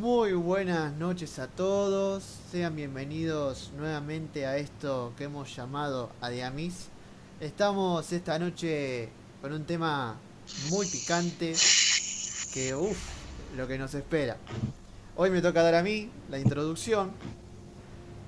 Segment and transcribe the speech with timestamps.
[0.00, 6.88] Muy buenas noches a todos, sean bienvenidos nuevamente a esto que hemos llamado Adiamis.
[7.38, 9.10] Estamos esta noche
[9.42, 10.16] con un tema
[10.70, 11.52] muy picante
[12.54, 12.96] que uff,
[13.54, 14.38] lo que nos espera.
[15.16, 17.10] Hoy me toca dar a mí la introducción.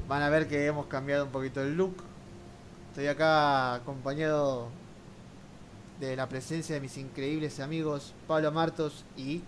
[0.06, 1.94] Van a ver que hemos cambiado un poquito el look.
[2.90, 4.68] Estoy acá acompañado
[6.00, 9.40] de la presencia de mis increíbles amigos Pablo Martos y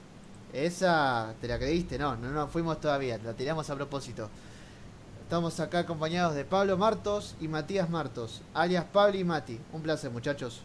[0.54, 4.30] esa te la creíste, no, no nos fuimos todavía, la tiramos a propósito.
[5.22, 9.58] Estamos acá acompañados de Pablo Martos y Matías Martos, alias Pablo y Mati.
[9.72, 10.62] Un placer, muchachos.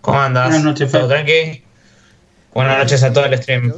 [0.00, 0.46] ¿Cómo andas?
[0.46, 1.62] Buenas noches, ¿Todo tranqui?
[2.54, 3.74] Buenas noches a todo el stream.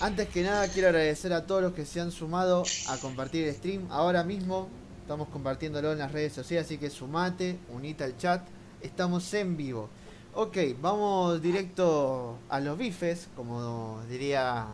[0.00, 3.54] Antes que nada quiero agradecer a todos los que se han sumado a compartir el
[3.54, 3.88] stream.
[3.90, 4.68] Ahora mismo
[5.00, 8.42] estamos compartiéndolo en las redes sociales, así que sumate, unite al chat.
[8.80, 9.88] Estamos en vivo.
[10.34, 14.66] Ok, vamos directo a los bifes, como diría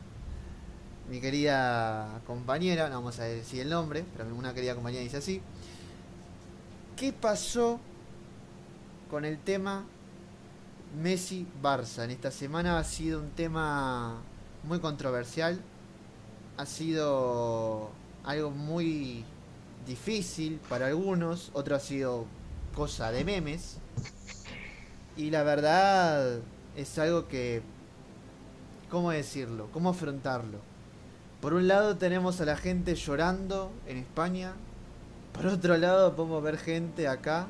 [1.08, 5.40] mi querida compañera, no vamos a decir el nombre, pero una querida compañera dice así.
[6.96, 7.78] ¿Qué pasó
[9.10, 9.84] con el tema
[11.02, 12.04] Messi-Barça?
[12.04, 14.16] En esta semana ha sido un tema
[14.64, 15.60] muy controversial,
[16.58, 17.90] ha sido
[18.24, 19.24] algo muy
[19.86, 22.26] difícil para algunos, otro ha sido
[22.74, 23.78] cosa de memes.
[25.16, 26.40] Y la verdad
[26.76, 27.62] es algo que...
[28.90, 29.68] ¿Cómo decirlo?
[29.72, 30.58] ¿Cómo afrontarlo?
[31.40, 34.54] Por un lado tenemos a la gente llorando en España.
[35.32, 37.46] Por otro lado podemos ver gente acá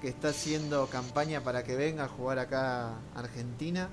[0.00, 3.88] que está haciendo campaña para que venga a jugar acá a Argentina.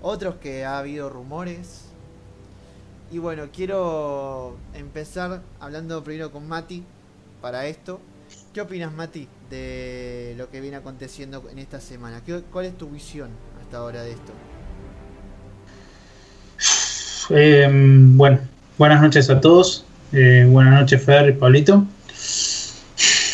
[0.00, 1.86] Otros que ha habido rumores.
[3.10, 6.84] Y bueno, quiero empezar hablando primero con Mati
[7.40, 8.00] para esto.
[8.52, 12.20] ¿Qué opinas, Mati, de lo que viene aconteciendo en esta semana?
[12.24, 13.30] ¿Qué, ¿Cuál es tu visión
[13.62, 14.32] hasta ahora de esto?
[17.30, 18.40] Eh, bueno,
[18.76, 19.86] buenas noches a todos.
[20.12, 21.86] Eh, buenas noches, Fer y Pablito.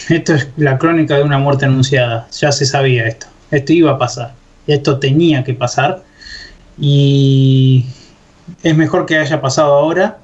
[0.09, 2.29] Esto es la crónica de una muerte anunciada.
[2.31, 3.27] Ya se sabía esto.
[3.51, 4.35] Esto iba a pasar.
[4.69, 6.05] Esto tenía que pasar.
[6.79, 7.87] Y
[8.63, 10.19] es mejor que haya pasado ahora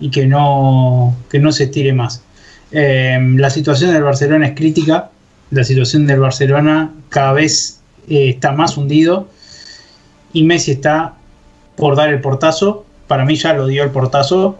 [0.00, 2.22] y que no, que no se estire más.
[2.72, 5.10] Eh, la situación del Barcelona es crítica.
[5.50, 9.28] La situación del Barcelona cada vez eh, está más hundido.
[10.32, 11.14] Y Messi está
[11.76, 12.84] por dar el portazo.
[13.06, 14.58] Para mí ya lo dio el portazo.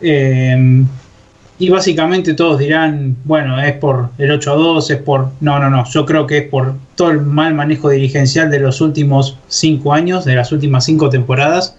[0.00, 0.84] Eh,
[1.60, 5.28] y básicamente todos dirán, bueno, es por el 8 a 2, es por...
[5.40, 8.80] No, no, no, yo creo que es por todo el mal manejo dirigencial de los
[8.80, 11.76] últimos 5 años, de las últimas 5 temporadas.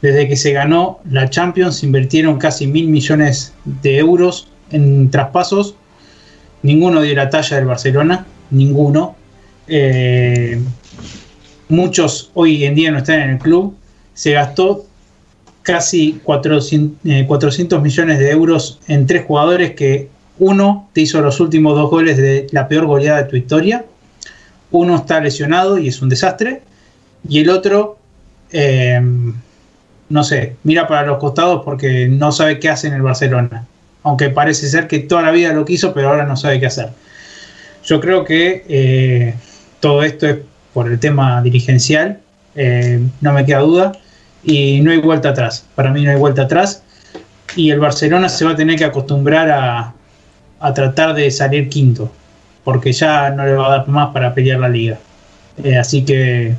[0.00, 5.74] Desde que se ganó la Champions, invirtieron casi mil millones de euros en traspasos.
[6.62, 9.16] Ninguno dio la talla del Barcelona, ninguno.
[9.66, 10.60] Eh,
[11.68, 13.76] muchos hoy en día no están en el club.
[14.14, 14.86] Se gastó
[15.62, 20.08] casi 400, eh, 400, millones de euros en tres jugadores que
[20.38, 23.84] uno te hizo los últimos dos goles de la peor goleada de tu historia.
[24.70, 26.62] Uno está lesionado y es un desastre.
[27.28, 27.98] Y el otro,
[28.50, 29.00] eh,
[30.08, 33.66] no sé, mira para los costados porque no sabe qué hace en el Barcelona
[34.02, 36.90] aunque parece ser que toda la vida lo quiso, pero ahora no sabe qué hacer.
[37.84, 39.34] Yo creo que eh,
[39.80, 40.38] todo esto es
[40.72, 42.20] por el tema dirigencial,
[42.54, 43.92] eh, no me queda duda,
[44.44, 45.66] y no hay vuelta atrás.
[45.74, 46.82] Para mí no hay vuelta atrás,
[47.56, 49.94] y el Barcelona se va a tener que acostumbrar a,
[50.60, 52.10] a tratar de salir quinto,
[52.64, 54.98] porque ya no le va a dar más para pelear la liga.
[55.62, 56.54] Eh, así que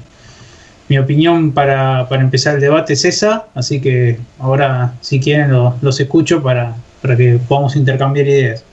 [0.87, 5.77] mi opinión para, para, empezar el debate es esa, así que ahora si quieren lo,
[5.81, 8.63] los escucho para, para que podamos intercambiar ideas.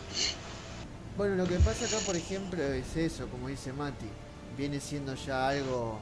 [1.17, 4.07] Bueno, lo que pasa acá, por ejemplo, es eso, como dice Mati,
[4.57, 5.99] viene siendo ya algo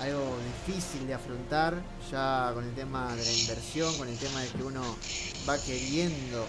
[0.00, 0.36] algo
[0.66, 1.74] difícil de afrontar,
[2.10, 4.82] ya con el tema de la inversión, con el tema de que uno
[5.48, 6.46] va queriendo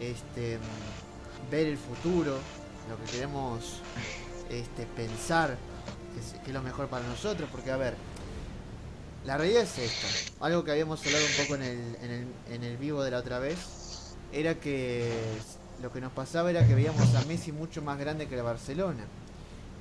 [0.00, 0.58] este
[1.50, 2.38] ver el futuro,
[2.88, 3.80] lo que queremos
[4.50, 5.56] este pensar
[6.14, 7.94] que es, que es lo mejor para nosotros, porque a ver,
[9.26, 10.06] la realidad es esto,
[10.40, 13.18] algo que habíamos hablado un poco en el, en el, en el vivo de la
[13.18, 13.56] otra vez,
[14.32, 15.10] era que
[15.82, 19.04] lo que nos pasaba era que veíamos a Messi mucho más grande que la Barcelona.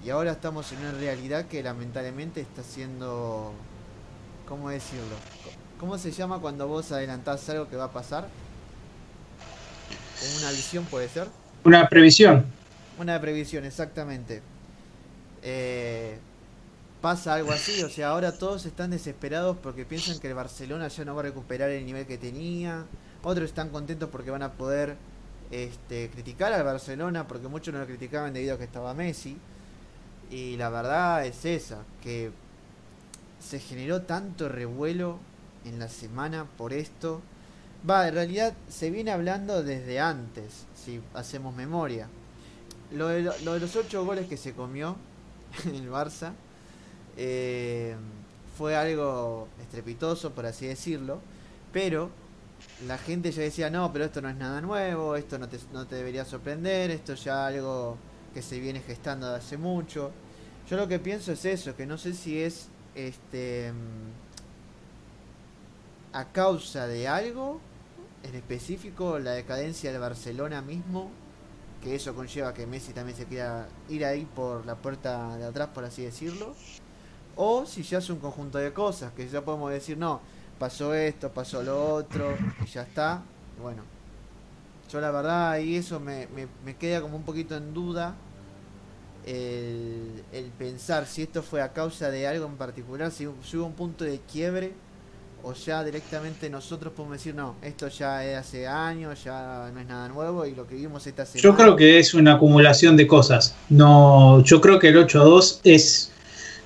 [0.04, 3.54] Y ahora estamos en una realidad que lamentablemente está siendo,
[4.48, 5.16] ¿cómo decirlo?
[5.80, 8.28] ¿Cómo se llama cuando vos adelantás algo que va a pasar?
[10.40, 11.28] ¿Una visión puede ser?
[11.64, 12.46] Una previsión.
[12.98, 14.42] Una previsión, exactamente.
[15.44, 16.18] Eh,
[17.02, 21.04] pasa algo así, o sea, ahora todos están desesperados porque piensan que el Barcelona ya
[21.04, 22.86] no va a recuperar el nivel que tenía.
[23.24, 24.96] Otros están contentos porque van a poder
[25.50, 29.38] este, criticar al Barcelona porque muchos no lo criticaban debido a que estaba Messi.
[30.30, 32.32] Y la verdad es esa, que
[33.40, 35.20] se generó tanto revuelo
[35.66, 37.22] en la semana por esto.
[37.88, 42.08] Va, en realidad se viene hablando desde antes, si hacemos memoria.
[42.92, 44.96] Lo de, lo de los ocho goles que se comió
[45.66, 46.34] en el Barça
[47.24, 47.96] eh,
[48.58, 51.20] fue algo estrepitoso, por así decirlo,
[51.72, 52.10] pero
[52.88, 55.86] la gente ya decía, no, pero esto no es nada nuevo, esto no te, no
[55.86, 57.96] te debería sorprender, esto ya algo
[58.34, 60.12] que se viene gestando de hace mucho.
[60.68, 63.72] Yo lo que pienso es eso, que no sé si es este
[66.14, 67.62] a causa de algo
[68.24, 71.12] en específico, la decadencia del Barcelona mismo,
[71.84, 75.70] que eso conlleva que Messi también se quiera ir ahí por la puerta de atrás,
[75.74, 76.56] por así decirlo,
[77.44, 80.22] o si ya es un conjunto de cosas, que ya podemos decir, no,
[80.60, 83.24] pasó esto, pasó lo otro, y ya está.
[83.60, 83.82] Bueno,
[84.92, 88.14] yo la verdad y eso me, me, me queda como un poquito en duda
[89.26, 93.66] el, el, pensar si esto fue a causa de algo en particular, si, si, hubo
[93.66, 94.74] un punto de quiebre
[95.42, 99.88] o ya directamente nosotros podemos decir, no, esto ya es hace años, ya no es
[99.88, 101.42] nada nuevo y lo que vimos esta semana.
[101.42, 103.56] Yo creo que es una acumulación de cosas.
[103.70, 106.12] No, yo creo que el 8 a 2 es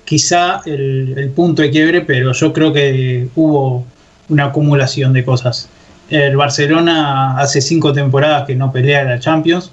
[0.06, 3.84] quizá el, punto de quiebre, pero yo creo que hubo
[4.30, 5.68] una acumulación de cosas.
[6.08, 9.70] El Barcelona hace cinco temporadas que no pelea la Champions.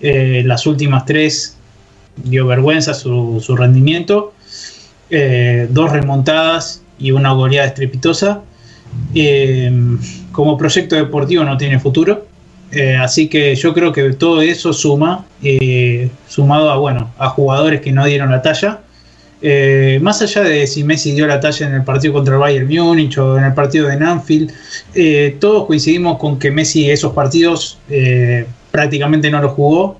[0.00, 1.56] Eh, las últimas tres
[2.16, 4.32] dio vergüenza su, su rendimiento.
[5.10, 8.42] Eh, dos remontadas y una goleada estrepitosa.
[9.14, 9.72] Eh,
[10.30, 12.26] como proyecto deportivo no tiene futuro.
[13.00, 15.24] Así que yo creo que todo eso suma,
[16.26, 18.80] sumado a bueno, a jugadores que no dieron la talla.
[20.00, 23.18] Más allá de si Messi dio la talla en el partido contra el Bayern Múnich
[23.18, 24.50] o en el partido de Anfield,
[25.38, 27.78] todos coincidimos con que Messi esos partidos
[28.70, 29.98] prácticamente no los jugó.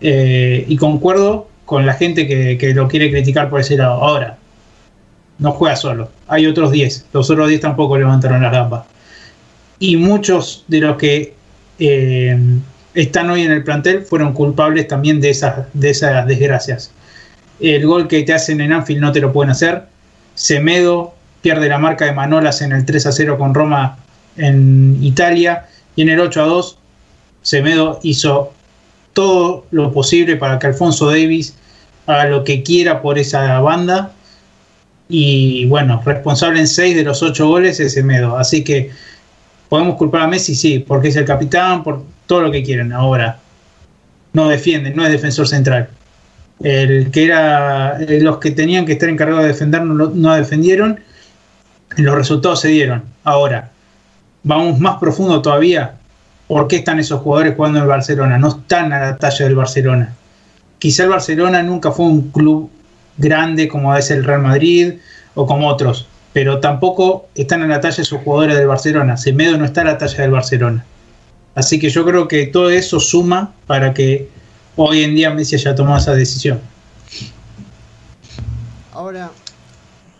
[0.00, 4.02] y concuerdo con la gente que, lo quiere criticar por ese lado.
[4.02, 4.38] Ahora,
[5.38, 6.08] no juega solo.
[6.26, 7.08] Hay otros 10.
[7.12, 8.86] Los otros 10 tampoco levantaron las gambas.
[9.78, 11.34] Y muchos de los que
[11.78, 12.38] eh,
[12.94, 16.90] están hoy en el plantel fueron culpables también de esas desgracias.
[17.60, 19.84] El gol que te hacen en Anfield no te lo pueden hacer.
[20.34, 23.98] Semedo pierde la marca de Manolas en el 3 a 0 con Roma
[24.36, 25.66] en Italia.
[25.96, 26.78] Y en el 8 a 2,
[27.42, 28.52] Semedo hizo
[29.12, 31.54] todo lo posible para que Alfonso Davis
[32.06, 34.12] haga lo que quiera por esa banda
[35.08, 38.36] y bueno, responsable en 6 de los 8 goles es Semedo.
[38.36, 38.90] Así que
[39.68, 42.92] podemos culpar a Messi, sí, porque es el capitán, por todo lo que quieren.
[42.92, 43.38] Ahora,
[44.34, 45.88] no defienden, no es defensor central.
[46.60, 51.00] El que era, eh, los que tenían que estar encargados de defender no, no defendieron,
[51.96, 53.02] los resultados se dieron.
[53.24, 53.70] Ahora,
[54.42, 55.94] vamos más profundo todavía.
[56.46, 58.38] ¿Por qué están esos jugadores jugando en el Barcelona?
[58.38, 60.14] No están a la talla del Barcelona.
[60.78, 62.70] Quizá el Barcelona nunca fue un club
[63.18, 64.94] grande como es el Real Madrid
[65.34, 69.16] o como otros, pero tampoco están a la talla sus jugadores del Barcelona.
[69.16, 70.84] Semedo no está a la talla del Barcelona.
[71.54, 74.28] Así que yo creo que todo eso suma para que
[74.78, 76.60] hoy en día Messi haya tomado esa decisión.
[78.92, 79.30] Ahora,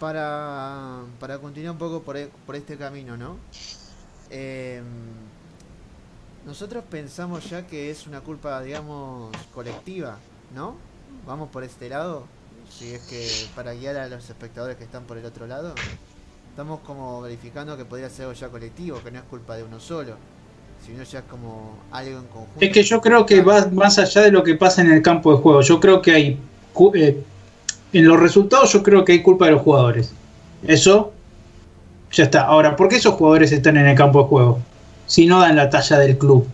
[0.01, 3.37] para, para continuar un poco por, por este camino, ¿no?
[4.31, 4.83] Eh,
[6.45, 10.19] nosotros pensamos ya que es una culpa, digamos, colectiva,
[10.55, 10.77] ¿no?
[11.27, 12.27] Vamos por este lado
[12.69, 15.75] si es que para guiar a los espectadores que están por el otro lado,
[16.51, 19.81] estamos como verificando que podría ser algo ya colectivo, que no es culpa de uno
[19.81, 20.17] solo,
[20.89, 21.77] sino ya como.
[22.61, 25.35] Es que yo creo que va más allá de lo que pasa en el campo
[25.35, 25.61] de juego.
[25.61, 26.39] Yo creo que hay,
[26.95, 27.23] eh,
[27.93, 30.13] en los resultados yo creo que hay culpa de los jugadores.
[30.67, 31.13] Eso
[32.13, 32.43] ya está.
[32.43, 34.61] Ahora, ¿por qué esos jugadores están en el campo de juego?
[35.07, 36.47] Si no dan la talla del club.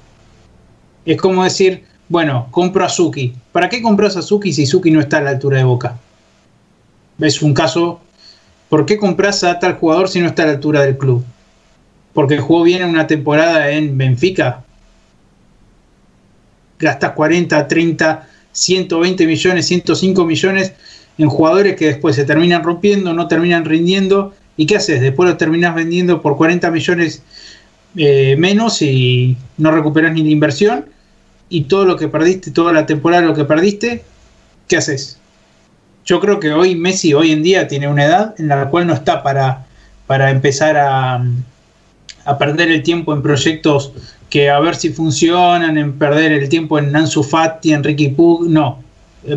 [1.06, 3.34] Es como decir, bueno, compro a Suki.
[3.52, 5.98] ¿Para qué compras a Suki si Suki no está a la altura de Boca?
[7.20, 8.00] Es un caso.
[8.68, 11.24] ¿Por qué compras a tal jugador si no está a la altura del club?
[12.14, 14.64] Porque jugó bien en una temporada en Benfica.
[16.78, 20.72] Gastas 40, 30, 120 millones, 105 millones
[21.18, 24.32] en jugadores que después se terminan rompiendo, no terminan rindiendo.
[24.56, 25.00] ¿Y qué haces?
[25.00, 27.22] Después los terminas vendiendo por 40 millones
[27.96, 30.86] eh, menos y no recuperas ni la inversión
[31.48, 34.02] y todo lo que perdiste, toda la temporada lo que perdiste,
[34.66, 35.18] ¿qué haces?
[36.04, 38.94] Yo creo que hoy Messi hoy en día tiene una edad en la cual no
[38.94, 39.66] está para,
[40.06, 41.24] para empezar a,
[42.24, 43.92] a perder el tiempo en proyectos
[44.30, 48.48] que a ver si funcionan, en perder el tiempo en Nansu Fati, en Ricky Pug,
[48.48, 48.82] no.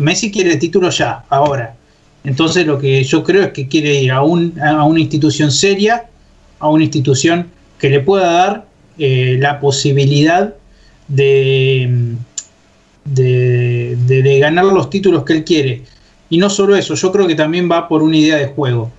[0.00, 1.74] Messi quiere el título ya, ahora.
[2.24, 4.22] Entonces lo que yo creo es que quiere ir a, a
[4.84, 6.06] una institución seria,
[6.58, 8.64] a una institución que le pueda dar
[8.98, 10.54] eh, la posibilidad
[11.06, 12.16] de,
[14.40, 15.82] ganar los títulos que él quiere.
[16.28, 18.90] Y no solo eso, yo creo que también va por una idea de juego.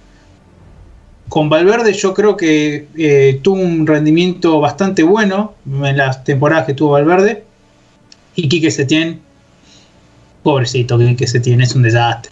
[1.29, 6.73] Con Valverde yo creo que eh, tuvo un rendimiento bastante bueno en las temporadas que
[6.73, 7.43] tuvo Valverde.
[8.35, 9.19] Y Quique Setién,
[10.43, 12.31] pobrecito Quique Setién, es un desastre.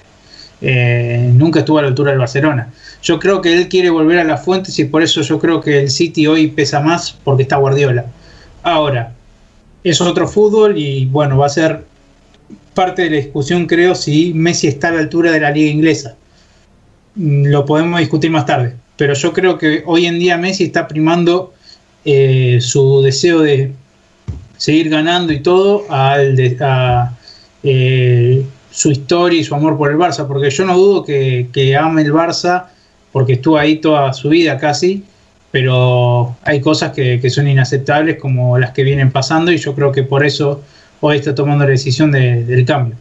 [0.59, 2.73] Eh, nunca estuvo a la altura del Barcelona.
[3.03, 5.81] Yo creo que él quiere volver a las fuentes y por eso yo creo que
[5.81, 8.05] el City hoy pesa más porque está Guardiola.
[8.63, 9.13] Ahora,
[9.83, 11.85] es otro fútbol y bueno, va a ser
[12.73, 16.15] parte de la discusión creo si Messi está a la altura de la liga inglesa.
[17.15, 20.87] Mm, Lo podemos discutir más tarde, pero yo creo que hoy en día Messi está
[20.87, 21.53] primando
[22.03, 23.71] eh, su deseo de
[24.57, 27.15] seguir ganando y todo al de, a,
[27.63, 32.01] eh, su historia y su amor por el Barça, porque yo no dudo que, ame
[32.01, 32.65] el Barça,
[33.11, 35.03] porque estuvo ahí toda su vida casi,
[35.51, 40.03] pero hay cosas que, son inaceptables como las que vienen pasando y yo creo que
[40.03, 40.61] por eso
[41.01, 42.95] hoy está tomando la decisión de, del cambio.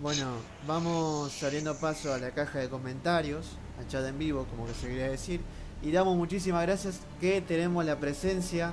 [0.00, 0.26] Bueno,
[0.66, 3.46] vamos saliendo paso a la caja de comentarios,
[3.78, 5.40] al chat en vivo, como que se quería decir,
[5.82, 8.72] y damos muchísimas gracias que tenemos la presencia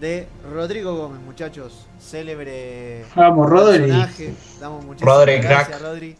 [0.00, 3.78] de Rodrigo Gómez, muchachos, célebre Vamos, Rodri.
[3.82, 4.34] personaje.
[4.60, 5.80] Damos muchísimas Rodri, gracias, crack.
[5.82, 6.16] Rodri.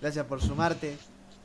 [0.00, 0.96] Gracias por sumarte.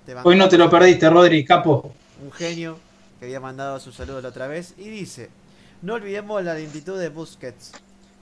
[0.05, 1.93] Te Hoy no te lo perdiste, Rodri, capo.
[2.23, 2.77] un genio
[3.19, 5.29] que había mandado su saludo la otra vez y dice
[5.81, 7.71] no olvidemos la lentitud de Busquets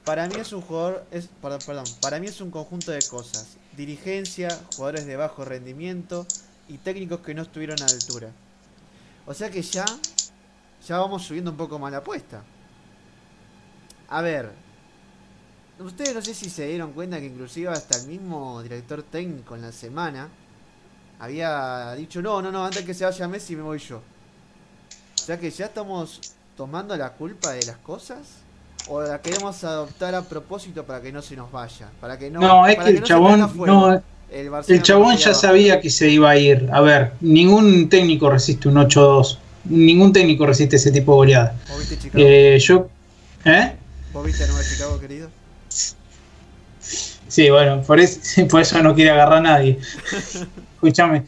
[0.04, 3.58] para mí es un jugador es perdón, perdón para mí es un conjunto de cosas
[3.78, 6.28] dirigencia jugadores de bajo rendimiento
[6.68, 8.32] y técnicos que no estuvieron a altura.
[9.26, 9.86] O sea que ya
[10.86, 12.44] ya vamos subiendo un poco más la apuesta.
[14.10, 14.68] A ver
[15.80, 19.62] ustedes no sé si se dieron cuenta que inclusive hasta el mismo director técnico en
[19.62, 20.30] la semana
[21.20, 25.40] había dicho no no no antes que se vaya Messi me voy yo o sea
[25.40, 28.28] que ya estamos tomando la culpa de las cosas
[28.90, 32.40] o la queremos adoptar a propósito para que no se nos vaya, para que no.
[32.40, 36.30] No, es para que el no chabón, no, el, chabón ya sabía que se iba
[36.30, 36.70] a ir.
[36.72, 39.38] A ver, ningún técnico resiste un 8-2.
[39.66, 41.56] Ningún técnico resiste ese tipo de goleada.
[41.70, 42.24] ¿Vos viste Chicago?
[42.26, 42.90] Eh, yo,
[43.46, 43.74] ¿eh?
[44.14, 45.30] ¿Vos viste a Nueva Chicago, querido?
[47.28, 49.80] Sí, bueno, por eso, por eso no quiere agarrar a nadie.
[50.78, 51.24] Escúchame.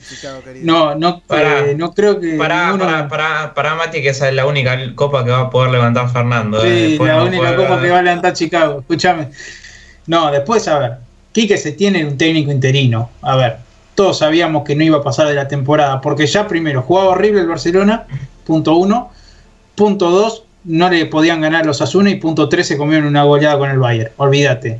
[0.62, 1.60] No, no, Pará.
[1.72, 2.36] eh, no creo que.
[2.38, 5.50] Pará, ninguno- pará, pará, pará, Mati, que esa es la única copa que va a
[5.50, 6.64] poder levantar Fernando.
[6.64, 6.98] eh.
[7.00, 8.80] Sí, la no única puede copa que va a levantar Chicago.
[8.82, 9.30] Escúchame.
[10.06, 10.92] No, después, a ver.
[11.32, 13.10] Quique se tiene un técnico interino.
[13.22, 13.58] A ver,
[13.96, 16.00] todos sabíamos que no iba a pasar de la temporada.
[16.00, 18.06] Porque ya primero jugaba horrible el Barcelona.
[18.46, 19.12] Punto uno.
[19.76, 20.44] Punto dos.
[20.66, 22.10] No le podían ganar los Asuna.
[22.12, 24.12] Y punto tres se comieron una goleada con el Bayern.
[24.18, 24.80] Olvídate.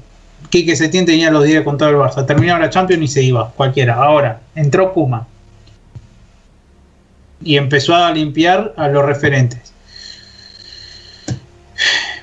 [0.50, 2.26] Quique Setién tenía los 10 con todo el Barça.
[2.26, 3.52] Terminaba la Champions y se iba.
[3.52, 3.96] Cualquiera.
[3.96, 5.28] Ahora, entró Kuma.
[7.44, 9.72] Y empezó a limpiar a los referentes.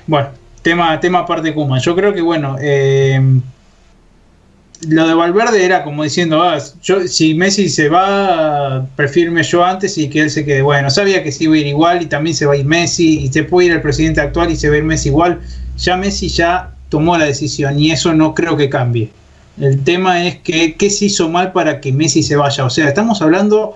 [0.05, 0.29] Bueno,
[0.61, 1.79] tema, tema aparte Kuma.
[1.79, 3.19] Yo creo que bueno, eh,
[4.87, 9.97] lo de Valverde era como diciendo, ah, yo, si Messi se va, prefiero yo antes
[9.97, 10.61] y que él se quede.
[10.61, 13.19] Bueno, sabía que se iba a ir igual y también se va a ir Messi
[13.19, 15.41] y se puede ir el presidente actual y se va a ir Messi igual.
[15.77, 19.09] Ya Messi ya tomó la decisión y eso no creo que cambie.
[19.59, 22.65] El tema es que qué se hizo mal para que Messi se vaya.
[22.65, 23.75] O sea, estamos hablando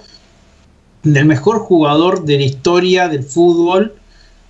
[1.04, 3.96] del mejor jugador de la historia del fútbol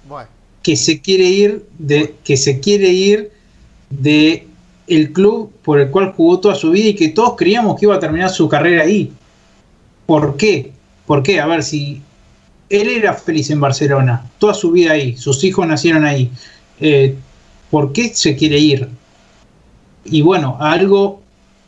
[0.07, 0.27] Bueno,
[0.61, 3.31] que se quiere ir de que se quiere ir
[3.89, 4.47] de
[4.87, 7.95] el club por el cual jugó toda su vida y que todos creíamos que iba
[7.95, 9.13] a terminar su carrera ahí.
[10.05, 10.73] ¿Por qué?
[11.05, 11.39] ¿Por qué?
[11.39, 12.01] A ver si
[12.69, 16.29] él era feliz en Barcelona, toda su vida ahí, sus hijos nacieron ahí.
[16.79, 17.15] eh,
[17.71, 18.89] ¿Por qué se quiere ir?
[20.05, 21.21] Y bueno, algo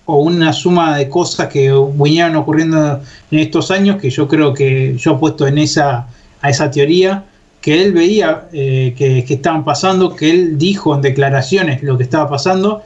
[0.05, 4.97] o una suma de cosas que vinieron ocurriendo en estos años que yo creo que
[4.97, 6.07] yo he puesto en esa
[6.41, 7.23] a esa teoría
[7.61, 12.03] que él veía eh, que, que estaban pasando, que él dijo en declaraciones lo que
[12.03, 12.83] estaba pasando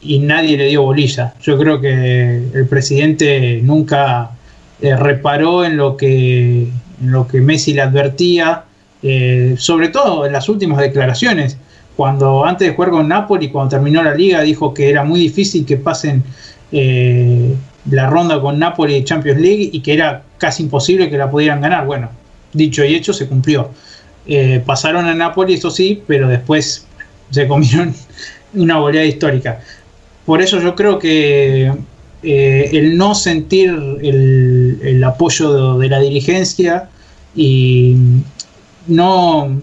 [0.00, 1.34] y nadie le dio bolilla.
[1.40, 4.32] Yo creo que el presidente nunca
[4.80, 6.66] eh, reparó en lo que
[7.02, 8.64] en lo que Messi le advertía,
[9.02, 11.56] eh, sobre todo en las últimas declaraciones,
[11.96, 15.66] cuando antes de jugar con Napoli, cuando terminó la liga, dijo que era muy difícil
[15.66, 16.22] que pasen
[16.70, 17.54] eh,
[17.90, 21.60] la ronda con Napoli de Champions League y que era casi imposible que la pudieran
[21.60, 21.86] ganar.
[21.86, 22.10] Bueno,
[22.52, 23.70] dicho y hecho, se cumplió.
[24.26, 26.86] Eh, pasaron a Napoli, eso sí, pero después
[27.30, 27.94] se comieron
[28.54, 29.60] una goleada histórica.
[30.24, 31.72] Por eso yo creo que
[32.22, 33.70] eh, el no sentir
[34.02, 36.88] el, apoyo de la dirigencia
[37.34, 37.96] y
[38.86, 39.60] no,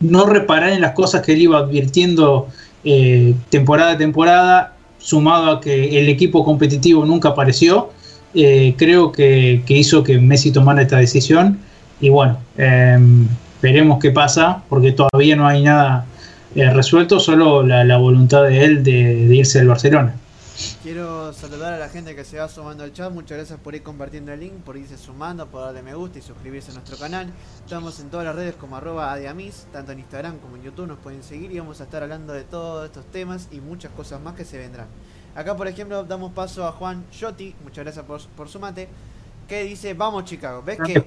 [0.00, 2.48] no reparar en las cosas que él iba advirtiendo
[2.84, 7.90] eh, temporada a temporada, sumado a que el equipo competitivo nunca apareció,
[8.34, 11.58] eh, creo que, que hizo que Messi tomara esta decisión.
[12.00, 12.98] Y bueno, eh,
[13.60, 16.06] veremos qué pasa, porque todavía no hay nada
[16.54, 20.14] eh, resuelto, solo la, voluntad de él de, de irse del Barcelona.
[20.82, 23.12] Quiero saludar a la gente que se va sumando al chat.
[23.12, 26.22] Muchas gracias por ir compartiendo el link, por irse sumando, por darle me gusta y
[26.22, 27.32] suscribirse a nuestro canal.
[27.64, 30.98] Estamos en todas las redes como arroba adiamis, tanto en Instagram como en YouTube nos
[30.98, 34.34] pueden seguir y vamos a estar hablando de todos estos temas y muchas cosas más
[34.34, 34.88] que se vendrán.
[35.34, 38.88] Acá por ejemplo damos paso a Juan Yotti, muchas gracias por, por su mate,
[39.48, 41.02] que dice, vamos Chicago, ¿ves que,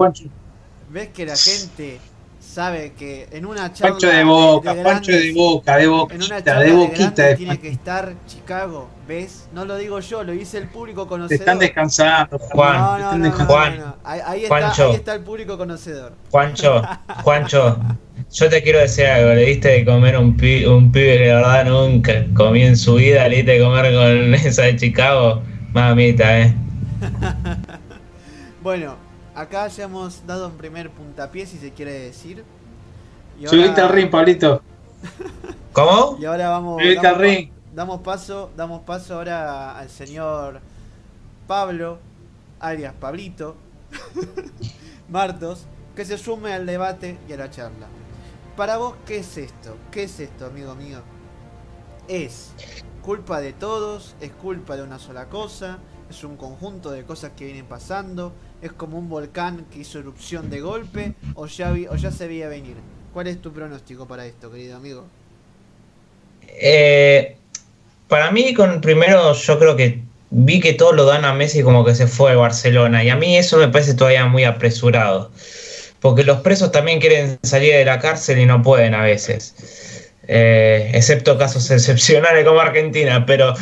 [0.90, 2.00] ¿ves que la gente
[2.44, 6.24] sabe que en una charla Pancho de boca, de Pancho de boca, de boquita, en
[6.24, 7.24] una charla de boquita.
[7.28, 9.48] De tiene que estar Chicago, ¿ves?
[9.54, 11.40] No lo digo yo, lo dice el público Te conocedor.
[11.40, 12.78] están descansando, Juan.
[12.80, 13.82] No, te no, están no, no, descansando.
[13.82, 13.96] Juan.
[14.04, 16.14] Ahí, ahí está, ahí está el público conocedor.
[16.30, 16.82] Juancho,
[17.24, 17.78] Juancho,
[18.32, 21.34] yo te quiero decir algo, le diste de comer un, pi- un pibe que de
[21.34, 25.42] verdad nunca comí en su vida, le diste de comer con esa de Chicago,
[25.74, 26.54] mamita, eh.
[28.62, 28.96] Bueno,
[29.36, 32.46] acá ya hemos dado un primer puntapié, si se quiere decir.
[33.40, 34.62] Y Subiste al ring, Pablito.
[35.74, 36.18] ¿Cómo?
[36.20, 36.82] Y ahora vamos.
[36.82, 37.52] Subiste al damos, ring.
[37.72, 40.62] damos paso, damos paso ahora al señor
[41.48, 42.00] Pablo,
[42.60, 43.56] alias Pablito,
[45.10, 47.88] Martos, que se sume al debate y a la charla.
[48.56, 49.78] Para vos, ¿qué es esto?
[49.92, 51.00] ¿Qué es esto, amigo mío?
[52.08, 52.54] ¿Es
[53.02, 54.16] culpa de todos?
[54.22, 55.80] ¿Es culpa de una sola cosa?
[56.10, 58.34] ¿Es un conjunto de cosas que vienen pasando?
[58.66, 61.04] ¿Es como un volcán que hizo erupción de golpe?
[61.34, 62.78] ¿O ya, vi- o ya se veía venir?
[63.12, 65.02] ¿Cuál es tu pronóstico para esto, querido amigo?
[66.48, 67.38] Eh,
[68.08, 71.86] para mí, con primero, yo creo que vi que todo lo dan a Messi como
[71.86, 73.04] que se fue de Barcelona.
[73.04, 75.32] Y a mí eso me parece todavía muy apresurado.
[76.02, 79.56] Porque los presos también quieren salir de la cárcel y no pueden a veces.
[80.28, 83.26] Eh, excepto casos excepcionales como Argentina.
[83.26, 83.54] Pero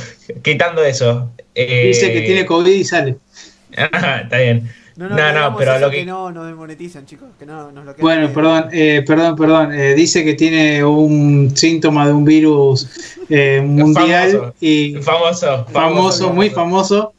[0.43, 1.31] quitando eso.
[1.55, 3.19] eh, Dice que tiene COVID y sale.
[3.77, 4.69] Ah, está bien.
[5.09, 5.97] No, No, no, no, hagamos pero lo que...
[5.97, 8.33] que- no nos desmonetizan, chicos, que no nos lo Bueno, bien.
[8.33, 9.73] perdón, eh, perdón, perdón.
[9.73, 12.87] eh, dice que tiene un síntoma de un virus
[13.29, 14.55] eh, mundial Famoso.
[14.59, 17.13] y Famoso, famoso, muy famoso.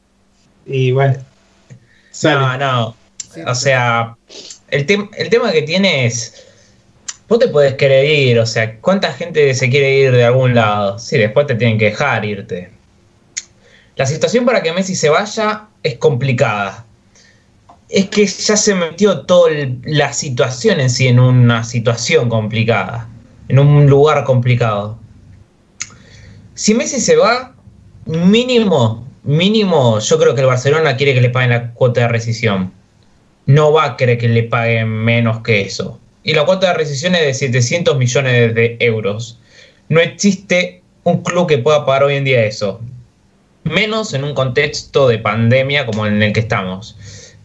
[0.67, 1.17] Y bueno,
[2.11, 2.41] sale.
[2.41, 2.97] No, no.
[3.33, 4.15] Sí, O sea,
[4.69, 6.47] el, el tema que tiene es.
[7.29, 10.99] Vos te podés querer ir, o sea, ¿cuánta gente se quiere ir de algún lado?
[10.99, 12.71] Sí, después te tienen que dejar irte.
[13.97, 16.85] La situación para que Messi se vaya es complicada.
[17.93, 19.51] Es que ya se metió toda
[19.85, 23.07] la situación en sí en una situación complicada,
[23.49, 24.99] en un lugar complicado.
[26.55, 27.55] Si Messi se va,
[28.07, 32.73] mínimo, mínimo, yo creo que el Barcelona quiere que le paguen la cuota de rescisión.
[33.45, 36.01] No va a querer que le paguen menos que eso.
[36.25, 39.39] Y la cuota de rescisión es de 700 millones de euros.
[39.91, 42.81] No existe un club que pueda pagar hoy en día eso.
[43.65, 46.97] Menos en un contexto de pandemia como en el que estamos.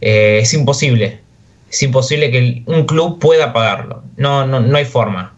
[0.01, 1.19] Eh, es imposible.
[1.69, 4.03] Es imposible que un club pueda pagarlo.
[4.15, 5.33] No, no, no hay forma.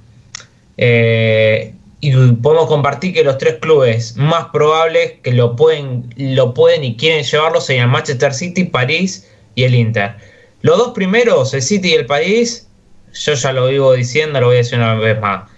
[0.77, 6.83] Eh, y podemos compartir que los tres clubes más probables que lo pueden, lo pueden
[6.83, 10.15] y quieren llevarlo serían Manchester City, París y el Inter.
[10.61, 12.67] Los dos primeros, el City y el París,
[13.13, 15.49] yo ya lo vivo diciendo, lo voy a decir una vez más.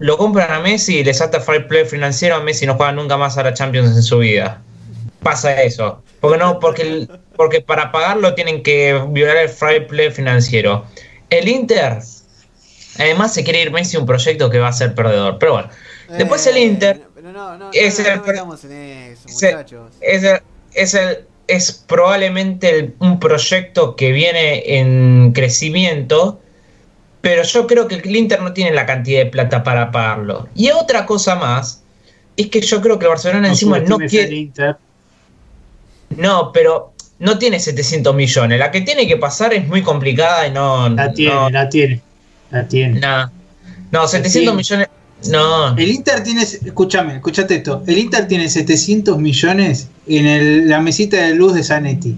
[0.00, 3.16] Lo compran a Messi y le salta fair play financiero, a Messi no juega nunca
[3.16, 4.60] más a la Champions en su vida.
[5.22, 6.02] Pasa eso.
[6.20, 10.84] Porque no, porque, el- porque para pagarlo tienen que violar el fair play financiero.
[11.30, 11.98] El Inter,
[12.98, 15.38] además se quiere ir Messi a un proyecto que va a ser perdedor.
[15.38, 15.68] Pero bueno,
[16.10, 19.28] después el Eh, Inter Pero no, no, es no, el no pre- metamos en eso,
[19.28, 19.92] se- muchachos.
[20.00, 20.40] es, el-
[20.74, 21.18] es, el-
[21.48, 26.40] es probablemente el- un proyecto que viene en crecimiento,
[27.20, 30.48] pero yo creo que el Inter no tiene la cantidad de plata para pagarlo.
[30.54, 31.82] Y otra cosa más,
[32.36, 34.50] es que yo creo que el Barcelona encima no quiere...
[36.16, 38.58] No, pero no tiene 700 millones.
[38.58, 40.88] La que tiene que pasar es muy complicada y no...
[40.88, 42.00] La tiene, no, la tiene.
[42.50, 43.00] La tiene.
[43.00, 43.28] nah.
[43.90, 44.52] No, 700 tiene.
[44.56, 44.88] millones...
[45.30, 45.74] No.
[45.76, 47.82] El Inter tiene, escúchame, escúchate esto.
[47.86, 52.14] El Inter tiene 700 millones en el- la mesita de luz de Zanetti.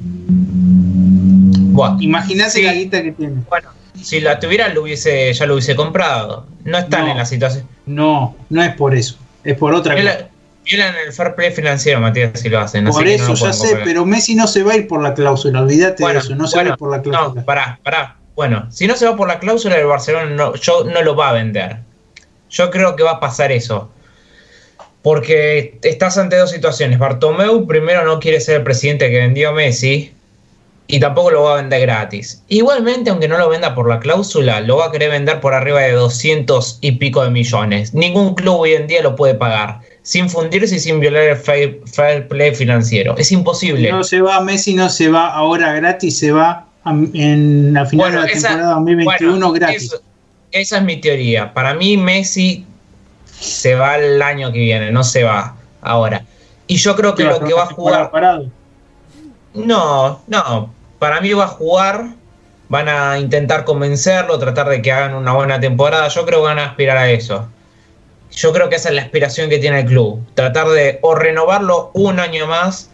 [1.72, 1.96] Buah.
[2.00, 2.62] Imagínate Sí.
[2.62, 3.34] la guita que tiene.
[3.48, 3.68] Bueno,
[4.02, 6.46] si la tuviera lo hubiese, ya lo hubiese comprado.
[6.64, 7.12] No están No.
[7.12, 7.66] en la situación.
[7.86, 9.16] No, no es por eso.
[9.44, 10.28] Es por otra cosa.
[10.66, 12.86] Violan, el fair play financiero, Matías, si lo hacen.
[12.86, 13.84] Por no eso lo ya sé, comprar.
[13.84, 15.62] pero Messi no se va a ir por la cláusula.
[15.62, 16.34] Olvídate Bueno, de eso.
[16.34, 17.40] No se va a ir por la cláusula.
[17.40, 18.16] No, pará, pará.
[18.34, 21.30] Bueno, si no se va por la cláusula, el Barcelona no, yo, no lo va
[21.30, 21.78] a vender.
[22.50, 23.90] Yo creo que va a pasar eso.
[25.02, 26.98] Porque estás ante dos situaciones.
[26.98, 30.12] Bartomeu primero no quiere ser el presidente que vendió a Messi
[30.88, 32.42] y tampoco lo va a vender gratis.
[32.48, 35.80] Igualmente, aunque no lo venda por la cláusula, lo va a querer vender por arriba
[35.80, 37.94] de 200 y pico de millones.
[37.94, 41.80] Ningún club hoy en día lo puede pagar sin fundirse y sin violar el fair,
[41.92, 43.16] fair play financiero.
[43.18, 43.90] Es imposible.
[43.90, 48.06] No se va, Messi no se va ahora gratis, se va a- en la final
[48.12, 49.82] Bueno, de la esa- temporada 2021 bueno, gratis.
[49.82, 50.00] eso-
[50.52, 51.52] esa es mi teoría.
[51.52, 52.64] Para mí Messi
[53.40, 56.22] se va el año que viene, no se va ahora.
[56.68, 58.10] Y yo creo que lo que va a jugar.
[58.12, 58.46] Parado?
[59.54, 60.72] No, no.
[61.00, 62.10] Para mí va a jugar.
[62.68, 66.08] Van a intentar convencerlo, tratar de que hagan una buena temporada.
[66.08, 67.48] Yo creo que van a aspirar a eso.
[68.32, 70.20] Yo creo que esa es la aspiración que tiene el club.
[70.34, 72.90] Tratar de o renovarlo un año más.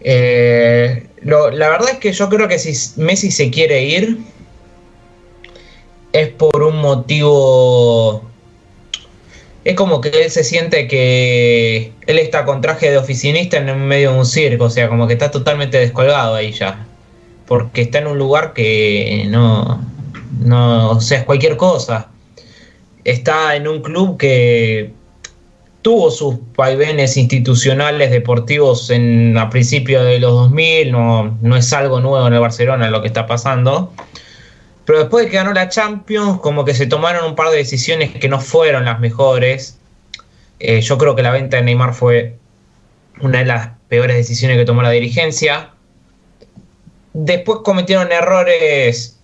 [0.00, 4.18] Eh, la verdad es que yo creo que si Messi se quiere ir,
[6.12, 8.30] es por un motivo
[9.64, 14.12] es como que él se siente que él está con traje de oficinista en medio
[14.12, 16.86] de un circo, o sea, como que está totalmente descolgado ahí ya.
[17.46, 19.84] Porque está en un lugar que no,
[20.40, 22.08] no, o sea, es cualquier cosa.
[23.04, 24.92] Está en un club que
[25.82, 32.00] tuvo sus vaivenes institucionales deportivos en, a principios de los 2000, no, no es algo
[32.00, 33.90] nuevo en el Barcelona lo que está pasando
[34.90, 38.10] pero después de que ganó la Champions, como que se tomaron un par de decisiones
[38.10, 39.78] que no fueron las mejores.
[40.58, 42.36] Eh, yo creo que la venta de Neymar fue
[43.20, 45.70] una de las peores decisiones que tomó la dirigencia.
[47.12, 49.19] Después cometieron errores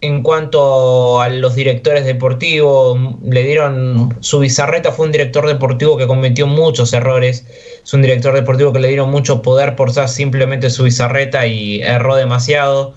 [0.00, 2.98] en cuanto a los directores deportivos.
[3.24, 4.16] Le dieron.
[4.20, 7.44] Su bizarreta fue un director deportivo que cometió muchos errores.
[7.82, 11.82] Es un director deportivo que le dieron mucho poder por ser simplemente su bizarreta y
[11.82, 12.94] erró demasiado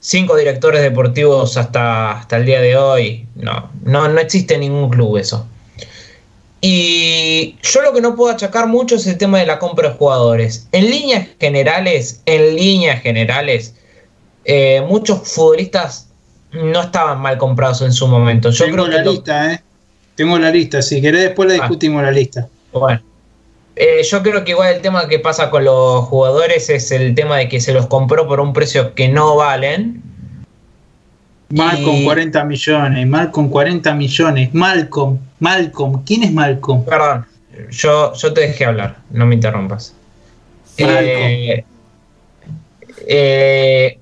[0.00, 3.26] cinco directores deportivos hasta, hasta el día de hoy.
[3.36, 5.46] No, no, no existe ningún club eso.
[6.60, 9.96] Y yo lo que no puedo achacar mucho es el tema de la compra de
[9.96, 10.66] jugadores.
[10.72, 13.74] En líneas generales, en líneas generales,
[14.46, 16.08] eh, muchos futbolistas
[16.54, 18.50] no estaban mal comprados en su momento.
[18.50, 19.60] Yo Tengo la lista, ¿eh?
[20.14, 20.82] Tengo la lista.
[20.82, 21.60] Si querés, después le ah.
[21.60, 22.48] discutimos la lista.
[22.72, 23.00] Bueno.
[23.76, 27.38] Eh, yo creo que igual el tema que pasa con los jugadores es el tema
[27.38, 30.02] de que se los compró por un precio que no valen.
[31.48, 36.84] Malcolm, con 40 millones, Malcolm, 40 millones, Malcolm, Malcolm, ¿quién es Malcolm?
[36.84, 37.26] Perdón,
[37.70, 39.94] yo, yo te dejé hablar, no me interrumpas.
[40.78, 41.64] Eh,
[43.06, 43.98] eh,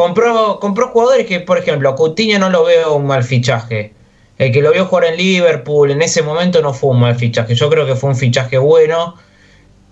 [0.00, 3.92] compró, compró jugadores que, por ejemplo, Coutinho no lo veo un mal fichaje.
[4.38, 7.54] El que lo vio jugar en Liverpool en ese momento no fue un mal fichaje.
[7.54, 9.16] Yo creo que fue un fichaje bueno,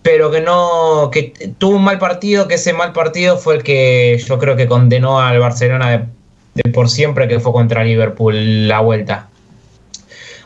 [0.03, 4.19] pero que no, que tuvo un mal partido, que ese mal partido fue el que
[4.27, 6.09] yo creo que condenó al Barcelona
[6.55, 9.29] de, por siempre, que fue contra Liverpool la vuelta.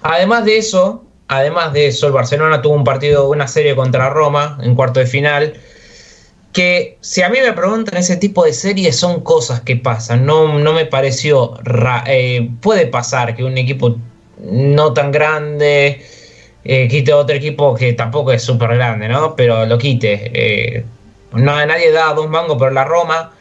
[0.02, 4.58] Además de eso, además de eso, el Barcelona tuvo un partido, una serie contra Roma
[4.60, 5.54] en cuarto de final
[6.52, 10.58] que si a mí me preguntan ese tipo de series son cosas que pasan, no,
[10.58, 11.54] no me pareció,
[12.06, 13.96] eh, puede pasar que un equipo
[14.38, 16.02] no tan grande
[16.64, 19.34] eh, quite otro equipo que tampoco es súper grande, ¿no?
[19.34, 20.30] Pero lo quite.
[20.32, 20.84] Eh,
[21.32, 23.32] no, nadie da dos mangos por la Roma.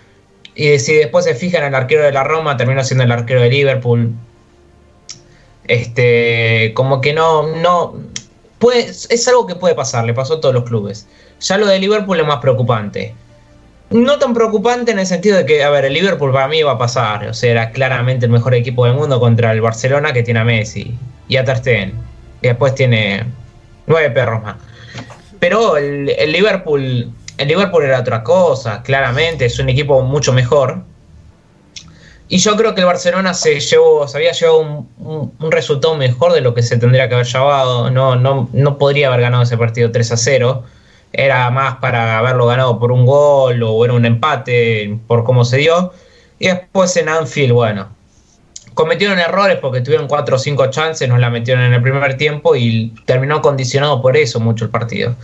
[0.56, 3.50] Y si después se fijan el arquero de la Roma, terminó siendo el arquero de
[3.50, 4.14] Liverpool.
[5.68, 7.96] Este, como que no, no,
[8.72, 11.08] es algo que puede pasar, le pasó a todos los clubes.
[11.40, 13.16] Ya lo de Liverpool es más preocupante.
[13.90, 16.74] No tan preocupante en el sentido de que, a ver, el Liverpool para mí va
[16.74, 17.28] a pasar.
[17.28, 20.46] O sea, era claramente el mejor equipo del mundo contra el Barcelona que tiene a
[20.46, 20.96] Messi
[21.28, 21.94] y a Ter
[22.42, 23.26] Y después tiene
[23.88, 24.56] nueve perros más.
[25.40, 29.46] Pero el, Liverpool, el Liverpool era otra cosa, claramente.
[29.46, 30.84] Es un equipo mucho mejor.
[32.34, 36.40] Y yo creo que el Barcelona se llevó, se había llevado un, resultado mejor de
[36.40, 37.92] lo que se tendría que haber llevado.
[37.92, 40.64] No, no, no podría haber ganado ese partido 3 a 0.
[41.12, 45.58] Era más para haberlo ganado por un gol o era un empate por cómo se
[45.58, 45.92] dio.
[46.40, 47.90] Y después en Anfield, bueno,
[48.76, 52.56] cometieron errores porque tuvieron 4 o 5 chances, nos la metieron en el primer tiempo
[52.56, 55.18] y terminó condicionado por eso mucho el partido.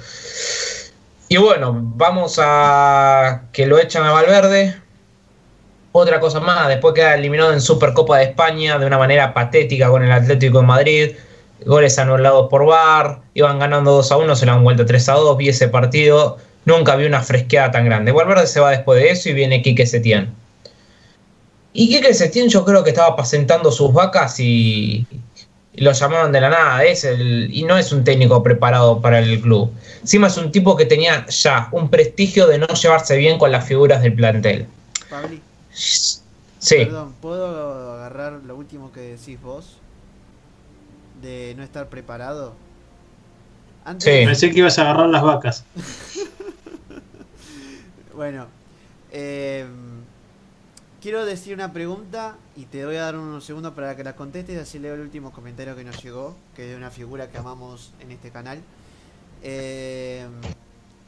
[1.29, 4.75] Y bueno, vamos a que lo echan a Valverde,
[5.91, 10.03] otra cosa más, después queda eliminado en Supercopa de España de una manera patética con
[10.03, 11.11] el Atlético de Madrid.
[11.65, 15.13] Goles anulados por VAR, iban ganando 2 a 1, se le han vuelto 3 a
[15.13, 15.37] 2.
[15.37, 18.11] Vi ese partido, nunca vi una fresqueada tan grande.
[18.11, 20.33] Valverde se va después de eso y viene Quique Setién.
[21.73, 25.07] Y Quique Setién yo creo que estaba apacentando sus vacas y,
[25.77, 26.83] lo llamaron de la nada.
[26.83, 29.71] Es el, y no es un técnico preparado para el club.
[30.01, 33.65] Encima es un tipo que tenía ya un prestigio de no llevarse bien con las
[33.65, 34.65] figuras del plantel.
[35.77, 36.77] Sí.
[36.77, 39.77] Perdón, ¿puedo agarrar lo último que decís vos?
[41.21, 42.55] De no estar preparado.
[43.99, 44.25] sí.
[44.25, 45.65] Pensé que ibas a agarrar las vacas.
[48.15, 48.47] bueno,
[49.11, 49.67] em,
[51.01, 54.55] quiero decir una pregunta y te voy a dar unos segundos para que la contestes
[54.55, 57.37] y así leo el último comentario que nos llegó, que es de una figura que
[57.37, 58.61] amamos en este canal.
[59.43, 60.31] Em,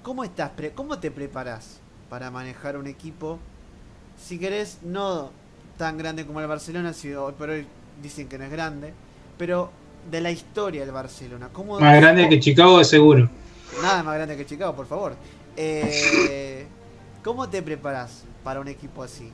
[0.04, 0.52] ¿Cómo estás?
[0.76, 1.80] ¿Cómo te preparas
[2.10, 3.40] para manejar un equipo
[4.22, 5.32] si querés, no
[5.78, 7.66] tan grande como el Barcelona, si hoy por hoy
[8.02, 8.94] dicen que no es grande,
[9.38, 9.72] pero
[10.10, 11.50] de la historia del Barcelona.
[11.80, 13.30] Más grande que Chicago, seguro.
[13.82, 15.16] nada más grande que Chicago, por favor.
[15.56, 16.66] Eh,
[17.24, 19.32] ¿Cómo te preparas para un equipo así?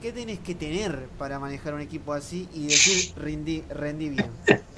[0.00, 4.30] ¿Qué tenés que tener para manejar un equipo así y decir rendí, rendí bien?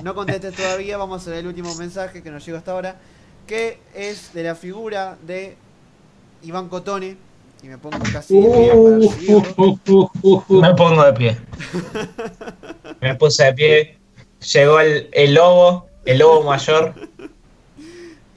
[0.03, 3.01] No contestes todavía, vamos a ver el último mensaje que nos llegó hasta ahora,
[3.47, 5.57] que es de la figura de
[6.43, 7.17] Iván Cotone.
[7.63, 10.69] Y me pongo casi de pie para.
[10.69, 11.39] Me pongo de pie.
[13.01, 13.99] Me puse de pie.
[14.53, 16.95] Llegó el, el lobo, el lobo mayor.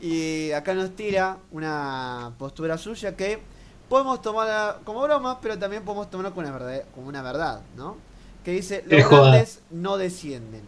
[0.01, 3.39] Y acá nos tira una postura suya que
[3.87, 7.95] podemos tomarla como broma, pero también podemos tomarla como una verdad, como una verdad ¿no?
[8.43, 10.63] Que dice, los grandes no descienden.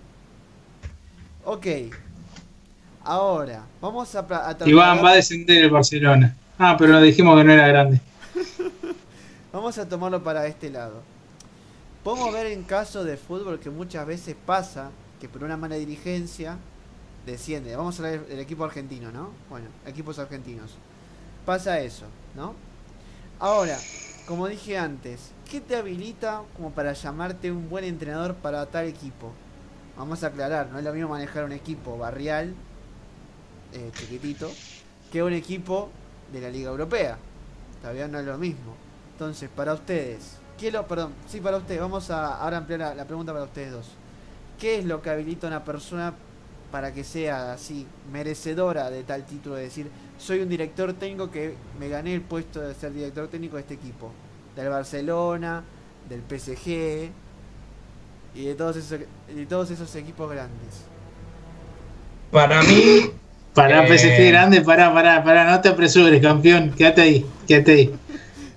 [1.43, 1.67] Ok.
[3.03, 6.35] Ahora, vamos a, a Iván va a descender el Barcelona.
[6.57, 7.99] Ah, pero dijimos que no era grande.
[9.53, 11.01] Vamos a tomarlo para este lado.
[12.03, 16.57] Podemos ver en caso de fútbol que muchas veces pasa que por una mala dirigencia
[17.25, 17.75] desciende.
[17.75, 19.29] Vamos a hablar del equipo argentino, ¿no?
[19.49, 20.71] Bueno, equipos argentinos.
[21.45, 22.53] Pasa eso, ¿no?
[23.39, 23.77] Ahora,
[24.27, 29.31] como dije antes, ¿qué te habilita como para llamarte un buen entrenador para tal equipo?
[29.97, 32.53] Vamos a aclarar, no es lo mismo manejar un equipo barrial,
[33.73, 34.51] eh, chiquitito,
[35.11, 35.89] que un equipo
[36.31, 37.17] de la Liga Europea.
[37.85, 38.73] Todavía no es lo mismo.
[39.11, 43.05] Entonces, para ustedes, ¿qué lo, perdón, sí, para ustedes, vamos a ahora ampliar la, la
[43.05, 43.85] pregunta para ustedes dos.
[44.59, 46.11] ¿Qué es lo que habilita a una persona
[46.71, 51.53] para que sea así, merecedora de tal título de decir, soy un director técnico que
[51.79, 54.11] me gané el puesto de ser director técnico de este equipo?
[54.55, 55.63] Del Barcelona,
[56.09, 57.11] del PSG
[58.33, 60.85] y de todos esos, de todos esos equipos grandes.
[62.31, 63.11] Para mí,
[63.55, 63.87] Pará, Eh.
[63.87, 66.71] PSG grande, pará, pará, pará, no te apresures, campeón.
[66.71, 67.91] Quédate ahí, quédate ahí.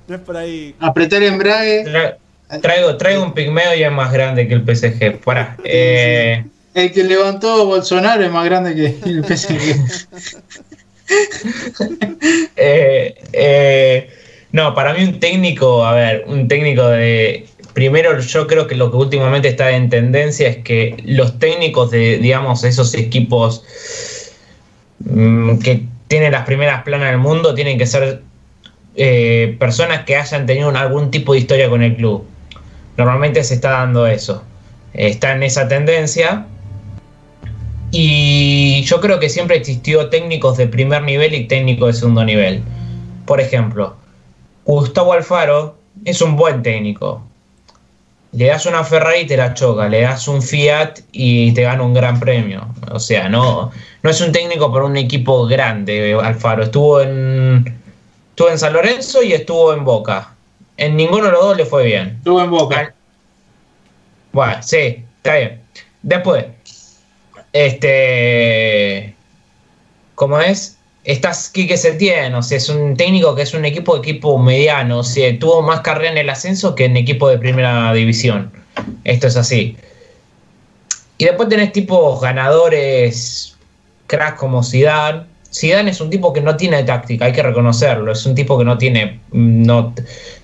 [0.06, 0.74] No es por ahí.
[0.80, 1.84] Apretar el embrague.
[1.84, 2.16] tra-
[2.60, 5.18] traigo, traigo un pigmeo y es más grande que el PSG.
[5.24, 5.56] Para.
[5.64, 9.58] Eh, El que levantó Bolsonaro es más grande que el PSG.
[12.56, 14.10] Eh, eh,
[14.52, 17.46] no, para mí un técnico, a ver, un técnico de...
[17.72, 22.18] Primero yo creo que lo que últimamente está en tendencia es que los técnicos de,
[22.18, 23.62] digamos, esos equipos
[25.00, 28.22] mm, que tienen las primeras planas del mundo tienen que ser
[29.00, 32.24] eh, personas que hayan tenido algún tipo de historia con el club.
[32.96, 34.42] Normalmente se está dando eso.
[34.92, 36.46] Está en esa tendencia.
[37.92, 42.60] Y yo creo que siempre existió técnicos de primer nivel y técnicos de segundo nivel.
[43.24, 43.94] Por ejemplo,
[44.64, 47.22] Gustavo Alfaro es un buen técnico.
[48.32, 51.84] Le das una Ferrari y te la choca, le das un Fiat y te gana
[51.84, 52.66] un gran premio.
[52.90, 53.70] O sea, no,
[54.02, 56.64] no es un técnico para un equipo grande, Alfaro.
[56.64, 57.78] Estuvo en,
[58.38, 60.32] estuvo en San Lorenzo y estuvo en Boca.
[60.76, 62.14] En ninguno de los dos le fue bien.
[62.18, 62.94] Estuvo en boca.
[64.30, 65.60] Bueno, sí, está bien.
[66.02, 66.44] Después,
[67.52, 69.12] este.
[70.14, 70.78] ¿Cómo es?
[71.02, 75.00] Estás Quique Setién, o sea, es un técnico que es un equipo de equipo mediano,
[75.00, 78.52] o sea, tuvo más carrera en el ascenso que en equipo de primera división.
[79.02, 79.76] Esto es así.
[81.16, 83.56] Y después tenés tipos ganadores,
[84.06, 85.26] cracks como Zidane.
[85.52, 88.12] Zidane es un tipo que no tiene táctica, hay que reconocerlo.
[88.12, 89.94] Es un tipo que no tiene, no,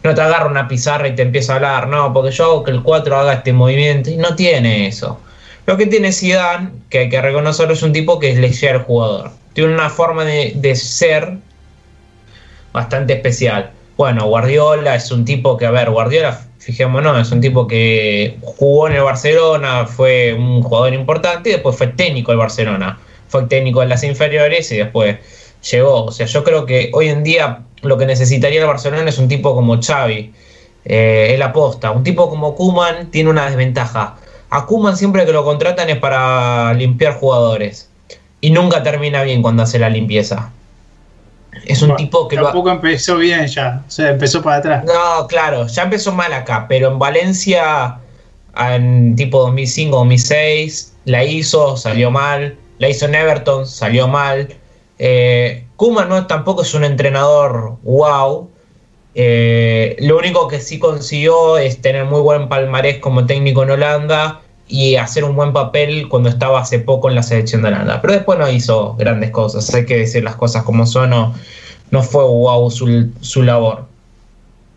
[0.02, 2.70] no te agarra una pizarra y te empieza a hablar, no, porque yo hago que
[2.70, 5.20] el 4 haga este movimiento y no tiene eso.
[5.66, 8.82] Lo que tiene Zidane, que hay que reconocerlo, es un tipo que le llega al
[8.82, 9.30] jugador.
[9.52, 11.38] Tiene una forma de, de ser
[12.72, 13.70] bastante especial.
[13.96, 18.88] Bueno, Guardiola es un tipo que, a ver, Guardiola, fijémonos, es un tipo que jugó
[18.88, 22.98] en el Barcelona, fue un jugador importante y después fue técnico del Barcelona.
[23.34, 25.16] Fue técnico en las inferiores y después
[25.72, 26.04] llegó.
[26.04, 29.26] O sea, yo creo que hoy en día lo que necesitaría el Barcelona es un
[29.26, 30.32] tipo como Xavi.
[30.84, 31.90] Eh, él aposta.
[31.90, 34.14] Un tipo como Kuman tiene una desventaja.
[34.50, 37.88] A Kuman siempre que lo contratan es para limpiar jugadores.
[38.40, 40.52] Y nunca termina bien cuando hace la limpieza.
[41.66, 43.82] Es un Bueno, tipo que lo ha- Tampoco empezó bien ya.
[43.84, 44.84] O sea, empezó para atrás.
[44.84, 47.96] no, claro, ya empezó mal acá, pero en Valencia,
[48.56, 52.56] en tipo 2005-2006, la hizo, salió mal.
[52.78, 54.48] La hizo en Everton, salió mal.
[54.98, 58.48] Eh, Koeman no, tampoco es un entrenador wow.
[59.14, 64.40] Eh, lo único que sí consiguió es tener muy buen palmarés como técnico en Holanda
[64.66, 68.00] y hacer un buen papel cuando estaba hace poco en la selección de Holanda.
[68.02, 71.34] Pero después no hizo grandes cosas, hay que decir las cosas como son, no,
[71.90, 73.84] no fue wow su, su labor.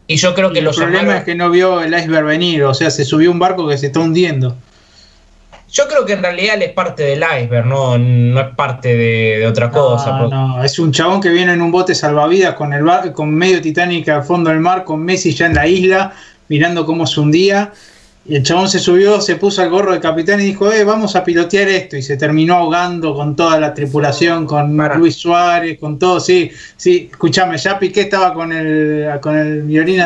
[0.06, 2.26] Y yo creo que Y lo el problema llamaron- es que no vio el iceberg
[2.26, 2.64] venir.
[2.64, 4.56] O sea, se subió un barco que se está hundiendo.
[5.78, 9.38] Yo creo que en realidad él es parte del iceberg, no, no es parte de,
[9.40, 10.12] de otra cosa.
[10.14, 13.12] No, porque- no, es un chabón que viene en un bote salvavidas con el bar-
[13.14, 16.14] con medio Titanic al fondo del mar, con Messi ya en la isla,
[16.48, 17.72] mirando cómo se hundía
[18.30, 21.16] Y el chabón se subió, se puso al gorro de capitán y dijo, eh, vamos
[21.16, 21.96] a pilotear esto.
[21.96, 26.20] Y se terminó ahogando con toda la tripulación, con Luis Suárez, con todo.
[26.20, 30.02] Sí, sí, escúchame, ya Piqué estaba con el, con el violín.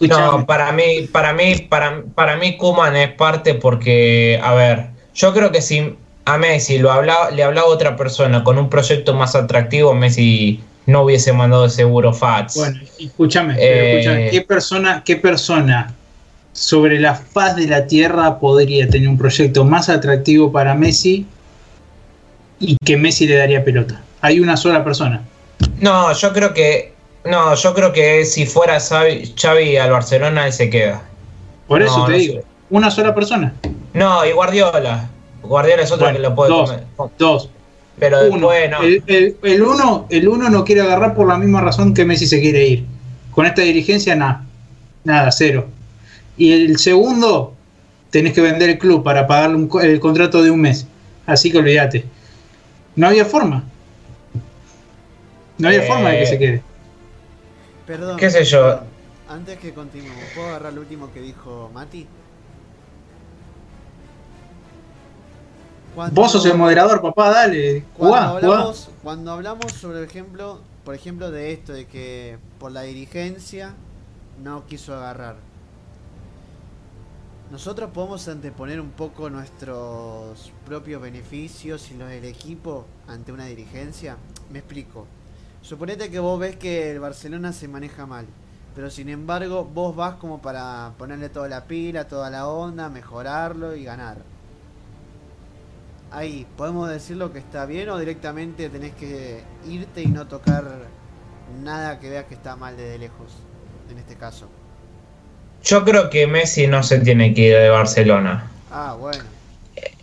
[0.00, 5.32] no, para mí, para mí, para, para mí Kuman es parte porque, a ver, yo
[5.32, 9.34] creo que si a Messi lo hablaba, le hablaba otra persona con un proyecto más
[9.34, 12.56] atractivo, Messi no hubiese mandado seguro Fats.
[12.56, 15.94] Bueno, escúchame, escúchame, eh, ¿qué persona, qué persona
[16.54, 21.26] sobre la faz de la Tierra podría tener un proyecto más atractivo para Messi
[22.60, 24.00] y que Messi le daría pelota.
[24.20, 25.22] Hay una sola persona.
[25.80, 30.70] No, yo creo que no, yo creo que si fuera Xavi, al Barcelona él se
[30.70, 31.02] queda.
[31.66, 32.40] Por eso te digo,
[32.70, 33.54] una sola persona.
[33.92, 35.10] No, y Guardiola.
[35.42, 36.74] Guardiola es otro que lo puede dos,
[37.18, 37.50] Dos.
[37.98, 38.46] Pero uno.
[38.46, 38.78] bueno.
[38.82, 42.40] El, el, uno, el uno no quiere agarrar por la misma razón que Messi se
[42.40, 42.86] quiere ir.
[43.30, 44.44] Con esta dirigencia, nada.
[45.04, 45.66] Nada, cero.
[46.36, 47.54] Y el segundo,
[48.10, 50.86] tenés que vender el club para pagarle el contrato de un mes.
[51.26, 52.04] Así que olvídate.
[52.96, 53.64] No había forma.
[55.58, 56.62] No había forma de que se quede.
[57.86, 58.16] Perdón.
[58.16, 58.80] ¿Qué sé yo?
[59.28, 62.06] Antes que continuemos, ¿puedo agarrar lo último que dijo Mati?
[66.12, 67.84] Vos sos el moderador, papá, dale.
[67.96, 72.82] Cuando, hablamos, cuando hablamos sobre el ejemplo, por ejemplo, de esto, de que por la
[72.82, 73.74] dirigencia
[74.42, 75.36] no quiso agarrar.
[77.50, 84.16] Nosotros podemos anteponer un poco nuestros propios beneficios y los del equipo ante una dirigencia.
[84.50, 85.06] Me explico.
[85.60, 88.26] Suponete que vos ves que el Barcelona se maneja mal,
[88.74, 93.76] pero sin embargo vos vas como para ponerle toda la pila, toda la onda, mejorarlo
[93.76, 94.18] y ganar.
[96.10, 100.64] Ahí, ¿podemos decirlo que está bien o directamente tenés que irte y no tocar
[101.62, 103.32] nada que veas que está mal desde lejos,
[103.90, 104.48] en este caso?
[105.64, 108.50] Yo creo que Messi no se tiene que ir de Barcelona.
[108.70, 109.24] Ah, bueno.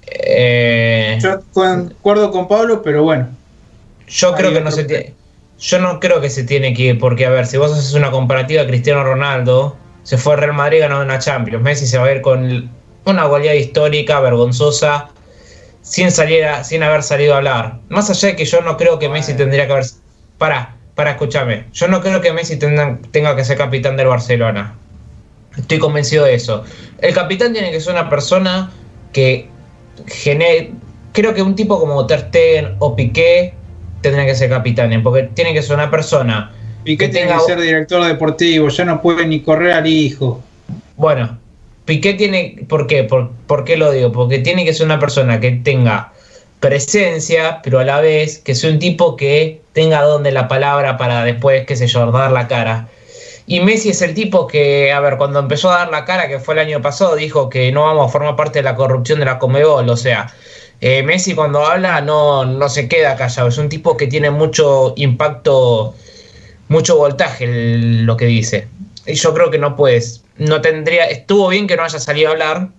[0.07, 3.29] Eh, yo acuerdo con Pablo, pero bueno.
[4.07, 5.13] Yo creo que no se tiene.
[5.59, 8.09] Yo no creo que se tiene que ir, porque a ver, si vos haces una
[8.09, 11.63] comparativa, Cristiano Ronaldo se fue al Real Madrid ganó una Champions.
[11.63, 12.71] Messi se va a ir con
[13.05, 15.09] una goleada histórica, vergonzosa,
[15.83, 17.79] sin salir sin haber salido a hablar.
[17.89, 19.85] Más allá de que yo no creo que Messi tendría que haber.
[20.39, 21.65] Para, para escúchame.
[21.71, 24.75] Yo no creo que Messi tenga que ser capitán del Barcelona.
[25.57, 26.63] Estoy convencido de eso.
[26.99, 28.71] El capitán tiene que ser una persona
[29.11, 29.47] que
[30.07, 30.71] genere.
[31.11, 33.53] Creo que un tipo como Ter Stegen o Piqué
[34.01, 36.51] tendría que ser capitán, porque tiene que ser una persona.
[36.83, 40.41] Piqué que tiene que ser director deportivo, ya no puede ni correr al hijo.
[40.95, 41.37] Bueno,
[41.85, 42.65] Piqué tiene.
[42.67, 43.03] ¿Por qué?
[43.03, 44.11] ¿Por, ¿Por qué lo digo?
[44.11, 46.13] Porque tiene que ser una persona que tenga
[46.61, 51.23] presencia, pero a la vez que sea un tipo que tenga donde la palabra para
[51.25, 52.87] después, qué sé yo, dar la cara.
[53.51, 56.39] Y Messi es el tipo que, a ver, cuando empezó a dar la cara, que
[56.39, 59.25] fue el año pasado, dijo que no vamos a formar parte de la corrupción de
[59.25, 59.89] la Comebol.
[59.89, 60.33] O sea,
[60.79, 63.49] eh, Messi cuando habla no, no se queda callado.
[63.49, 65.95] Es un tipo que tiene mucho impacto,
[66.69, 68.69] mucho voltaje lo que dice.
[69.05, 72.31] Y yo creo que no puedes, no tendría, estuvo bien que no haya salido a
[72.31, 72.69] hablar,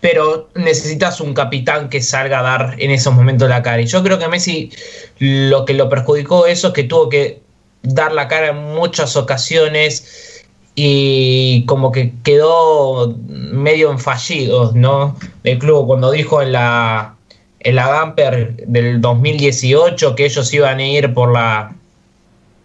[0.00, 3.82] pero necesitas un capitán que salga a dar en esos momentos la cara.
[3.82, 4.72] Y yo creo que Messi
[5.20, 7.41] lo que lo perjudicó eso es que tuvo que
[7.82, 15.16] dar la cara en muchas ocasiones y como que quedó medio en fallidos, ¿no?
[15.44, 17.14] El club cuando dijo en la
[17.60, 21.74] en la Gamper del 2018 que ellos iban a ir por la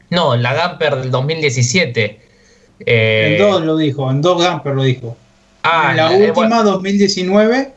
[0.10, 2.20] no, en la Gamper del 2017.
[2.86, 5.18] Eh, en dos lo dijo, en dos Gamper lo dijo.
[5.64, 7.74] Ah, en la eh, última 2019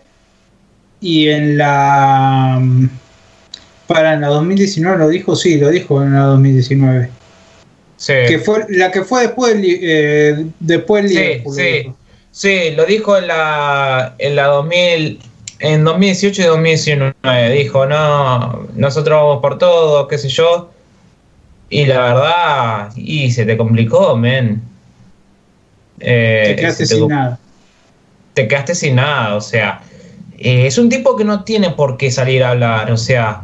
[1.01, 2.63] y en la
[3.87, 7.11] para en la 2019 lo dijo, sí, lo dijo en la 2019.
[8.07, 11.93] Que fue la que fue después eh, después sí, sí,
[12.31, 15.21] sí, lo dijo en la en la 2000
[15.59, 20.71] en 2018 y 2019 dijo, "No, nosotros vamos por todo, qué sé yo."
[21.69, 24.63] Y la verdad, y se te complicó, men.
[26.01, 27.39] Eh, te quedaste sin nada.
[28.33, 29.83] Te quedaste sin nada, o sea,
[30.39, 33.43] eh, es un tipo que no tiene por qué salir a hablar, o sea,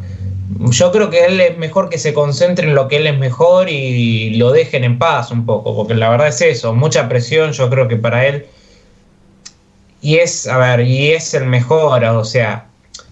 [0.70, 3.68] yo creo que él es mejor que se concentre en lo que él es mejor
[3.68, 7.68] y lo dejen en paz un poco, porque la verdad es eso, mucha presión yo
[7.70, 8.46] creo que para él.
[10.00, 12.66] Y es, a ver, y es el mejor, o sea,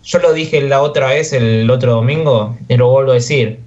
[0.05, 3.59] yo lo dije la otra vez, el otro domingo, y lo vuelvo a decir.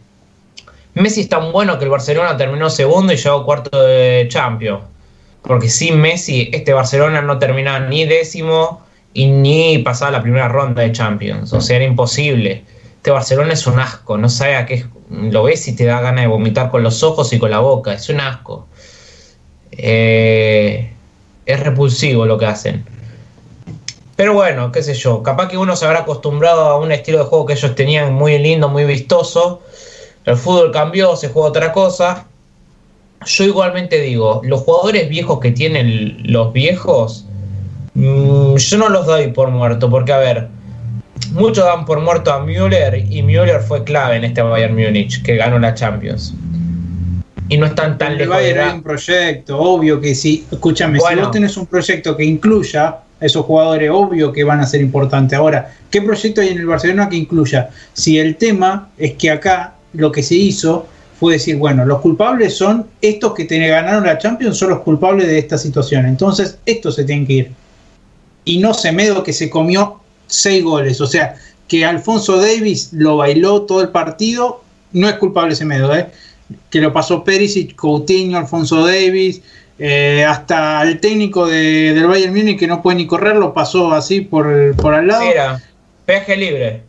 [0.94, 4.84] Messi es tan bueno que el Barcelona terminó segundo y llegó cuarto de Champions.
[5.42, 8.82] Porque sin Messi, este Barcelona no terminaba ni décimo
[9.14, 11.54] y ni pasaba la primera ronda de Champions.
[11.54, 12.64] O sea, era imposible
[12.98, 16.24] este Barcelona es un asco, no sabe a qué lo ves y te da ganas
[16.24, 18.68] de vomitar con los ojos y con la boca, es un asco.
[19.72, 20.92] Eh,
[21.46, 22.84] es repulsivo lo que hacen.
[24.18, 27.26] Pero bueno, qué sé yo, capaz que uno se habrá acostumbrado a un estilo de
[27.26, 29.62] juego que ellos tenían muy lindo, muy vistoso.
[30.26, 32.26] El fútbol cambió, se juega otra cosa.
[33.26, 37.26] Yo igualmente digo, los jugadores viejos que tienen los viejos,
[37.94, 40.50] mm, yo no los doy por muerto, porque a ver,
[41.32, 45.36] muchos dan por muerto a Müller y Müller fue clave en este Bayern Múnich, que
[45.36, 46.34] ganó la Champions.
[47.50, 50.46] Y no están tan El lejos Bayern hay un proyecto, obvio que sí.
[50.52, 51.16] Escúchame, Bueno.
[51.18, 54.82] si vos tenés un proyecto que incluya a esos jugadores, obvio que van a ser
[54.82, 55.38] importantes.
[55.38, 57.70] Ahora, ¿qué proyecto hay en el Barcelona que incluya?
[57.94, 60.88] Si el tema es que acá lo que se hizo
[61.20, 65.28] fue decir, bueno, los culpables son estos que te ganaron la Champions, son los culpables
[65.28, 66.06] de esta situación.
[66.06, 67.52] Entonces, estos se tienen que ir.
[68.46, 71.02] Y no Semedo que se comió seis goles.
[71.02, 71.36] O sea,
[71.68, 74.64] que Alfonso Davis lo bailó todo el partido,
[74.94, 76.08] no es culpable Semedo, ¿eh?
[76.70, 79.42] que lo pasó Perisic, Coutinho, Alfonso Davis,
[79.80, 83.92] eh, hasta el técnico de- del Bayern Múnich que no puede ni correr, lo pasó
[83.92, 85.26] así por, por al lado.
[85.26, 85.62] Mira,
[86.06, 86.82] peje libre.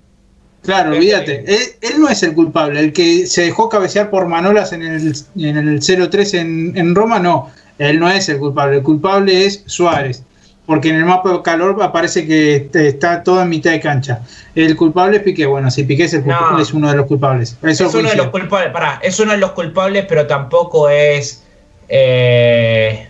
[0.63, 1.45] Claro, olvídate.
[1.47, 2.79] Él, él no es el culpable.
[2.81, 7.19] El que se dejó cabecear por Manolas en el, en el 0-3 en, en Roma,
[7.19, 7.51] no.
[7.79, 8.77] Él no es el culpable.
[8.79, 10.23] El culpable es Suárez.
[10.69, 14.21] Porque en el mapa de calor aparece que está todo en mitad de cancha.
[14.55, 15.47] El culpable es Piqué.
[15.47, 16.63] Bueno, si Piqué es, el culpable, No.
[16.63, 17.57] es uno de los culpables.
[17.63, 21.43] Eso es uno de los culpables, pará, es uno de los culpables, pero tampoco es.
[21.89, 23.09] eh,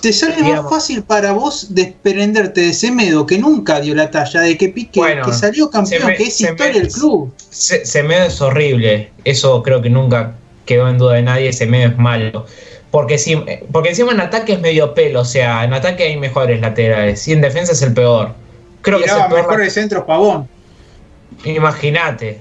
[0.00, 0.62] Te sale digamos.
[0.64, 5.00] más fácil para vos desprenderte de Semedo, que nunca dio la talla, de que Piqué,
[5.00, 7.34] Bueno, que salió campeón, que es historia del club.
[7.50, 9.10] Se- Semedo es horrible.
[9.24, 10.34] Eso creo que nunca
[10.64, 11.52] quedó en duda de nadie.
[11.52, 12.46] Semedo es malo.
[12.90, 13.36] Porque, si,
[13.70, 15.20] porque encima en ataque es medio pelo.
[15.20, 17.26] O sea, en ataque hay mejores laterales.
[17.28, 18.32] Y en defensa es el peor.
[18.82, 19.42] Creo que es el peor.
[19.42, 20.48] mejores centros Pavón.
[21.44, 22.40] Imagínate.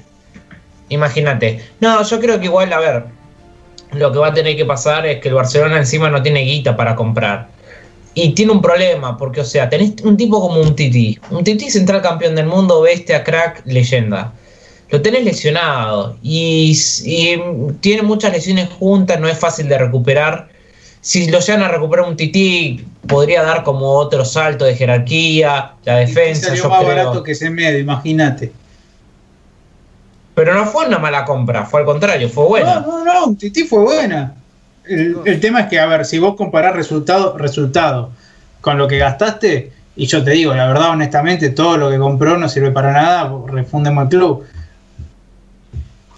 [0.89, 1.63] Imagínate.
[1.79, 3.03] No, yo creo que igual, a ver.
[3.91, 6.75] Lo que va a tener que pasar es que el Barcelona encima no tiene guita
[6.75, 7.47] para comprar.
[8.13, 11.19] Y tiene un problema, porque, o sea, tenés un tipo como un Titi.
[11.29, 14.33] Un Titi central campeón del mundo, bestia, crack, leyenda.
[14.91, 16.15] Lo tenés lesionado.
[16.23, 16.75] Y,
[17.05, 17.37] y
[17.79, 20.49] tiene muchas lesiones juntas, no es fácil de recuperar.
[21.01, 26.03] Si lo llegan a recuperar un Titi, podría dar como otro salto de jerarquía, la
[26.03, 26.47] Y defensa.
[26.47, 26.89] salió yo más creo.
[26.95, 28.51] barato que Semedo, imagínate.
[30.35, 32.79] Pero no fue una mala compra, fue al contrario, fue buena.
[32.81, 34.33] No, no, no, Titi fue buena.
[34.85, 38.11] El, el tema es que, a ver, si vos comparás resultado, resultado
[38.61, 42.37] con lo que gastaste, y yo te digo, la verdad, honestamente, todo lo que compró
[42.37, 44.45] no sirve para nada, refundemos el club.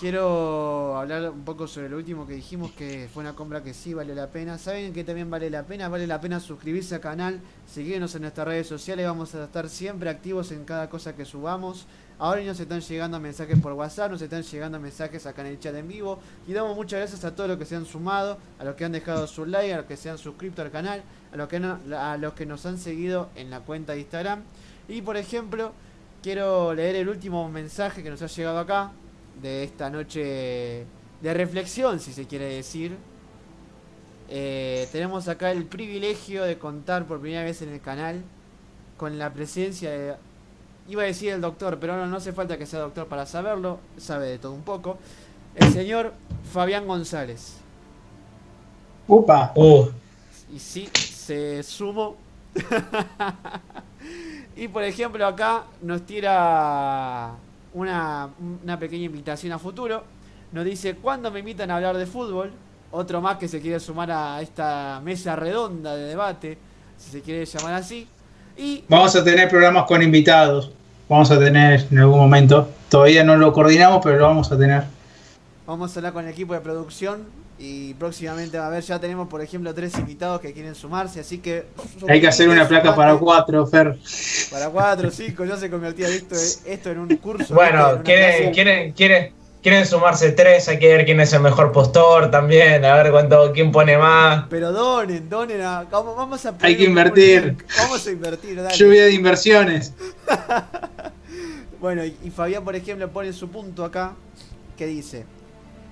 [0.02, 3.94] Quiero hablar un poco sobre lo último que dijimos, que fue una compra que sí
[3.94, 4.58] vale la pena.
[4.58, 5.90] ¿Saben que también vale la pena?
[5.90, 7.40] Vale la pena suscribirse al canal,
[7.72, 11.86] seguirnos en nuestras redes sociales, vamos a estar siempre activos en cada cosa que subamos.
[12.18, 15.76] Ahora nos están llegando mensajes por WhatsApp, nos están llegando mensajes acá en el chat
[15.76, 16.18] en vivo.
[16.48, 18.94] Y damos muchas gracias a todos los que se han sumado, a los que han
[18.94, 21.78] dejado su like, a los que se han suscrito al canal, a los que, no-
[21.96, 24.42] a los que nos han seguido en la cuenta de Instagram.
[24.90, 25.74] Y por ejemplo,
[26.24, 28.92] quiero leer el último mensaje que nos ha llegado acá,
[29.42, 30.86] de esta noche
[31.22, 32.98] de reflexión, si se quiere decir.
[34.30, 38.24] Eh, tenemos acá el privilegio de contar por primera vez en el canal
[38.98, 40.16] con la presencia de...
[40.88, 43.80] Iba a decir el doctor, pero no, no hace falta que sea doctor para saberlo,
[43.98, 44.98] sabe de todo un poco.
[45.56, 46.14] El señor
[46.52, 47.58] Fabián González.
[49.08, 49.90] Upa, Uh,
[50.54, 52.16] Y sí, se sumó.
[54.56, 57.34] y por ejemplo acá nos tira
[57.74, 58.30] una,
[58.64, 60.04] una pequeña invitación a futuro.
[60.52, 62.52] Nos dice, ¿cuándo me invitan a hablar de fútbol?
[62.92, 66.58] Otro más que se quiere sumar a esta mesa redonda de debate,
[66.98, 68.08] si se quiere llamar así.
[68.58, 70.72] Y vamos a tener programas con invitados.
[71.08, 72.70] Vamos a tener en algún momento.
[72.90, 74.84] Todavía no lo coordinamos, pero lo vamos a tener.
[75.66, 77.26] vamos a hablar con el equipo de producción.
[77.64, 81.38] Y próximamente va a ver, ya tenemos por ejemplo tres invitados que quieren sumarse, así
[81.38, 81.68] que...
[82.10, 84.00] Hay que hacer una placa para cuatro, Fer.
[84.50, 86.34] Para 4, 5, ya se convertía esto,
[86.66, 87.54] esto en un curso.
[87.54, 92.32] bueno, quieren, quieren, quieren, quieren sumarse tres, hay que ver quién es el mejor postor
[92.32, 94.46] también, a ver cuánto, quién pone más.
[94.50, 95.84] Pero donen, donen a.
[95.84, 97.58] Vamos, vamos a Hay que invertir.
[97.78, 98.76] Vamos a invertir, dale.
[98.76, 99.94] Lluvia de inversiones.
[101.80, 104.14] Bueno, y, y Fabián, por ejemplo, pone su punto acá
[104.78, 105.26] que dice: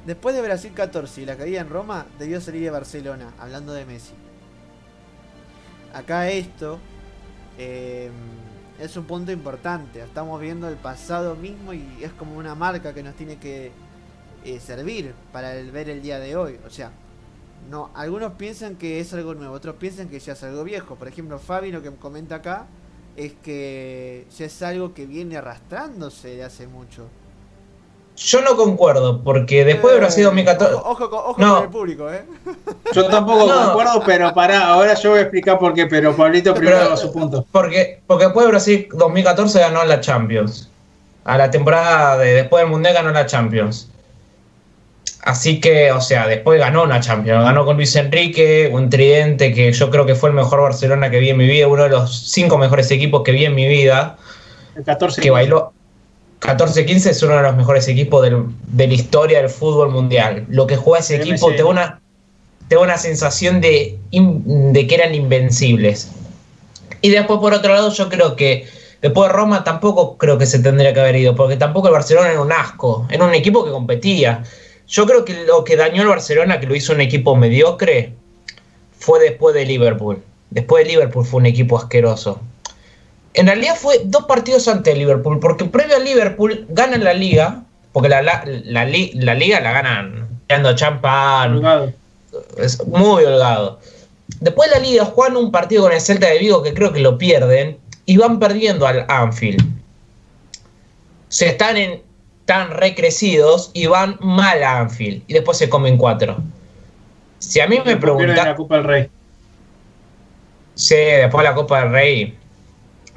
[0.05, 3.85] Después de Brasil 14 y la caída en Roma, debió salir de Barcelona, hablando de
[3.85, 4.13] Messi.
[5.93, 6.79] Acá esto
[7.57, 8.09] eh,
[8.79, 10.01] es un punto importante.
[10.01, 13.71] Estamos viendo el pasado mismo y es como una marca que nos tiene que
[14.45, 16.59] eh, servir para ver el día de hoy.
[16.65, 16.91] O sea,
[17.69, 20.95] no, algunos piensan que es algo nuevo, otros piensan que ya es algo viejo.
[20.95, 22.67] Por ejemplo, Fabi lo que comenta acá
[23.17, 27.09] es que ya es algo que viene arrastrándose de hace mucho.
[28.19, 30.73] Yo no concuerdo, porque después de Brasil 2014.
[30.73, 31.55] Eh, Ojo, ojo, ojo No.
[31.55, 32.23] con el público, ¿eh?
[32.93, 33.65] Yo tampoco No.
[33.67, 37.11] concuerdo, pero pará, ahora yo voy a explicar por qué, pero Pablito primero Pero- su
[37.13, 37.45] punto.
[37.51, 40.69] Porque, porque después de Brasil 2014 ganó la Champions.
[41.23, 43.89] A la temporada de después del Mundial ganó la Champions.
[45.21, 47.43] Así que, o sea, después ganó una Champions.
[47.43, 51.19] Ganó con Luis Enrique, un tridente que yo creo que fue el mejor Barcelona que
[51.19, 54.17] vi en mi vida, uno de los cinco mejores equipos que vi en mi vida.
[54.75, 55.73] El 14 que bailó
[56.41, 60.45] 14-15 es uno de los mejores equipos del- de la historia del fútbol mundial.
[60.49, 62.01] Lo que juega ese El equipo te da una,
[62.67, 66.09] te da una sensación de, de que eran invencibles.
[67.01, 68.67] Y después, por otro lado, yo creo que
[69.01, 72.31] después de Roma tampoco creo que se tendría que haber ido, porque tampoco el Barcelona
[72.31, 74.43] era un asco, era un equipo que competía.
[74.87, 78.13] Yo creo que lo que dañó al Barcelona, que lo hizo un equipo mediocre,
[78.97, 80.21] fue después de Liverpool.
[80.49, 82.41] Después de Liverpool fue un equipo asqueroso.
[83.33, 87.63] En realidad fue dos partidos antes de Liverpool, porque previo a Liverpool ganan la liga,
[87.93, 91.93] porque la, la, la la liga la ganan tirando champán, Holgado.
[92.57, 93.79] es muy holgado.
[94.39, 96.99] Después de la liga juegan un partido con el Celta de Vigo que creo que
[97.01, 99.63] lo pierden y van perdiendo al Anfield.
[101.27, 102.01] Se están en
[102.45, 106.37] tan recrecidos y van mal a Anfield y después se comen cuatro.
[107.37, 109.09] Si a mí me Pierden la preguntan, Copa del Rey.
[110.73, 112.38] Sí, después de la Copa del Rey,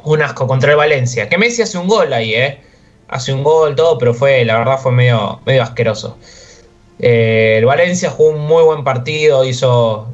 [0.05, 1.29] un asco contra el Valencia.
[1.29, 2.61] Que Messi hace un gol ahí, ¿eh?
[3.09, 6.17] Hace un gol, todo, pero fue, la verdad, fue medio, medio asqueroso.
[6.99, 10.09] Eh, el Valencia jugó un muy buen partido, hizo.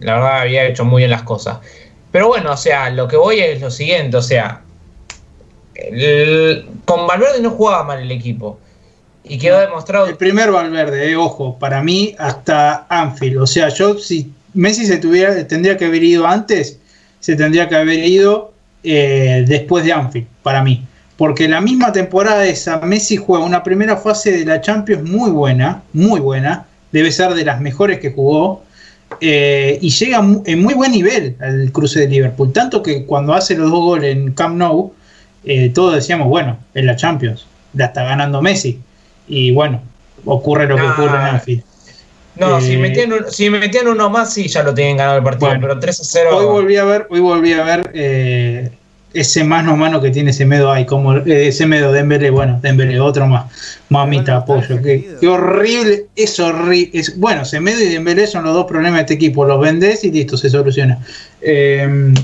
[0.00, 1.58] La verdad, había hecho muy bien las cosas.
[2.12, 4.62] Pero bueno, o sea, lo que voy es lo siguiente, o sea.
[5.74, 8.58] el- con Valverde no jugaba mal el equipo.
[9.24, 10.06] Y quedó demostrado.
[10.06, 13.38] El primer Valverde, eh, ojo, para mí hasta Anfield.
[13.42, 16.78] O sea, yo si Messi se tuviera, tendría que haber ido antes,
[17.20, 18.49] se tendría que haber ido
[18.82, 20.84] eh, después de Anfield, para mí.
[21.16, 25.82] Porque la misma temporada esa, Messi juega una primera fase de la Champions muy buena,
[25.92, 28.62] muy buena, debe ser de las mejores que jugó,
[29.20, 32.52] eh, y llega en muy buen nivel al cruce de Liverpool.
[32.52, 34.92] Tanto que cuando hace los dos goles en Camp Nou,
[35.44, 38.78] eh, todos decíamos, bueno, en la Champions, la está ganando Messi.
[39.28, 39.80] Y bueno,
[40.24, 41.62] ocurre lo que Ah, ocurre en Anfield.
[42.40, 45.24] No, si, eh, metían, un- si metían uno más, sí, ya lo tienen ganado el
[45.24, 45.48] partido.
[45.50, 46.30] Bueno, pero 3 a 0.
[46.32, 48.70] Hoy volví a ver, hoy volví a ver eh,
[49.12, 53.26] ese mano a mano que tiene Semedo ahí, como eh, Semedo, Dembélé, bueno, Dembélé, otro
[53.26, 53.52] más,
[53.88, 59.00] mamita, apoyo, qué, horrible, es horrible, bueno, Semedo y Dembélé son los dos problemas de
[59.02, 60.98] este equipo, los vendés y listo, se soluciona.
[61.40, 62.14] Eh,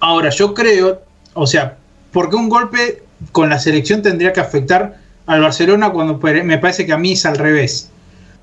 [0.00, 1.02] ahora, yo creo,
[1.34, 1.76] o sea,
[2.10, 6.92] porque un golpe con la selección tendría que afectar al Barcelona cuando me parece que
[6.92, 7.88] a mí es al revés.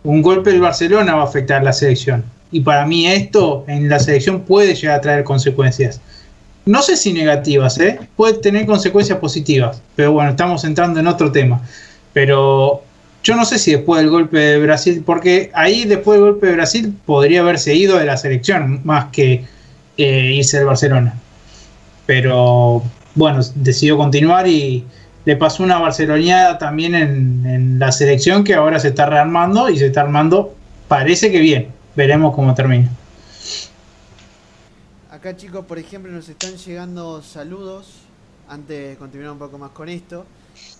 [0.03, 2.23] Un golpe del Barcelona va a afectar a la selección.
[2.51, 6.01] Y para mí esto en la selección puede llegar a traer consecuencias.
[6.65, 7.99] No sé si negativas, ¿eh?
[8.15, 9.81] puede tener consecuencias positivas.
[9.95, 11.61] Pero bueno, estamos entrando en otro tema.
[12.13, 12.83] Pero
[13.23, 16.53] yo no sé si después del golpe de Brasil, porque ahí después del golpe de
[16.53, 19.45] Brasil podría haberse ido de la selección más que
[19.97, 21.13] eh, irse del Barcelona.
[22.05, 22.83] Pero
[23.15, 24.85] bueno, decidió continuar y
[25.29, 29.85] le pasó una barceloneada también en, la selección que ahora se está rearmando y se
[29.85, 30.55] está armando,
[30.87, 31.67] parece que bien.
[31.95, 32.89] Veremos cómo termina.
[35.11, 37.91] Acá chicos, por ejemplo, nos están llegando saludos
[38.47, 40.25] antes de continuar un poco más con esto.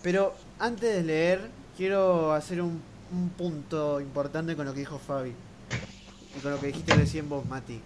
[0.02, 1.42] Pero antes de leer,
[1.78, 2.82] quiero hacer un
[3.38, 5.36] punto importante con lo que dijo Fabi.
[6.36, 7.80] Y con lo que dijiste recién vos, Mati.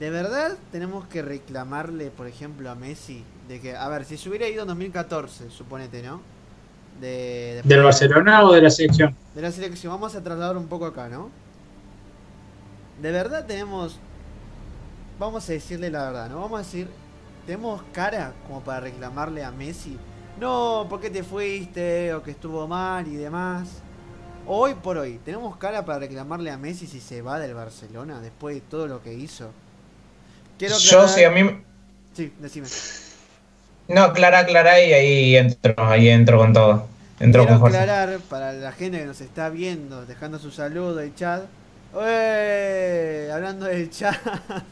[0.00, 3.22] ¿De verdad tenemos que reclamarle, por ejemplo, a Messi?
[3.48, 6.20] De que, a ver, si se hubiera ido en 2014, suponete, ¿no?
[7.00, 9.14] De, ¿Del Barcelona o de la selección?
[9.34, 9.92] de la selección.
[9.92, 11.30] Vamos a trasladar un poco acá, ¿no?
[13.00, 13.98] De verdad tenemos.
[15.18, 16.40] Vamos a decirle la verdad, ¿no?
[16.40, 16.88] Vamos a decir.
[17.46, 19.96] ¿Tenemos cara como para reclamarle a Messi?
[20.40, 22.12] No, ¿por qué te fuiste?
[22.14, 23.68] O que estuvo mal y demás.
[24.48, 28.56] Hoy por hoy, ¿tenemos cara para reclamarle a Messi si se va del Barcelona después
[28.56, 29.50] de todo lo que hizo?
[30.58, 31.62] Quiero Yo, aclarar- sí, a mí.
[32.14, 32.66] Sí, decime.
[33.88, 36.88] No, Clara, Clara, y ahí entro, ahí entro con todo.
[37.18, 37.82] Entro Quiero con fuerza.
[37.82, 41.44] aclarar para la gente que nos está viendo, dejando su saludo y chat.
[41.92, 43.30] ¡Ué!
[43.32, 44.16] Hablando del chat.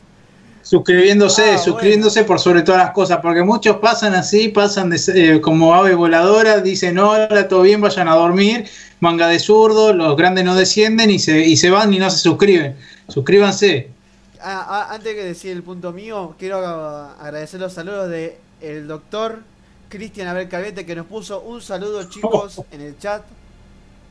[0.63, 5.41] Suscribiéndose, Ah, suscribiéndose por sobre todas las cosas, porque muchos pasan así, pasan de, eh,
[5.43, 8.67] como ave voladora, dicen hola, todo bien, vayan a dormir,
[9.01, 12.19] manga de zurdo, los grandes no descienden y se, y se van y no se
[12.19, 12.79] suscriben.
[13.09, 13.95] Suscríbanse.
[14.41, 19.43] Ah, ah, antes de decir el punto mío, quiero agradecer los saludos de el doctor
[19.89, 23.25] Cristian Abel Calvete que nos puso un saludo chicos en el chat.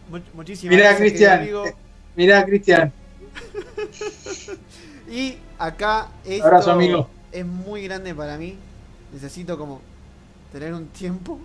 [0.09, 1.49] Mu- muchísimas Mirá, gracias, Cristian.
[2.15, 2.93] Mirá, Cristian,
[5.07, 7.09] Y acá esto Abrazo, amigo.
[7.31, 8.57] es muy grande para mí.
[9.11, 9.81] Necesito como
[10.51, 11.39] tener un tiempo.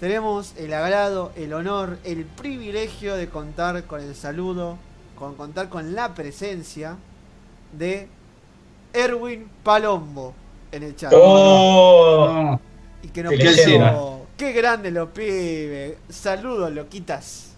[0.00, 4.78] tenemos el agrado, el honor, el privilegio de contar con el saludo,
[5.14, 6.98] con contar con la presencia
[7.72, 8.08] de
[8.92, 10.34] Erwin Palombo
[10.76, 11.12] en el chat.
[11.14, 12.58] ¡Oh!
[13.02, 15.94] Y que nos puso, qué grande los pibes.
[16.08, 17.54] Saludos, loquitas.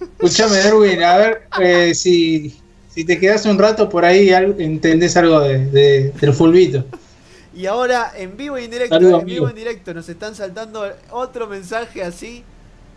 [0.00, 2.56] Escúchame, Erwin, a ver eh, si,
[2.88, 6.84] si te quedas un rato por ahí, entendés algo de, de- del fulbito.
[7.54, 9.48] Y ahora en vivo y en directo, Saludos, en vivo amigo.
[9.48, 12.44] en directo nos están saltando otro mensaje así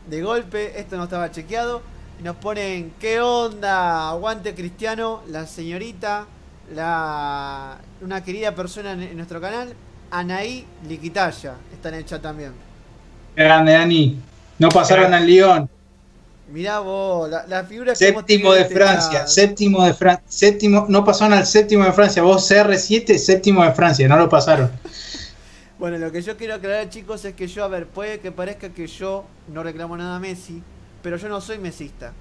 [0.09, 1.81] de golpe, esto no estaba chequeado
[2.19, 6.27] y nos ponen qué onda, aguante Cristiano, la señorita,
[6.73, 9.73] la una querida persona en, en nuestro canal,
[10.09, 12.53] Anaí Liquitaya, está en el chat también.
[13.35, 14.19] Grande, Dani.
[14.59, 15.69] No pasaron al Lyon.
[16.51, 19.25] Mirá vos, la, la figura Séptimo de este Francia.
[19.25, 20.25] Séptimo de Francia.
[20.27, 22.21] Séptimo, no pasaron al séptimo de Francia.
[22.21, 24.07] Vos CR7, séptimo de Francia.
[24.07, 24.71] No lo pasaron.
[25.79, 28.69] Bueno, lo que yo quiero aclarar, chicos, es que yo, a ver, puede que parezca
[28.69, 30.61] que yo no reclamo nada a Messi,
[31.01, 32.13] pero yo no soy mesista.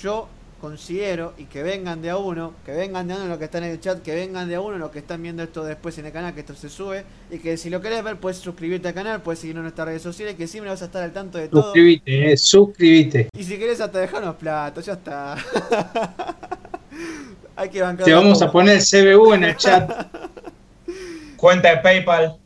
[0.00, 0.30] Yo
[0.62, 3.64] considero, y que vengan de a uno, que vengan de a uno los que están
[3.64, 6.06] en el chat, que vengan de a uno los que están viendo esto después en
[6.06, 8.94] el canal, que esto se sube, y que si lo querés ver, puedes suscribirte al
[8.94, 11.48] canal, puedes seguirnos en nuestras redes sociales, que siempre vas a estar al tanto de
[11.48, 11.64] todo.
[11.64, 13.28] Suscribite, eh, suscribite.
[13.36, 15.36] Y si querés hasta dejarnos platos, ya está.
[17.56, 18.06] Hay que bancar.
[18.06, 19.90] Te vamos a poner el CBU en el chat.
[21.36, 22.36] Cuenta de PayPal.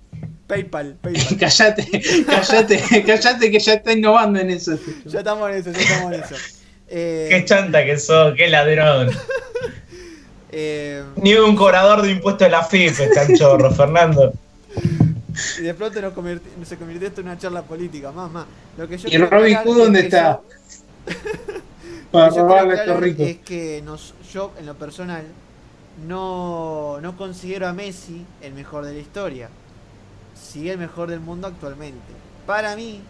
[0.46, 1.38] PayPal, PayPal.
[1.38, 1.84] Callate,
[2.24, 4.78] callate, callate que ya está innovando en eso.
[5.04, 6.34] ya estamos en eso, ya estamos en eso.
[6.88, 9.10] Eh, Qué chanta que sos, qué ladrón.
[10.50, 14.32] eh, Ni un cobrador de impuestos de la FIP está chorro, Fernando.
[15.58, 18.46] Y de pronto nos convirti- se convirtió esto en una charla política, más, más.
[18.78, 20.40] Lo que yo ¿Y Robin Hood dónde está?
[21.06, 21.12] yo-
[22.12, 23.26] Para robarle estos ricos.
[23.26, 25.24] Es que nos, yo, en lo personal,
[26.06, 29.48] no, no considero a Messi el mejor de la historia.
[30.40, 31.98] Sí el mejor del mundo actualmente.
[32.46, 33.00] Para mí,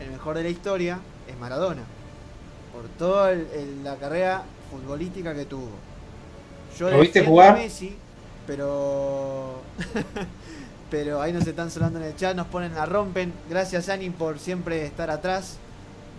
[0.00, 0.98] el mejor de la historia
[1.28, 1.82] es Maradona.
[2.74, 5.70] Por toda el- el- la carrera futbolística que tuvo.
[6.78, 7.50] Yo ¿Lo viste jugar?
[7.52, 7.96] a Messi,
[8.46, 9.60] pero...
[10.90, 13.32] pero ahí nos están sonando en el chat, nos ponen, la rompen.
[13.48, 15.56] Gracias, Ani, por siempre estar atrás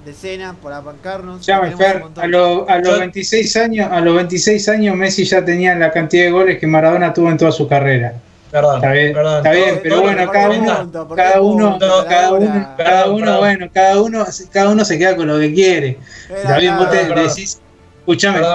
[0.06, 1.48] de escena, por abancarnos.
[1.48, 5.44] Un Fer, a, lo- a los Yo- 26 años, a los 26 años Messi ya
[5.44, 8.14] tenía la cantidad de goles que Maradona tuvo en toda su carrera.
[8.56, 9.38] Perdón, Está bien, perdón.
[9.38, 14.26] está bien, pero bueno, cada uno, cada uno, cada uno, cada uno, bueno, cada uno,
[14.52, 15.98] cada uno se queda con lo que quiere.
[16.34, 17.60] Está bien, vos te decís,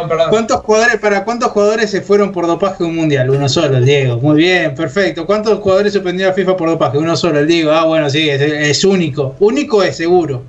[0.08, 0.30] perdón.
[0.30, 3.28] ¿cuántos jugadores, para cuántos jugadores se fueron por dopaje un mundial?
[3.28, 4.16] Uno solo, el Diego.
[4.16, 5.26] Muy bien, perfecto.
[5.26, 6.96] ¿Cuántos jugadores suspendió a FIFA por dopaje?
[6.96, 7.70] Uno solo, el Diego.
[7.72, 9.36] Ah, bueno, sí, es, es único.
[9.38, 10.44] Único es seguro.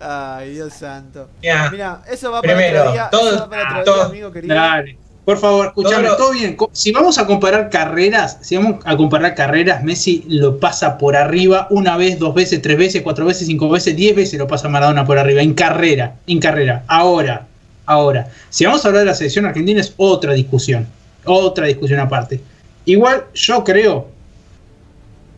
[0.00, 1.28] Ay, Dios santo.
[1.42, 4.30] Mira, eso va para Primero, otro día, todo- eso va para otro todo- día, amigo
[4.32, 4.54] querido.
[4.54, 4.96] Dale.
[5.24, 6.56] Por favor, escúchame, Todo bien.
[6.72, 11.66] Si vamos a comparar carreras, si vamos a comparar carreras, Messi lo pasa por arriba
[11.70, 15.04] una vez, dos veces, tres veces, cuatro veces, cinco veces, diez veces lo pasa Maradona
[15.04, 16.84] por arriba, en carrera, en carrera.
[16.88, 17.46] Ahora,
[17.86, 18.28] ahora.
[18.48, 20.86] Si vamos a hablar de la selección argentina es otra discusión,
[21.24, 22.40] otra discusión aparte.
[22.86, 24.08] Igual yo creo,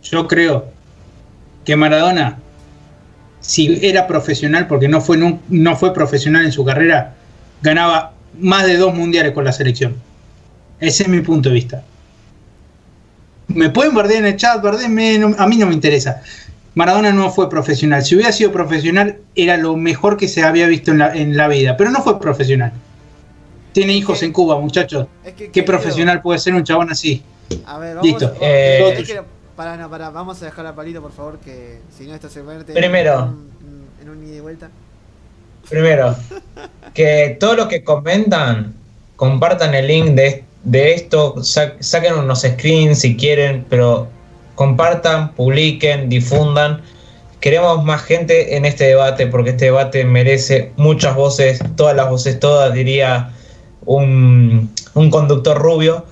[0.05, 0.67] yo creo
[1.65, 2.39] que Maradona,
[3.41, 7.15] si era profesional, porque no fue, no fue profesional en su carrera,
[7.63, 9.97] ganaba más de dos mundiales con la selección.
[10.81, 11.83] Ese es mi punto de vista.
[13.49, 16.23] Me pueden bardear en el chat, bardenme, no- a mí no me interesa.
[16.75, 18.03] Maradona no fue profesional.
[18.05, 21.49] Si hubiera sido profesional, era lo mejor que se había visto en la, en la
[21.49, 22.73] vida, pero no fue profesional.
[23.73, 25.07] Tiene hijos que- en Cuba, muchachos.
[25.25, 27.23] Es que, ¿Qué querido, profesional puede ser un chabón así?
[27.67, 28.27] A ver, vamos Listo.
[28.27, 32.07] a, Eh, es que- no, pará, vamos a dejar a Palito, por favor, que si
[32.07, 33.15] no esto se convierte Primero.
[33.15, 34.71] en un, en un ida y vuelta.
[35.73, 36.15] Primero,
[36.95, 38.75] que todos los que comentan,
[39.17, 44.09] compartan el link de, de esto, sa- saquen unos screens si quieren, pero
[44.55, 46.83] compartan, publiquen, difundan.
[47.41, 52.39] Queremos más gente en este debate porque este debate merece muchas voces, todas las voces,
[52.39, 53.33] todas, diría
[53.87, 56.05] un, un conductor rubio.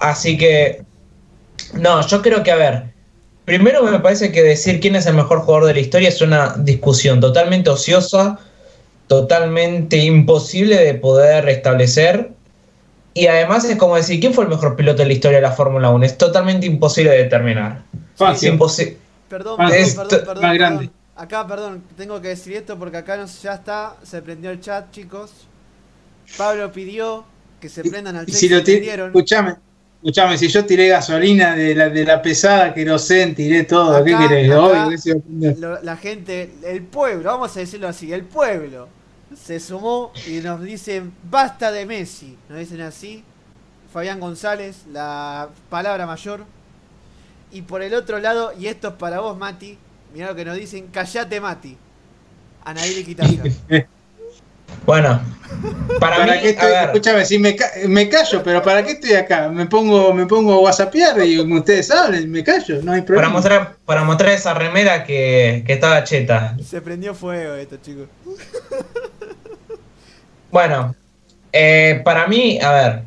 [0.00, 0.82] Así que,
[1.74, 2.84] no, yo creo que, a ver,
[3.44, 6.54] primero me parece que decir quién es el mejor jugador de la historia es una
[6.56, 8.38] discusión totalmente ociosa,
[9.10, 12.30] totalmente imposible de poder restablecer.
[13.12, 15.50] Y además es como decir, ¿quién fue el mejor piloto de la historia de la
[15.50, 16.04] Fórmula 1?
[16.04, 17.82] Es totalmente imposible de determinar.
[17.92, 18.50] Es Fácil.
[18.50, 18.98] imposible.
[19.28, 20.54] Perdón, perdón, es perdón, perdón, más perdón.
[20.58, 20.90] grande.
[21.16, 24.92] Acá, perdón, tengo que decir esto porque acá no, ya está, se prendió el chat,
[24.92, 25.32] chicos.
[26.38, 27.24] Pablo pidió
[27.60, 28.34] que se prendan al chat.
[28.36, 29.56] si lo escuchame,
[29.96, 34.28] escuchame, si yo tiré gasolina de la, de la pesada, querosén, tiré todo, ¿qué Acá-
[34.28, 34.50] querés?
[34.52, 35.58] acá- Obvio que se iba a prender.
[35.58, 38.99] Lo- la gente, el pueblo, vamos a decirlo así, el pueblo
[39.34, 43.24] se sumó y nos dicen basta de Messi, nos dicen así.
[43.92, 46.44] Fabián González, la palabra mayor.
[47.50, 49.76] Y por el otro lado, y esto es para vos, Mati,
[50.14, 51.76] Mirá lo que nos dicen, callate Mati.
[52.64, 53.84] Anaíl y.
[54.86, 55.20] Bueno,
[55.98, 58.82] para, ¿Para mí, qué a estoy, ver, escúchame, si me, ca- me callo, pero ¿para
[58.82, 59.48] qué estoy acá?
[59.48, 63.06] Me pongo, me pongo a whatsappear y como ustedes hablen, me callo, no hay para
[63.06, 63.28] problema.
[63.28, 66.56] mostrar, para mostrar esa remera que, que estaba cheta.
[66.64, 68.08] Se prendió fuego esto, chicos.
[70.50, 70.94] Bueno,
[71.52, 73.02] eh, para mí, a ver,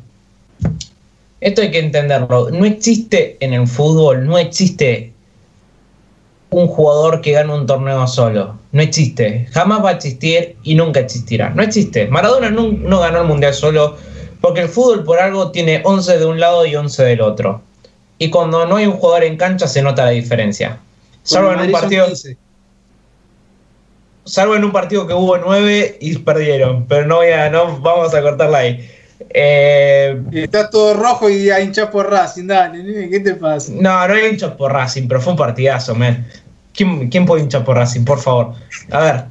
[1.40, 2.50] esto hay que entenderlo.
[2.50, 5.12] No existe en el fútbol, no existe
[6.50, 8.58] un jugador que gane un torneo solo.
[8.72, 9.48] No existe.
[9.52, 11.50] Jamás va a existir y nunca existirá.
[11.50, 12.06] No existe.
[12.06, 13.96] Maradona no, no ganó el mundial solo
[14.40, 17.62] porque el fútbol por algo tiene 11 de un lado y 11 del otro.
[18.18, 20.78] Y cuando no hay un jugador en cancha se nota la diferencia.
[21.22, 22.36] Salvo en un partido 15.
[24.24, 28.14] Salvo en un partido que hubo nueve y perdieron, pero no voy a, no vamos
[28.14, 28.90] a cortarla ahí.
[29.30, 33.72] Eh, Está todo rojo y a hinchar por Racing, dale, nene, ¿qué te pasa?
[33.74, 36.26] no, no hay hinchas por Racing, pero fue un partidazo, man.
[36.72, 38.54] ¿Quién, quién puede hinchar por Racing, por favor?
[38.90, 39.24] A ver,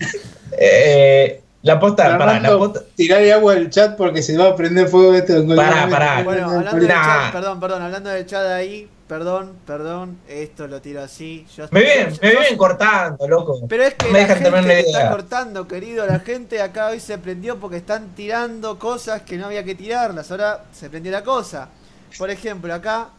[0.57, 4.87] eh, la posta, pará, la posta, tirale agua al chat porque se va a prender
[4.87, 5.45] fuego esto.
[5.55, 6.23] Pará, pará.
[6.23, 11.03] Bueno, hablando del chat, perdón, perdón, hablando del chat ahí, perdón, perdón, esto lo tiro
[11.03, 11.45] así.
[11.55, 13.59] Yo, me vienen, yo- me yo- vienen cortando, loco.
[13.69, 16.07] Pero es que me la dejan gente te está cortando, querido.
[16.07, 20.31] La gente acá hoy se prendió porque están tirando cosas que no había que tirarlas.
[20.31, 21.69] Ahora se prendió la cosa.
[22.17, 23.09] Por ejemplo, acá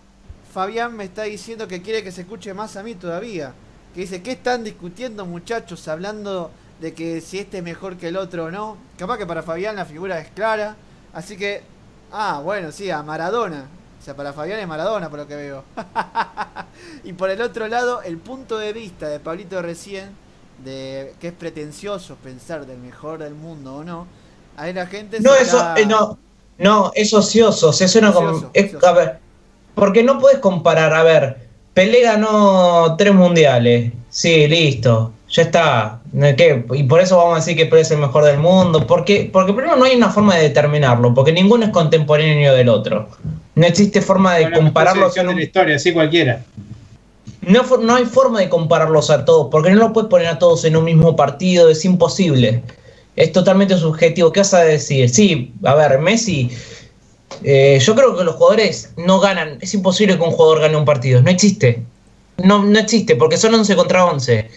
[0.53, 3.53] Fabián me está diciendo que quiere que se escuche más a mí todavía.
[3.95, 8.17] Que dice, ¿qué están discutiendo muchachos hablando de que si este es mejor que el
[8.17, 8.77] otro o no?
[8.99, 10.75] Capaz que para Fabián la figura es clara.
[11.13, 11.63] Así que,
[12.11, 13.67] ah, bueno, sí, a Maradona.
[14.05, 15.65] O sea, para Fabián es Maradona por lo que veo.
[17.05, 20.11] y por el otro lado, el punto de vista de Pablito recién,
[20.63, 24.07] de que es pretencioso pensar del mejor del mundo o no,
[24.59, 26.19] ahí la gente No, se eso, está- eh, no,
[26.59, 28.87] no, es ocioso, se suena como, Ocioso, es- ocioso.
[28.87, 29.19] a ver,
[29.75, 31.39] porque no puedes comparar, a ver,
[31.73, 36.01] Pelé ganó tres mundiales, sí, listo, ya está,
[36.37, 36.63] ¿qué?
[36.75, 39.55] y por eso vamos a decir que Pelé es el mejor del mundo, porque, porque
[39.55, 43.09] primero no hay una forma de determinarlo, porque ninguno es contemporáneo del otro,
[43.55, 46.45] no existe forma de compararlos en de la historia, así cualquiera.
[47.43, 50.65] no, no hay forma de compararlos a todos, porque no los puedes poner a todos
[50.65, 52.63] en un mismo partido, es imposible.
[53.17, 54.33] Es totalmente subjetivo.
[54.33, 55.09] ¿Qué vas a decir?
[55.09, 56.51] Sí, a ver, Messi,
[57.45, 59.59] eh, yo creo que los jugadores no ganan.
[59.61, 61.23] Es imposible que un jugador gane un partido.
[61.23, 61.83] No existe.
[62.43, 64.51] No, no existe, porque son 11 contra 11.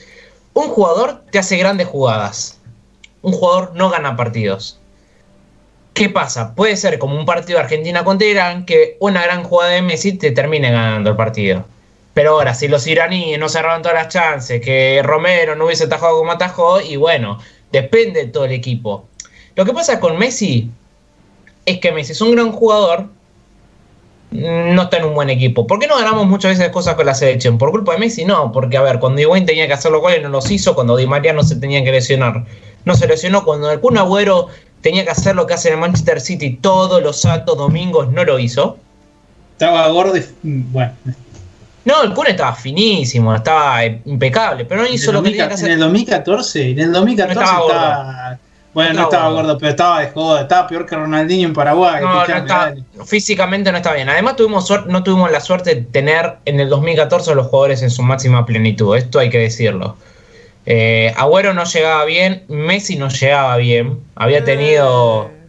[0.53, 2.57] Un jugador te hace grandes jugadas.
[3.21, 4.79] Un jugador no gana partidos.
[5.97, 6.53] ¿Qué pasa?
[6.53, 10.13] Puede ser como un partido de Argentina contra Irán, que una gran jugada de Messi
[10.13, 11.65] te termine ganando el partido.
[12.13, 16.19] Pero ahora, si los iraníes no cerraron todas las chances, que Romero no hubiese atajado
[16.19, 17.39] como atajó, y bueno,
[17.71, 19.07] depende de todo el equipo.
[19.55, 20.69] Lo que pasa con Messi
[21.65, 23.07] es que Messi es un gran jugador,
[24.29, 25.65] no está en un buen equipo.
[25.65, 27.57] ¿Por qué no ganamos muchas veces cosas con la selección?
[27.57, 28.23] ¿Por culpa de Messi?
[28.23, 30.95] No, porque a ver, cuando Higuaín tenía que hacer los goles no los hizo, cuando
[30.95, 32.45] Di María no se tenía que lesionar,
[32.85, 34.49] no se lesionó, cuando el Kun Agüero
[34.87, 38.23] tenía que hacer lo que hace en el Manchester City todos los santos domingos, no
[38.23, 38.77] lo hizo.
[39.53, 40.23] Estaba gordo y.
[40.43, 40.91] Bueno,
[41.85, 45.31] No, el Kun estaba finísimo, estaba eh, impecable, pero no en hizo lo que 2000
[45.33, 45.71] tenía que en hacer.
[45.71, 48.39] el 2014, en el 2014 No estaba estaba.
[48.73, 49.35] Bueno, no No estaba gordo.
[49.47, 52.01] gordo, pero estaba de joda, estaba peor que Ronaldinho en Paraguay.
[52.01, 52.73] No, no estaba-
[53.05, 54.07] físicamente no está bien.
[54.09, 57.89] Además tuvimos no tuvimos la suerte de tener en el 2014 a los jugadores en
[57.89, 58.95] su máxima plenitud.
[58.95, 59.95] Esto hay que decirlo.
[60.69, 63.99] Eh, Agüero no llegaba bien, Messi no llegaba bien.
[64.15, 65.27] Había tenido...
[65.27, 65.47] Eh,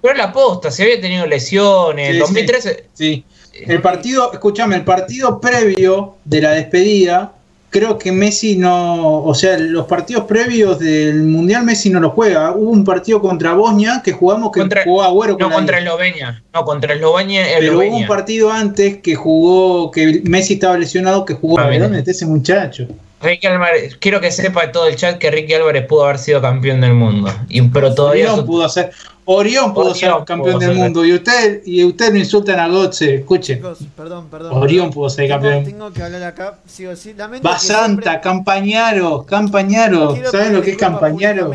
[0.00, 2.06] Pero la posta, si había tenido lesiones.
[2.06, 2.84] Sí, el 2013...
[2.94, 3.24] Sí.
[3.66, 7.32] El partido, escúchame, el partido previo de la despedida,
[7.68, 12.52] creo que Messi no, o sea, los partidos previos del Mundial Messi no lo juega.
[12.52, 15.78] Hubo un partido contra Bosnia que jugamos que Contra- jugó Agüero con No, contra.
[15.78, 16.42] Eslovenia.
[16.54, 17.44] No, contra Eslovenia.
[17.58, 21.58] Pero hubo un partido antes que jugó, que Messi estaba lesionado, que jugó.
[21.60, 21.70] Ah.
[21.78, 22.88] ¿Dónde está ese muchacho?
[23.22, 26.80] Ricky Álvarez, quiero que sepa todo el chat que Ricky Álvarez pudo haber sido campeón
[26.80, 27.32] del mundo.
[27.48, 28.32] Y, pero todavía...
[28.32, 28.90] Orión pudo ser,
[29.24, 30.78] Orión pudo Orión ser pudo campeón del ser.
[30.78, 31.04] mundo.
[31.04, 33.56] Y usted, y usted no insultan a Gotze, escuche.
[33.56, 34.52] chicos, perdón, perdón.
[34.60, 35.64] Orión pudo ser Tengo- campeón.
[35.64, 37.14] Tengo que hablar acá, sí o sí.
[37.14, 40.16] Lamento Basanta, siempre- Campañaro, Campañaro.
[40.30, 41.52] ¿Saben lo que es Campañaro?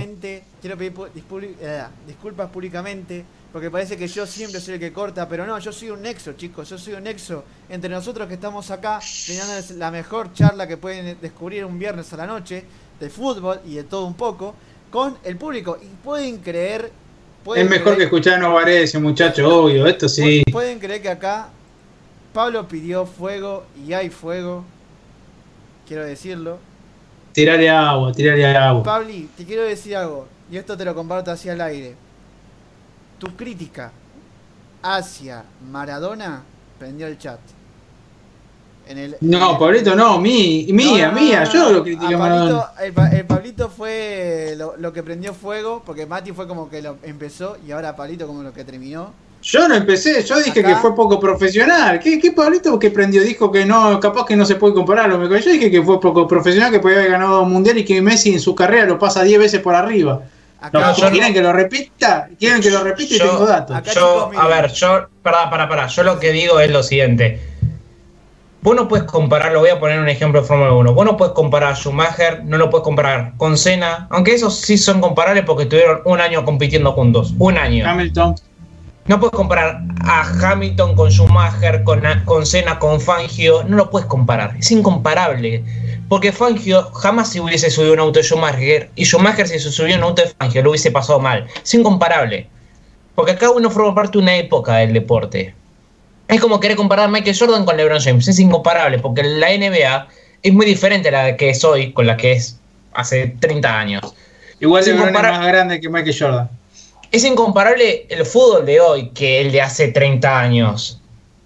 [0.60, 0.94] Quiero pedir
[1.62, 5.72] eh, disculpas públicamente, porque parece que yo siempre soy el que corta, pero no, yo
[5.72, 9.90] soy un nexo, chicos, yo soy un nexo entre nosotros que estamos acá, teniendo la
[9.92, 12.66] mejor charla que pueden descubrir un viernes a la noche,
[13.00, 14.54] de fútbol y de todo un poco,
[14.92, 15.78] con el público.
[15.82, 16.92] Y pueden creer...
[17.44, 20.44] pueden Es mejor que escuchar a Novarese, muchacho, obvio, esto sí.
[20.46, 21.50] pu- Pueden creer que acá
[22.34, 24.64] Pablo pidió fuego y hay fuego,
[25.88, 26.60] quiero decirlo.
[27.32, 28.84] Tirarle agua, tirarle agua.
[28.84, 31.96] Pabli, te quiero decir algo, y esto te lo comparto hacia el aire.
[33.20, 33.92] Tu crítica
[34.84, 36.44] hacia Maradona
[36.78, 37.40] prendió el chat.
[38.88, 42.18] En el, No, Pablito, no, mi, mía, No, no, mía, no, yo lo critiqué A.
[42.18, 46.70] Pablito, el, Pa- el Pablito fue lo, lo que prendió fuego, porque Mati fue como
[46.70, 49.12] que lo empezó y ahora Pablito como lo que terminó.
[49.44, 50.70] Yo no empecé, yo dije Acá.
[50.70, 52.00] que fue poco profesional.
[52.00, 53.24] ¿Qué, qué Pablito que prendió?
[53.24, 55.10] Dijo que no, capaz que no se puede comparar.
[55.10, 55.24] Lo.
[55.38, 58.34] Yo dije que fue poco profesional, que podía haber ganado un mundial y que Messi
[58.34, 60.22] en su carrera lo pasa 10 veces por arriba.
[60.60, 62.28] Acá, No, yo ¿Quieren que lo repita?
[62.40, 63.14] ¿Quieren que lo repita?
[63.16, 63.76] Y Yo- tengo datos.
[63.76, 67.40] Acá, Yo, a ver, yo, para, para, para, yo lo que digo es lo siguiente.
[68.62, 70.94] Vos no puedes comparar, lo voy a poner un ejemplo de Fórmula 1.
[70.94, 74.78] Vos no puedes comparar a Schumacher, no lo puedes comparar con Senna, aunque esos sí
[74.78, 77.34] son comparables porque estuvieron un año compitiendo juntos.
[77.38, 77.88] Un año.
[77.88, 78.36] Hamilton.
[79.08, 83.64] No puedes comparar a Hamilton con Schumacher, con, con Senna, con Fangio.
[83.64, 84.56] No lo puedes comparar.
[84.60, 85.64] Es incomparable.
[86.10, 88.90] Porque Fangio jamás se hubiese subido un auto de Schumacher.
[88.96, 91.48] Y Schumacher, si se subió un auto de Fangio, lo hubiese pasado mal.
[91.64, 92.48] Es incomparable.
[93.16, 95.56] Porque cada uno forma parte de una época del deporte.
[96.28, 98.28] Es como querer comparar a Michael Jordan con LeBron James.
[98.28, 99.00] Es incomparable.
[99.00, 100.08] Porque la NBA
[100.44, 102.60] es muy diferente a la que es hoy con la que es
[102.94, 104.02] hace 30 años.
[104.60, 106.50] Igual LeBron es más grande que Michael Jordan.
[107.12, 111.02] Es incomparable el fútbol de hoy que el de hace 30 años.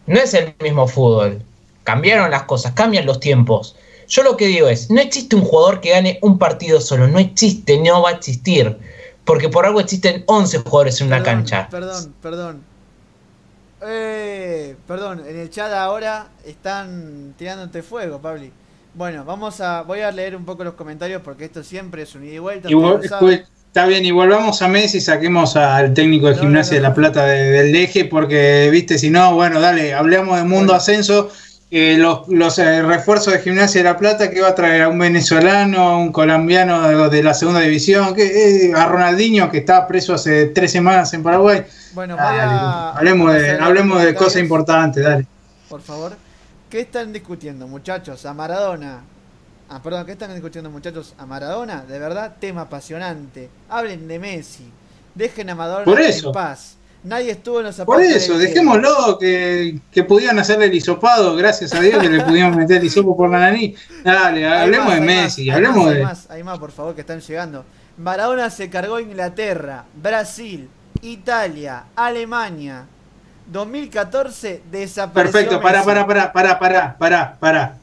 [0.07, 1.43] No es el mismo fútbol.
[1.83, 3.75] Cambiaron las cosas, cambian los tiempos.
[4.07, 7.19] Yo lo que digo es, no existe un jugador que gane un partido solo, no
[7.19, 8.77] existe, no va a existir.
[9.23, 11.69] Porque por algo existen 11 jugadores en una Perdón, cancha.
[11.69, 12.63] Perdón, perdón.
[13.83, 18.51] Eh, perdón, en el chat ahora están tirándote fuego, Pabli.
[18.93, 19.81] Bueno, vamos a.
[19.83, 22.69] Voy a leer un poco los comentarios porque esto siempre es un ida y vuelta.
[22.69, 23.01] Y vol-
[23.71, 26.83] está bien, y volvamos a Messi, saquemos al técnico de No, gimnasia no, no.
[26.83, 30.73] de La Plata de- del eje, porque, viste, si no, bueno, dale, hablemos de Mundo.
[30.75, 31.29] Ascenso.
[31.73, 34.89] eh, los los eh, refuerzos de gimnasia de La Plata, que va a traer a
[34.89, 38.25] un venezolano, a un colombiano de, de la segunda división, que,
[38.67, 41.63] eh, a Ronaldinho, que está preso hace tres semanas en Paraguay.
[41.93, 42.89] Bueno, voy Dale, a.
[42.97, 45.25] hablemos de, hablemos de cosas importantes, dale.
[45.69, 46.11] Por favor.
[46.69, 48.25] ¿Qué están discutiendo, muchachos?
[48.25, 49.03] A Maradona.
[49.73, 51.13] Ah, perdón, ¿qué están discutiendo, muchachos?
[51.17, 53.49] A Maradona, de verdad, tema apasionante.
[53.69, 54.69] Hablen de Messi.
[55.15, 56.27] Dejen a Maradona Por eso.
[56.27, 56.75] en paz.
[57.05, 58.03] Nadie estuvo en los Por zapatos.
[58.05, 58.77] eso, del Diego.
[58.77, 62.83] dejémoslo, que, que pudieran hacerle el hisopado, gracias a Dios que le pudimos meter el
[62.83, 63.79] hisopo por la nariz.
[64.03, 65.95] Dale, hablemos más, de Messi, más, hay hablemos más, de...
[65.99, 67.63] Hay más, hay más, por favor, que están llegando.
[67.97, 70.69] Maradona se cargó Inglaterra, Brasil,
[71.01, 72.87] Italia, Alemania.
[73.47, 75.31] 2014 desapareció.
[75.31, 75.87] Perfecto, para, Messi.
[75.87, 77.80] para, para, para, para, para, para.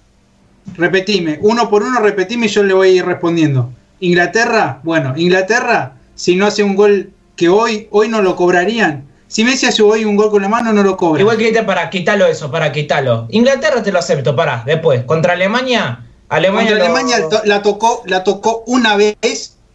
[0.77, 3.71] Repetime, uno por uno, repetime y yo le voy a ir respondiendo.
[4.01, 9.05] Inglaterra, bueno, Inglaterra, si no hace un gol que hoy, hoy no lo cobrarían.
[9.27, 11.21] Si Messi hace hoy un gol con la mano, no lo cobra.
[11.21, 13.27] Igual que para quitarlo eso, para quitarlo.
[13.31, 15.05] Inglaterra te lo acepto, para, después.
[15.05, 16.71] Contra Alemania, Alemania.
[16.71, 19.17] Contra lo- Alemania la tocó, la tocó una vez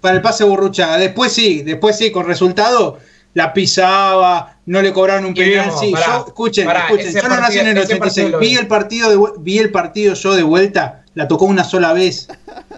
[0.02, 0.98] para el pase burruchaga.
[0.98, 2.98] Después sí, después sí, con resultado
[3.34, 5.72] la pisaba, no le cobraron un penal.
[5.80, 8.00] Sí, pará, yo, escuchen, pará, escuchen, yo no nací en el ese 86.
[8.00, 11.64] partido lo Vi el partido, de, vi el partido yo de vuelta, la tocó una
[11.64, 12.28] sola vez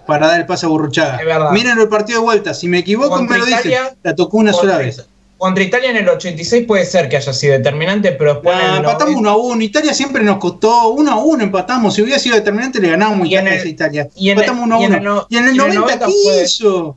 [0.06, 1.50] para dar el pase a burruchaga.
[1.52, 4.52] Miren el partido de vuelta, si me equivoco Contra me lo dicen, la tocó una
[4.52, 5.06] sola vez.
[5.38, 8.70] Contra Italia en el 86 puede ser que haya sido determinante, pero después en Ah,
[8.70, 9.62] el empatamos 90 uno a uno.
[9.62, 11.94] Italia siempre nos costó uno a uno, empatamos.
[11.94, 14.08] Si hubiera sido determinante, le ganábamos en Italia a Italia.
[14.16, 14.96] y en el- empatamos uno a y en uno.
[14.98, 16.96] el no- y en el y en el 90, 90 ¿qué hizo?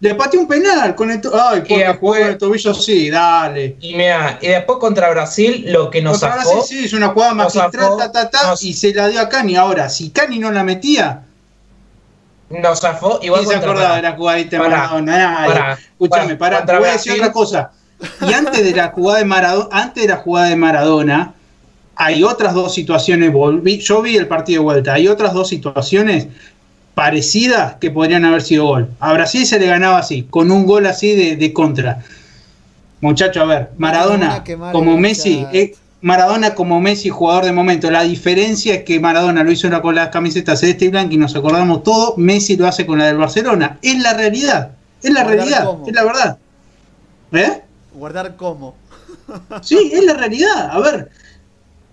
[0.00, 3.76] Le pateó un penal con el Ay, porque después- el tobillo, sí, dale.
[3.80, 6.54] Y, mira, y después contra Brasil lo que nos Contra sacó.
[6.56, 9.28] Brasil, sí, es una jugada magistral, ta, ta, ta, nos- y se la dio a
[9.28, 9.56] Cani.
[9.56, 11.24] Ahora, si Cani no la metía,
[12.48, 15.78] Nos zafó igual ¿quién se acordaba de la jugadita de Maradona?
[15.92, 17.70] Escúchame, pará, voy a decir otra cosa.
[18.22, 21.34] Y antes de la jugada de Maradona, antes de la jugada de Maradona,
[21.94, 23.30] hay otras dos situaciones.
[23.32, 24.94] volví- yo vi el partido de vuelta.
[24.94, 26.26] Hay otras dos situaciones
[26.94, 28.90] parecidas que podrían haber sido gol.
[29.00, 32.02] A Brasil se le ganaba así, con un gol así de, de contra.
[33.00, 37.90] Muchacho, a ver, Maradona a como Messi, eh, Maradona como Messi, jugador de momento.
[37.90, 41.16] La diferencia es que Maradona lo hizo una con las camisetas celeste y blanca y
[41.16, 42.14] nos acordamos todo.
[42.16, 43.78] Messi lo hace con la del Barcelona.
[43.82, 44.72] Es la realidad.
[45.02, 45.78] Es la Guardar realidad.
[45.86, 46.38] Es la verdad.
[47.32, 47.62] ¿Eh?
[47.94, 48.74] Guardar cómo.
[49.62, 50.70] Sí, es la realidad.
[50.70, 51.10] A ver,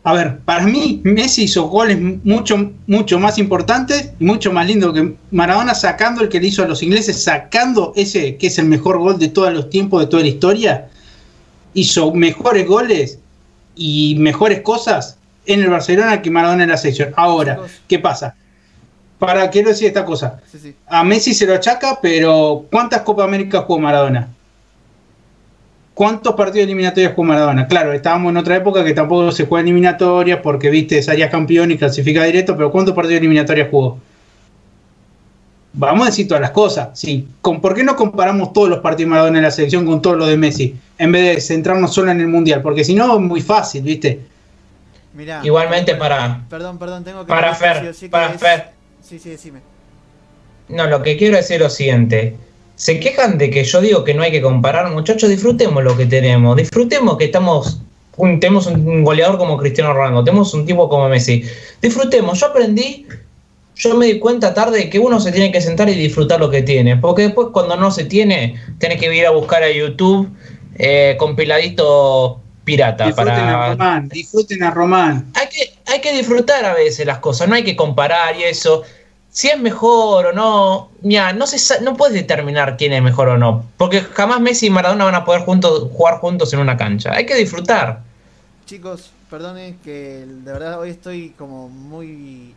[0.08, 4.94] a ver, para mí Messi hizo goles mucho, mucho más importantes y mucho más lindos
[4.94, 8.68] que Maradona sacando el que le hizo a los ingleses, sacando ese que es el
[8.68, 10.88] mejor gol de todos los tiempos, de toda la historia.
[11.74, 13.20] Hizo mejores goles
[13.76, 17.10] y mejores cosas en el Barcelona que Maradona en la sección.
[17.18, 17.60] Ahora.
[17.90, 18.34] ¿qué pasa?
[19.20, 20.40] Para quiero decir esta cosa.
[20.88, 24.30] A Messi se lo achaca, pero ¿cuántas Copa América jugó Maradona?
[25.98, 27.66] ¿Cuántos partidos eliminatorios jugó Maradona?
[27.68, 31.78] Claro, estábamos en otra época que tampoco se juega eliminatorias porque, viste, salía campeón y
[31.80, 33.98] clasifica directo, pero ¿cuántos partidos eliminatorios jugó?
[35.74, 36.90] Vamos a decir todas las cosas.
[36.94, 37.28] Sí.
[37.42, 40.18] ¿Con, ¿Por qué no comparamos todos los partidos de Maradona en la selección con todos
[40.18, 40.76] los de Messi?
[41.00, 44.20] En vez de centrarnos solo en el Mundial, porque si no es muy fácil, ¿viste?
[45.16, 46.44] Mirá, Igualmente para...
[46.48, 47.28] Perdón, perdón, tengo que.
[47.30, 48.70] Para decir Fer, sí sí para es- Fer.
[49.02, 49.62] Sí, sí, decime.
[50.70, 52.36] No, lo que quiero decir es lo siguiente.
[52.78, 56.06] Se quejan de que yo digo que no hay que comparar, muchachos, disfrutemos lo que
[56.06, 56.56] tenemos.
[56.56, 57.82] Disfrutemos que estamos
[58.18, 61.44] un- tenemos un goleador como Cristiano Ronaldo, tenemos un tipo como Messi.
[61.82, 62.40] Disfrutemos.
[62.40, 63.06] Yo aprendí,
[63.76, 66.62] yo me di cuenta tarde que uno se tiene que sentar y disfrutar lo que
[66.64, 66.98] tiene.
[66.98, 70.30] Porque después cuando no se tiene, tenés que ir a buscar a YouTube
[70.80, 73.06] eh, compiladito pirata.
[73.08, 75.32] Disfruten a para Román, disfruten a Román.
[75.34, 78.84] hay que, hay que disfrutar a veces las cosas, no hay que comparar y eso.
[79.38, 83.28] Si es mejor o no, mira, no se sa- no puedes determinar quién es mejor
[83.28, 86.76] o no, porque jamás Messi y Maradona van a poder juntos, jugar juntos en una
[86.76, 87.12] cancha.
[87.14, 88.00] Hay que disfrutar.
[88.66, 92.56] Chicos, perdonen que de verdad hoy estoy como muy.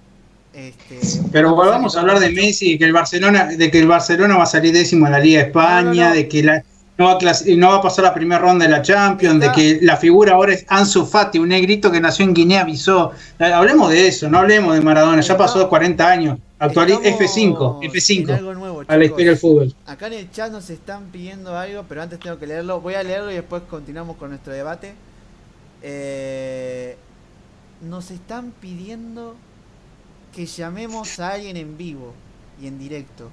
[0.55, 0.99] Este,
[1.31, 4.47] Pero volvamos a hablar de Messi, que el Barcelona, de que el Barcelona va a
[4.47, 6.15] salir décimo en la Liga de España, No, no, no.
[6.15, 6.65] de que la-
[6.97, 7.19] no, va a
[7.59, 10.33] no va a pasar la primera ronda de la Champions, Está- de que la figura
[10.33, 13.11] ahora es Ansu Fati, un negrito que nació en Guinea-Bissau.
[13.39, 16.39] Hablemos de eso, no hablemos de Maradona, ya pasó 40 años.
[16.61, 19.75] Actual estamos F5, en F5 algo nuevo, a la historia del fútbol.
[19.87, 22.83] Acá en el chat nos están pidiendo algo, pero antes tengo que leerlo.
[22.83, 24.93] Voy a leerlo y después continuamos con nuestro debate.
[25.81, 26.99] Eh,
[27.81, 29.37] nos están pidiendo
[30.35, 32.13] que llamemos a alguien en vivo
[32.61, 33.31] y en directo.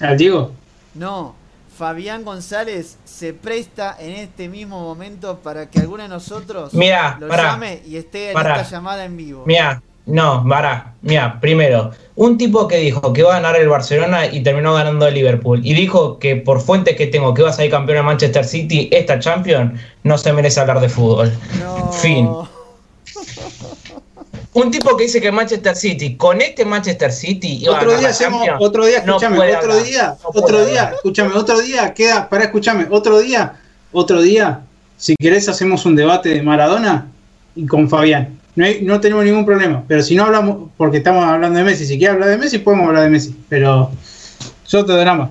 [0.00, 0.50] ¿Al Diego?
[0.94, 1.36] No,
[1.78, 7.28] Fabián González se presta en este mismo momento para que alguno de nosotros Mira, lo
[7.28, 9.44] llame y esté en esta llamada en vivo.
[9.46, 14.26] Mira, no, Mara, mira, primero, un tipo que dijo que iba a ganar el Barcelona
[14.26, 17.52] y terminó ganando el Liverpool y dijo que por fuentes que tengo que va a
[17.52, 21.32] salir campeón de Manchester City esta Champions, no se merece hablar de fútbol.
[21.58, 21.92] No.
[21.92, 22.28] Fin.
[24.52, 27.98] Un tipo que dice que Manchester City, con este Manchester City, iba a Otro ganar
[27.98, 30.70] día la hacemos, otro día, no escúchame, puede otro hablar, día, no otro hablar.
[30.70, 33.54] día, escúchame, otro día, queda, para escúchame, otro día,
[33.90, 34.60] otro día,
[34.96, 37.08] si querés hacemos un debate de Maradona
[37.56, 38.38] y con Fabián.
[38.56, 41.86] No, hay- no tenemos ningún problema, pero si no hablamos, porque estamos hablando de Messi,
[41.86, 43.90] si quieres hablar de Messi, podemos hablar de Messi, pero
[44.68, 45.30] yo te drama.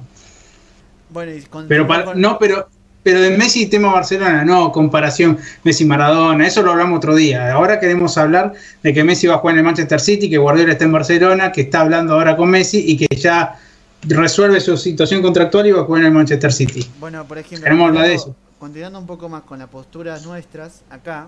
[1.09, 2.67] Bueno, y con- Pero para, con- no, pero
[3.03, 7.51] pero de Messi y tema Barcelona, no, comparación Messi-Maradona, eso lo hablamos otro día.
[7.51, 10.71] Ahora queremos hablar de que Messi va a jugar en el Manchester City, que Guardiola
[10.71, 13.59] está en Barcelona, que está hablando ahora con Messi y que ya
[14.03, 16.89] resuelve su situación contractual y va a jugar en el Manchester City.
[17.01, 18.57] Bueno, por ejemplo, Queremos hablar de continuando- eso.
[18.59, 21.27] continuando un poco más con las posturas nuestras acá,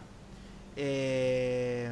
[0.75, 1.89] eh,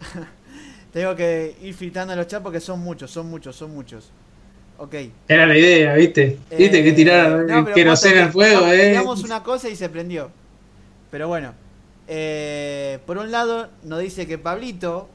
[0.92, 4.10] tengo que ir filtrando los chats porque son muchos, son muchos, son muchos.
[4.78, 4.94] Ok.
[5.28, 6.38] Era la idea, ¿viste?
[6.56, 8.88] ¿Viste que Eh, tirar no, queroseno al que fuego, tiramos- eh?
[8.90, 10.30] Tiramos una cosa y se prendió.
[11.10, 11.52] Pero bueno,
[12.08, 15.08] eh, por un lado nos dice que Pablito,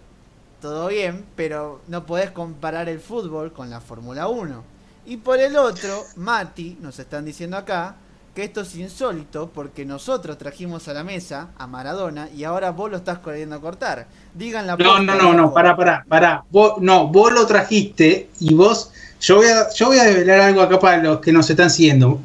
[0.61, 4.63] todo bien, pero no podés comparar el fútbol con la Fórmula 1.
[5.07, 7.95] Y por el otro, Mati, nos están diciendo acá,
[8.35, 12.91] que esto es insólito porque nosotros trajimos a la mesa a Maradona y ahora vos
[12.91, 14.07] lo estás queriendo cortar.
[14.33, 16.43] Digan la No, no, no, no, pará, pará, pará.
[16.51, 18.91] Vos, no, vos lo trajiste y vos.
[19.21, 22.19] Yo voy, a, yo voy a develar algo acá para los que nos están siguiendo.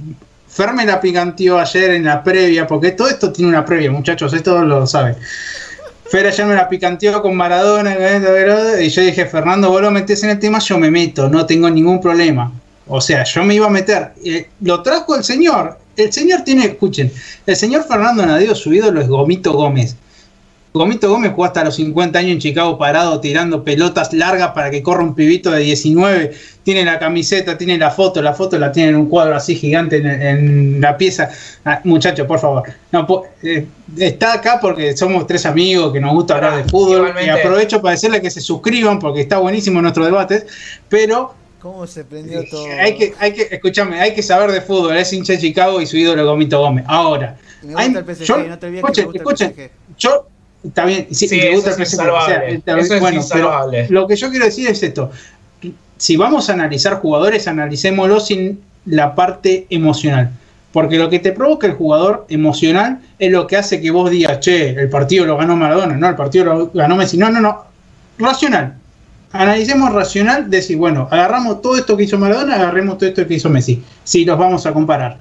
[0.48, 4.32] Fer me la picanteó ayer en la previa, porque todo esto tiene una previa, muchachos,
[4.32, 5.14] esto lo saben.
[6.10, 7.94] Fer ayer me la picanteó con Maradona,
[8.82, 11.70] y yo dije, Fernando, vos lo metés en el tema, yo me meto, no tengo
[11.70, 12.50] ningún problema.
[12.88, 14.14] O sea, yo me iba a meter.
[14.24, 15.78] Eh, lo trajo el señor.
[16.04, 17.12] El señor tiene, escuchen,
[17.46, 19.96] el señor Fernando Nadeo, su ídolo es Gomito Gómez.
[20.72, 24.84] Gomito Gómez jugó hasta los 50 años en Chicago parado tirando pelotas largas para que
[24.84, 26.30] corra un pibito de 19.
[26.62, 29.96] Tiene la camiseta, tiene la foto, la foto la tiene en un cuadro así gigante
[29.96, 31.28] en, en la pieza.
[31.64, 32.62] Ah, muchacho, por favor.
[32.92, 33.66] No, po- eh,
[33.98, 36.98] está acá porque somos tres amigos que nos gusta hablar de fútbol.
[36.98, 37.26] Igualmente.
[37.26, 40.46] Y aprovecho para decirle que se suscriban porque está buenísimo nuestro debate.
[40.88, 42.64] Pero ¿Cómo se prendió todo?
[42.80, 44.96] hay que, hay que, escúchame, hay que saber de fútbol.
[44.96, 46.84] Es hincha de Chicago y su ídolo Gomito Gómez.
[46.88, 49.54] Ahora, Me hay- gusta el PSG, yo- no te olvides que me escuchen, el.
[49.54, 49.70] PSG.
[49.98, 50.26] yo
[50.64, 52.54] está bien, sí, Sí, me gusta eso el PSG, o sea, insalvable.
[52.54, 53.86] está- Eso es bueno, pero insalvable.
[53.90, 55.10] lo que yo quiero decir es esto.
[55.98, 60.30] Si vamos a analizar jugadores, analicémoslo sin la parte emocional.
[60.72, 64.40] Porque lo que te provoca el jugador emocional es lo que hace que vos digas,
[64.40, 67.18] che, el partido lo ganó Maradona, no, el partido lo ganó Messi.
[67.18, 67.64] No, no, no.
[68.18, 68.76] Racional.
[69.32, 73.48] Analicemos racional, decir, bueno, agarramos todo esto que hizo Maradona, agarremos todo esto que hizo
[73.48, 73.82] Messi.
[74.02, 75.18] Si los vamos a comparar.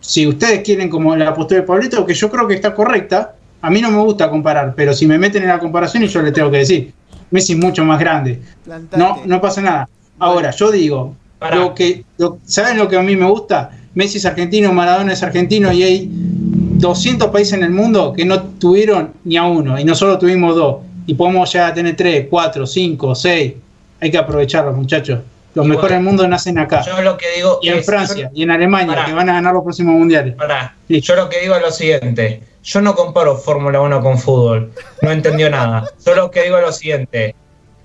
[0.00, 3.68] Si ustedes quieren como la postura de Pablito, que yo creo que está correcta, a
[3.70, 6.32] mí no me gusta comparar, pero si me meten en la comparación y yo les
[6.32, 6.92] tengo que decir,
[7.32, 8.40] Messi es mucho más grande.
[8.64, 8.96] Plantate.
[8.96, 9.88] No, no pasa nada.
[10.20, 11.56] Ahora, yo digo, Pará.
[11.56, 13.70] lo que, lo- ¿saben lo que a mí me gusta?
[13.94, 18.40] Messi es argentino, Maradona es argentino y hay 200 países en el mundo que no
[18.40, 20.76] tuvieron ni a uno y nosotros tuvimos dos.
[21.08, 23.54] Y podemos ya tener tres, cuatro, cinco, seis.
[23.98, 25.20] Hay que aprovecharlos, muchachos.
[25.54, 26.82] Los mejores del mundo nacen acá.
[26.84, 29.32] Yo lo que digo y en es- Francia, yo- y en Alemania, que van a
[29.32, 30.34] ganar los próximos mundiales.
[30.34, 31.00] Pará, Sí.
[31.00, 32.42] yo lo que digo es lo siguiente.
[32.62, 34.70] Yo no comparo Fórmula 1 con fútbol.
[35.00, 35.84] No entendió nada.
[35.96, 37.34] Solo que digo lo siguiente,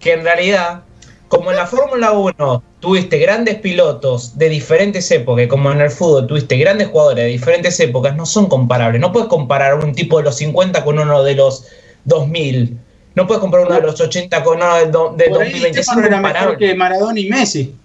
[0.01, 0.81] que en realidad,
[1.29, 6.27] como en la Fórmula 1 tuviste grandes pilotos de diferentes épocas, como en el fútbol
[6.27, 8.99] tuviste grandes jugadores de diferentes épocas, no son comparables.
[8.99, 11.65] No puedes comparar un tipo de los 50 con uno de los
[12.03, 12.77] 2000.
[13.15, 15.67] No puedes comparar uno de los 80 con uno de, do- de Por ahí 2020.
[15.77, 17.75] Di Stefano Son era mejor que Maradona y Messi.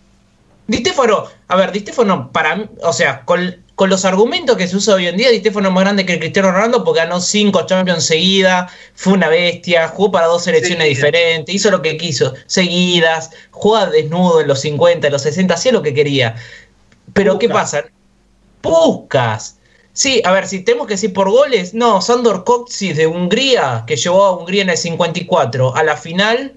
[0.67, 4.67] Di Stefano, a ver, Di Stefano, para mí, o sea, con, con los argumentos que
[4.69, 7.01] se usa hoy en día, Di Stefano es más grande que el Cristiano Ronaldo porque
[7.01, 11.97] ganó cinco Champions seguidas, fue una bestia, jugó para dos selecciones diferentes, hizo lo que
[11.97, 16.37] quiso, seguidas, jugaba desnudo en los 50, en los 60, hacía lo que quería.
[17.15, 17.85] Pero ¿qué pasa?
[18.61, 19.58] Puscas.
[19.99, 23.97] Sí, a ver, si tenemos que decir por goles, no, Sandor Kocsis de Hungría, que
[23.97, 26.53] llevó a Hungría en el 54 a la final,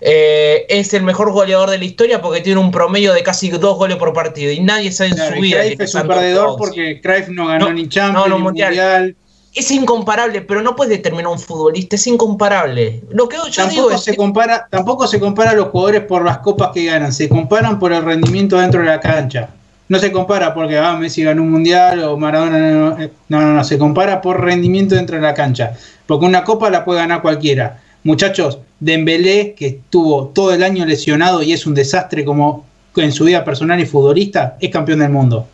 [0.00, 3.78] eh, es el mejor goleador de la historia porque tiene un promedio de casi dos
[3.78, 5.60] goles por partido y nadie sabe en Claro, su vida.
[5.60, 8.42] Cruyff que es un perdedor porque Cruyff no ganó No, ni Champions, no, no, ni
[8.42, 8.70] mundial.
[8.70, 9.16] mundial.
[9.54, 13.04] Es incomparable, pero no puedes determinar un futbolista, es incomparable.
[13.10, 16.24] Lo que yo digo Tampoco es se compara, tampoco se compara a los jugadores por
[16.24, 19.50] las copas que ganan, se comparan por el rendimiento dentro de la cancha.
[19.94, 23.54] No se compara porque ah, Messi ganó un mundial o Maradona no, eh, no, no,
[23.54, 25.74] no, se compara por rendimiento dentro de la cancha.
[26.04, 27.80] Porque una copa la puede ganar cualquiera.
[28.02, 32.66] Muchachos, Dembélé, que estuvo todo el año lesionado y es un desastre como
[32.96, 35.46] en su vida personal y futbolista, es campeón del mundo.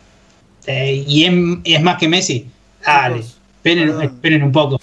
[0.65, 2.47] Eh, y es, es más que Messi.
[2.83, 3.23] Dale,
[3.63, 4.79] esperen un poco.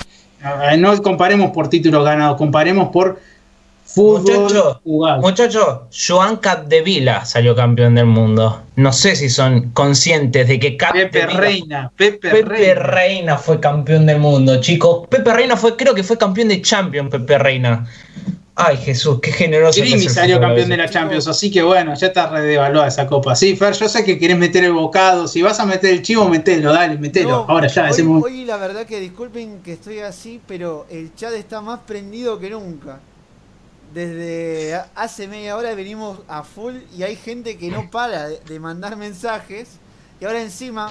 [0.71, 3.21] Eh, No comparemos por títulos ganados, comparemos por
[3.89, 5.21] fútbol Muchacho, jugado.
[5.21, 8.63] Muchachos, Joan Capdevila salió campeón del mundo.
[8.77, 12.75] No sé si son conscientes de que Pepe Reina, Pepe, Pepe Reina.
[12.75, 15.09] Reina fue campeón del mundo, chicos.
[15.09, 17.87] Pepe Reina fue, creo que fue campeón de Champions, Pepe Reina.
[18.61, 19.81] Ay, Jesús, qué generoso.
[19.81, 23.37] Grimi salió campeón de la Champions, así que bueno, ya está redevaluada esa copa.
[23.37, 25.29] Sí, Fer, yo sé que querés meter el bocado.
[25.29, 27.31] Si vas a meter el chivo, metelo, dale, metelo.
[27.31, 28.25] No, Ahora ya, hoy, hacemos.
[28.25, 32.51] hoy la verdad que disculpen que estoy así, pero el chat está más prendido que
[32.51, 32.99] nunca.
[33.93, 38.97] Desde hace media hora venimos a full y hay gente que no para de, mandar
[38.97, 39.71] mensajes.
[40.21, 40.91] Y ahora encima,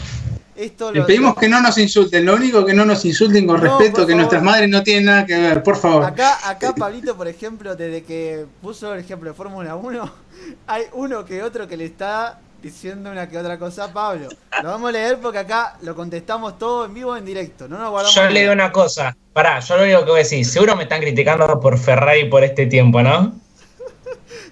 [0.56, 1.06] esto Le lo.
[1.06, 4.16] pedimos que no nos insulten, lo único que no nos insulten con No, respeto, que
[4.16, 6.06] nuestras madres no tienen nada que ver, por favor.
[6.06, 10.12] Acá, acá Pablito, por ejemplo, desde que puso el ejemplo de Fórmula 1,
[10.68, 14.30] hay uno que otro que le está diciendo una que otra cosa Pablo.
[14.62, 17.68] Lo vamos a leer porque acá lo contestamos todo en vivo en directo.
[17.68, 19.16] No nos guardamos Yo le digo una cosa.
[19.34, 20.46] Pará, yo lo único que voy a decir.
[20.46, 23.34] Seguro me están criticando por Ferrari por este tiempo, ¿no?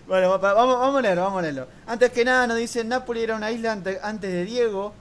[0.07, 1.67] Bueno, va- vamos, vamos a leerlo, vamos a leerlo.
[1.87, 4.93] Antes que nada nos dicen Napoli era una isla ante- antes de Diego.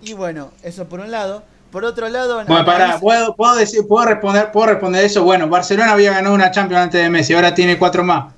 [0.00, 1.42] Y bueno, eso por un lado.
[1.72, 5.24] Por otro lado, Bueno, pará, ¿puedo, puedo, decir, ¿puedo, responder, ¿puedo responder eso?
[5.24, 8.32] Bueno, Barcelona había ganado una Champions antes de Messi, ahora tiene cuatro más.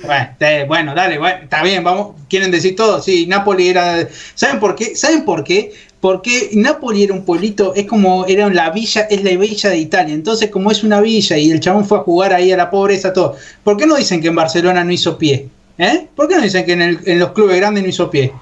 [0.00, 0.28] Bueno,
[0.68, 3.02] bueno, dale, bueno, está bien, vamos, ¿quieren decir todo?
[3.02, 4.08] Sí, Napoli era...
[4.34, 4.94] ¿Saben por qué?
[4.94, 5.72] ¿Saben por qué?
[6.00, 10.14] Porque Napoli era un pueblito, es como, era la villa, es la villa de Italia,
[10.14, 13.12] entonces como es una villa y el chabón fue a jugar ahí a la pobreza,
[13.12, 15.48] todo, ¿por qué no dicen que en Barcelona no hizo pie?
[15.78, 16.08] ¿Eh?
[16.14, 18.32] ¿Por qué no dicen que en, el- en los clubes grandes no hizo pie?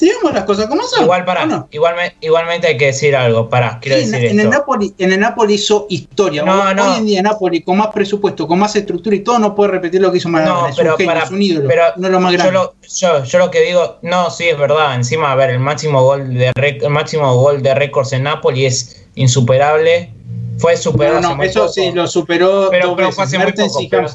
[0.00, 1.04] Digamos las cosas como son.
[1.04, 1.44] Igual, pará.
[1.44, 1.68] ¿o no?
[1.70, 3.48] Igualme- igualmente hay que decir algo.
[3.48, 4.50] Pará, quiero Sí, en, decir en el.
[4.50, 6.42] Napoli, en el Napoli hizo historia.
[6.42, 6.96] No, Hoy, no.
[6.96, 10.10] en día Napoli con más presupuesto, con más estructura y todo no puede repetir lo
[10.10, 10.60] que hizo Maradona.
[10.62, 12.38] No, es pero un genio, para, es un ídolo, pero uno de los más yo,
[12.38, 12.54] grandes.
[12.54, 14.94] lo, yo, yo lo que digo, no, sí es verdad.
[14.96, 19.06] Encima, a ver, el máximo gol de el máximo gol de récords en Napoli es
[19.14, 20.10] insuperable.
[20.58, 23.80] Fue superado No, no, eso poco, sí, lo superó Pero- pero fue hace muy poco,
[23.80, 24.08] y pero-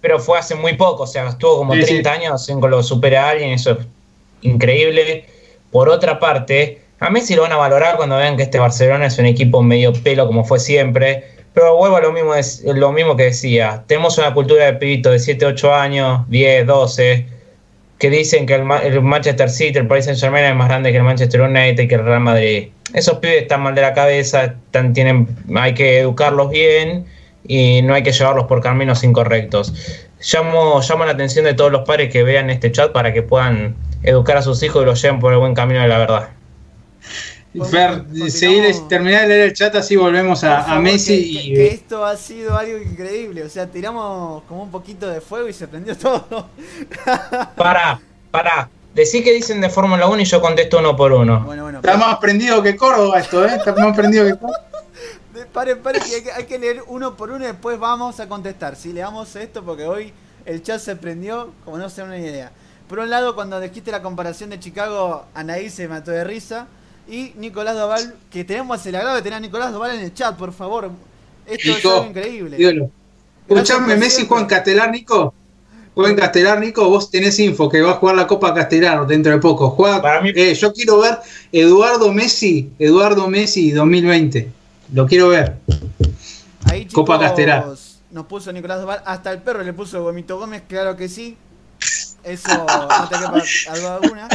[0.00, 2.82] pero fue hace muy poco, o sea, estuvo como Sí, 30 años en que lo
[2.82, 3.78] supera a alguien, eso es
[4.42, 5.24] increíble.
[5.70, 9.18] Por otra parte, a Messi lo van a valorar cuando vean que este Barcelona es
[9.18, 11.24] un equipo medio pelo como fue siempre.
[11.54, 12.32] Pero vuelvo a lo mismo,
[12.74, 13.84] lo mismo que decía.
[13.86, 17.26] Tenemos una cultura de pibitos de 7, 8 años, 10, 12,
[17.98, 21.04] que dicen que el Manchester City, el Paris Saint Germain es más grande que el
[21.04, 22.68] Manchester United y que el Real Madrid.
[22.94, 27.06] Esos pibes están mal de la cabeza, están, tienen, hay que educarlos bien
[27.46, 29.74] y no hay que llevarlos por caminos incorrectos.
[30.22, 33.74] Llamo, llamo la atención de todos los padres que vean este chat para que puedan
[34.02, 36.28] educar a sus hijos y los lleven por el buen camino de la verdad.
[37.70, 42.02] Fer, seguir, terminar de leer el chat así volvemos a, Messi que, y que- esto
[42.04, 43.42] ha sido algo increíble.
[43.42, 46.48] O sea, tiramos como un poquito de fuego y se prendió todo.
[47.56, 48.00] Para,
[48.30, 51.40] para, decí que dicen de Fórmula 1 y yo contesto uno por uno.
[51.40, 51.78] Bueno, bueno.
[51.80, 53.56] está más prendido que Córdoba esto, ¿eh?
[53.56, 54.60] Está más prendido que Córdoba.
[55.52, 58.28] Paren, paren, que hay, que hay que leer uno por uno y después vamos a
[58.28, 58.74] contestar.
[58.76, 60.12] Si leamos esto, porque hoy
[60.46, 62.52] el chat se prendió, como no se una idea.
[62.88, 66.66] Por un lado, cuando dijiste la comparación de Chicago, Anaí se mató de risa.
[67.08, 70.36] Y Nicolás Doval, que tenemos el agrado de tener a Nicolás Doval en el chat,
[70.36, 70.90] por favor.
[71.46, 72.56] Esto es algo increíble.
[73.48, 75.34] Escuchame, Messi en Castelar, Nico.
[75.94, 76.88] Juega en Castelar, Nico.
[76.88, 79.70] Vos tenés info que va a jugar la Copa Castelar dentro de poco.
[79.70, 81.18] Juega, Para mí- eh, yo quiero ver
[81.50, 84.50] Eduardo Messi, Eduardo Messi 2020.
[84.92, 85.56] Lo quiero ver.
[86.64, 87.66] Ahí, Copa Casterá.
[88.10, 89.02] Nos puso Nicolás Doval.
[89.06, 91.36] Hasta el perro le puso Gomito Gómez, claro que sí.
[92.22, 94.28] Eso no te quepa algo alguna.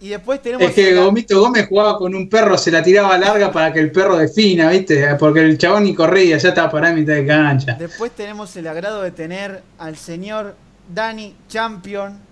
[0.00, 0.66] Y después tenemos.
[0.66, 3.90] Es que Gomito Gómez jugaba con un perro, se la tiraba larga para que el
[3.90, 5.14] perro defina, ¿viste?
[5.16, 7.76] Porque el chabón ni corría, ya estaba parado en mitad de cancha.
[7.78, 10.54] Después tenemos el agrado de tener al señor
[10.92, 12.25] Dani Champion.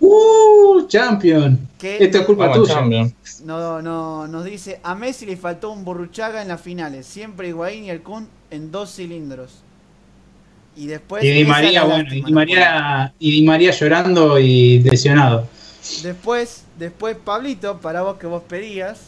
[0.00, 0.86] ¡Uh!
[0.86, 1.68] Champion.
[1.80, 2.74] Esto es culpa Vamos, tuya.
[2.74, 3.14] Champion.
[3.44, 7.06] No, no, nos dice: A Messi le faltó un Burruchaga en las finales.
[7.06, 9.62] Siempre Higuaín y el Kun en dos cilindros.
[10.76, 11.24] Y después.
[11.24, 15.46] Y Di María, bueno, y Di María, y Di María llorando y lesionado.
[16.02, 19.00] Después, después, Pablito, para vos que vos pedías.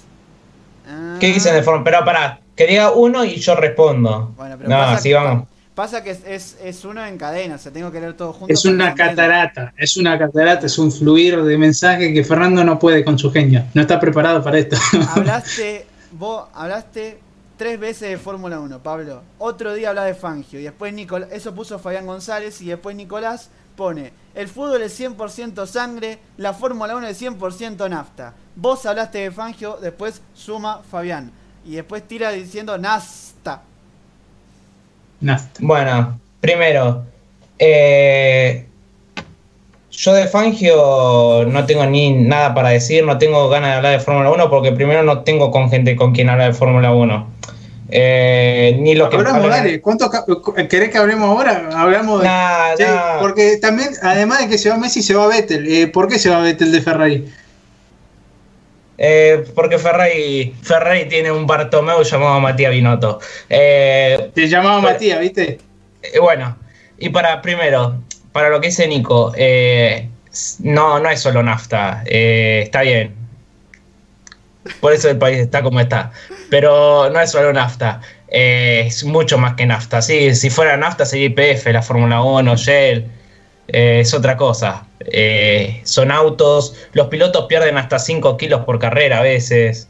[0.88, 1.84] Ah, ¿Qué dicen de forma?
[1.84, 4.32] Pero pará, que diga uno y yo respondo.
[4.36, 5.48] Bueno, pero no, así vamos.
[5.74, 8.52] Pasa que es, es, es uno en cadena, o sea, tengo que leer todo junto.
[8.52, 13.05] Es una catarata, es una catarata, es un fluir de mensaje que Fernando no puede
[13.05, 13.64] con su genio.
[13.72, 14.76] No está preparado para esto.
[15.14, 17.20] Hablaste, vos hablaste
[17.56, 19.22] tres veces de Fórmula 1, Pablo.
[19.38, 20.59] Otro día habla de Fangio.
[20.59, 22.60] Y después Nicolás, eso puso Fabián González.
[22.62, 28.34] Y después Nicolás pone: El fútbol es 100% sangre, la Fórmula 1 es 100% nafta.
[28.56, 31.30] Vos hablaste de Fangio, después suma Fabián.
[31.64, 33.62] Y después tira diciendo Nasta.
[35.20, 35.60] Nasta.
[35.60, 37.02] Bueno, primero,
[37.59, 38.64] eh,
[39.90, 44.01] yo de Fangio no tengo ni nada para decir, no tengo ganas de hablar de
[44.05, 47.26] Fórmula 1 porque primero no tengo con gente con quien hablar de Fórmula 1.
[47.92, 49.80] Eh, ni lo que Hablamos, dale.
[49.80, 50.24] ¿Cuánto ca-
[50.68, 51.68] querés que hablemos ahora?
[51.74, 52.28] Hablamos de.
[52.28, 53.18] Nah, Sí, nah.
[53.18, 55.66] Porque también, además de que se va Messi, se va Vettel.
[55.66, 57.28] Eh, ¿Por qué se va Vettel de Ferrari?
[59.02, 63.18] Eh, porque Ferrari, Ferrari tiene un Bartomeu llamado Matías Binotto.
[63.48, 64.82] Eh, Te llamaba.
[64.82, 65.59] Matías, ¿viste?
[66.02, 66.59] Eh, bueno,
[66.98, 67.97] y para primero,
[68.32, 70.06] para lo que dice Nico, eh,
[70.59, 73.14] no, no es solo nafta, está bien.
[74.81, 76.12] Por eso el país está como está.
[76.51, 80.02] Pero no es solo nafta, es mucho más que nafta.
[80.02, 83.10] Sí, si fuera nafta sería IPF, la Fórmula 1, Shell,
[83.72, 84.86] eh, es otra cosa.
[85.01, 89.88] Eh, son autos, los pilotos pierden hasta 5 kilos por carrera a veces.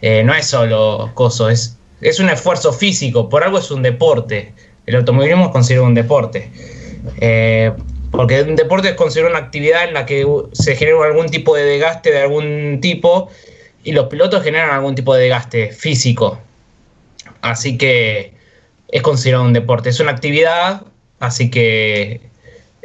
[0.00, 4.52] Eh, no es solo coso, es, es un esfuerzo físico, por algo es un deporte.
[4.86, 6.50] El automovilismo es considerado un deporte.
[8.10, 11.64] Porque un deporte es considerado una actividad en la que se genera algún tipo de
[11.64, 13.28] desgaste de algún tipo
[13.84, 16.38] y los pilotos generan algún tipo de desgaste físico.
[17.42, 18.32] Así que
[18.88, 19.90] es considerado un deporte.
[19.90, 20.82] Es una actividad,
[21.20, 22.22] así que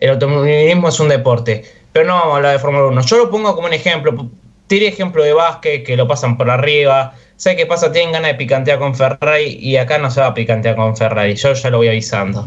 [0.04, 1.64] el automovilismo es un deporte.
[1.94, 3.02] Pero no vamos a hablar de Fórmula 1.
[3.04, 4.30] Yo lo pongo como un ejemplo.
[4.68, 7.14] Tiré ejemplo de básquet, que lo pasan por arriba.
[7.38, 7.90] ¿Sabe qué pasa?
[7.90, 11.36] Tienen ganas de picantear con Ferrari y acá no se va a picantear con Ferrari.
[11.36, 12.46] Yo ya lo voy avisando.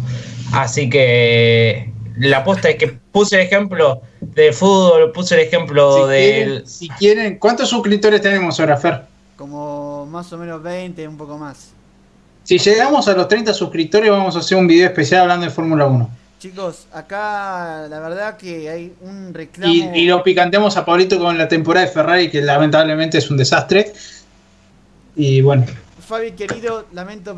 [0.53, 6.13] Así que la aposta es que puse el ejemplo del fútbol, puse el ejemplo Si
[6.13, 6.35] del...
[6.35, 9.01] quieren, si quieren, ¿cuántos suscriptores tenemos ahora, Fer?
[9.37, 11.71] Como más o menos 20, un poco más.
[12.45, 15.87] Si llegamos a los 30 suscriptores, vamos a hacer un video especial hablando de Fórmula
[15.87, 16.11] 1.
[16.39, 19.73] Chicos, acá la verdad que hay un reclamo.
[19.73, 23.37] Y, y lo picanteamos a Pablito con la temporada de Ferrari, que lamentablemente es un
[23.37, 23.93] desastre.
[25.15, 25.65] Y bueno,
[26.07, 27.37] Fabi querido, lamento,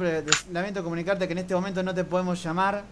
[0.53, 2.85] lamento comunicarte que en este momento no te podemos llamar.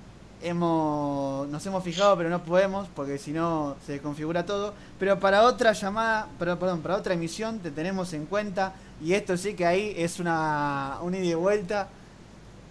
[0.43, 4.73] Hemos, nos hemos fijado, pero no podemos porque si no se desconfigura todo.
[4.99, 8.73] Pero para otra llamada, pero, perdón, para otra emisión te tenemos en cuenta.
[9.05, 11.89] Y esto sí que ahí es una, un ida y vuelta.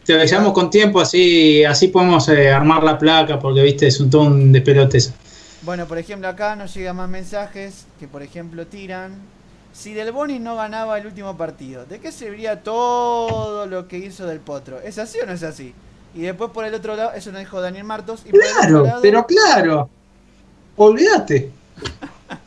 [0.05, 4.09] Te avisamos con tiempo, así así podemos eh, armar la placa, porque viste, es un
[4.09, 5.11] todo un despelote eso.
[5.63, 9.13] Bueno, por ejemplo, acá nos llegan más mensajes que, por ejemplo, tiran.
[9.73, 14.25] Si Del Boni no ganaba el último partido, ¿de qué serviría todo lo que hizo
[14.25, 14.79] Del Potro?
[14.79, 15.73] ¿Es así o no es así?
[16.13, 18.21] Y después por el otro lado, eso nos dijo Daniel Martos.
[18.25, 19.89] Y Claro, lado, pero claro.
[20.77, 21.51] Olvídate.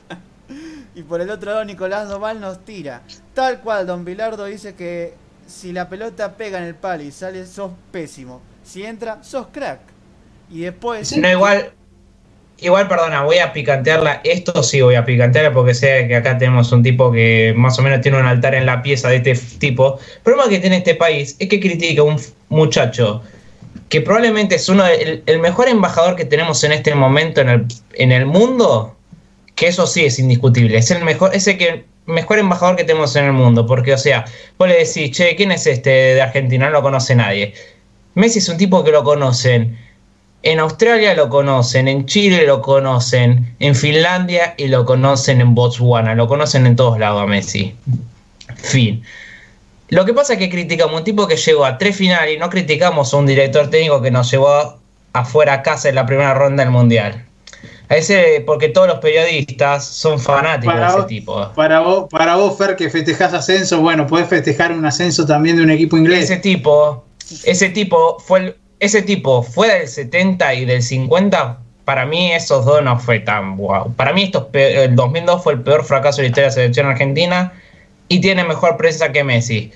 [0.95, 3.03] Y por el otro lado, Nicolás Doval nos tira.
[3.33, 5.15] Tal cual, Don Bilardo dice que
[5.49, 8.41] si la pelota pega en el palo y sale, sos pésimo.
[8.63, 9.81] Si entra, sos crack.
[10.51, 11.17] Y después.
[11.17, 11.73] No, igual,
[12.59, 14.21] igual, perdona, voy a picantearla.
[14.25, 17.83] Esto sí voy a picantearla porque sé que acá tenemos un tipo que más o
[17.83, 19.99] menos tiene un altar en la pieza de este tipo.
[20.17, 22.21] El problema que tiene este país es que critica a un
[22.51, 23.23] muchacho
[23.89, 27.67] que probablemente es uno el, el mejor embajador que tenemos en este momento en el,
[27.95, 28.95] en el mundo.
[29.55, 30.79] Que eso sí es indiscutible.
[30.79, 33.67] Es el mejor, ese que mejor embajador que tenemos en el mundo.
[33.67, 34.25] Porque, o sea,
[34.59, 36.67] vos le decís, che, ¿quién es este de Argentina?
[36.67, 37.55] No lo conoce nadie.
[38.15, 39.79] Messi es un tipo que lo conocen.
[40.43, 46.15] En Australia lo conocen, en Chile lo conocen, en Finlandia y lo conocen en Botswana,
[46.15, 47.75] lo conocen en todos lados a Messi.
[48.57, 49.03] Fin.
[49.89, 52.51] Lo que pasa es que criticamos un tipo que llegó a tres finales y no
[52.51, 54.79] criticamos a un director técnico que nos llevó
[55.13, 57.28] afuera a casa en la primera ronda del Mundial.
[57.89, 61.53] Ese, porque todos los periodistas son fanáticos Para de ese vos- tipo.
[61.55, 65.63] Para vos, para vos, Fer, que festejás ascenso, bueno, podés festejar un ascenso también de
[65.63, 66.25] un equipo inglés.
[66.25, 67.05] Ese tipo,
[67.45, 72.65] ese tipo fue el- ese tipo fuera del 70 y del 50, para mí esos
[72.67, 73.93] dos no fue tan guau.
[73.95, 76.87] Para mí estos el 2002 fue el peor fracaso de la historia de la selección
[76.87, 77.53] argentina
[78.09, 79.73] y tiene mejor prensa que Messi.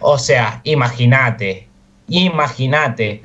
[0.00, 1.68] O sea, imagínate,
[2.08, 3.22] imagínate.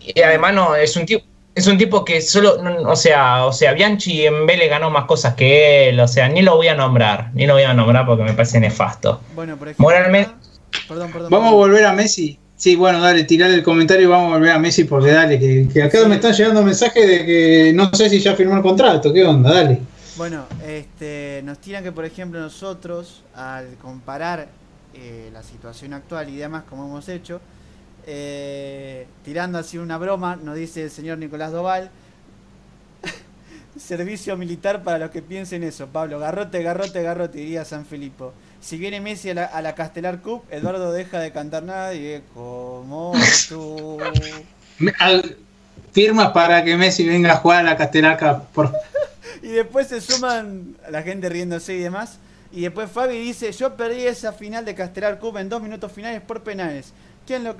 [0.00, 1.24] Y además no, es un tipo
[1.56, 5.06] es un tipo que solo, no, o sea, o sea, Bianchi en Vélez ganó más
[5.06, 8.04] cosas que él, o sea, ni lo voy a nombrar, ni lo voy a nombrar
[8.06, 9.22] porque me parece nefasto.
[9.34, 9.82] Bueno, por ejemplo.
[9.84, 10.32] Moralmente-
[10.86, 11.30] Perdón, perdón.
[11.30, 12.38] Vamos a volver a Messi.
[12.56, 15.66] Sí, bueno, dale, tirar el comentario y vamos a volver a Messi porque dale, que,
[15.72, 19.12] que acá me están llegando mensajes de que no sé si ya firmó el contrato.
[19.12, 19.52] ¿Qué onda?
[19.54, 19.80] Dale.
[20.16, 24.48] Bueno, este, nos tiran que, por ejemplo, nosotros, al comparar
[24.94, 27.40] eh, la situación actual y demás, como hemos hecho,
[28.06, 31.90] eh, tirando así una broma, nos dice el señor Nicolás Doval,
[33.78, 38.32] servicio militar para los que piensen eso, Pablo, garrote, garrote, garrote, diría San Filipo.
[38.60, 42.06] Si viene Messi a la, a la Castelar Cup, Eduardo deja de cantar nada y
[42.06, 43.12] es como
[43.48, 43.98] tú.
[44.98, 45.36] Al-
[45.92, 48.42] Firma para que Messi venga a jugar a la Castelaca.
[48.52, 48.70] Por...
[49.42, 52.18] Y después se suman la gente riéndose y demás.
[52.52, 56.20] Y después Fabi dice, yo perdí esa final de Castelar Cup en dos minutos finales
[56.20, 56.92] por penales.
[57.26, 57.56] ¿Quién lo,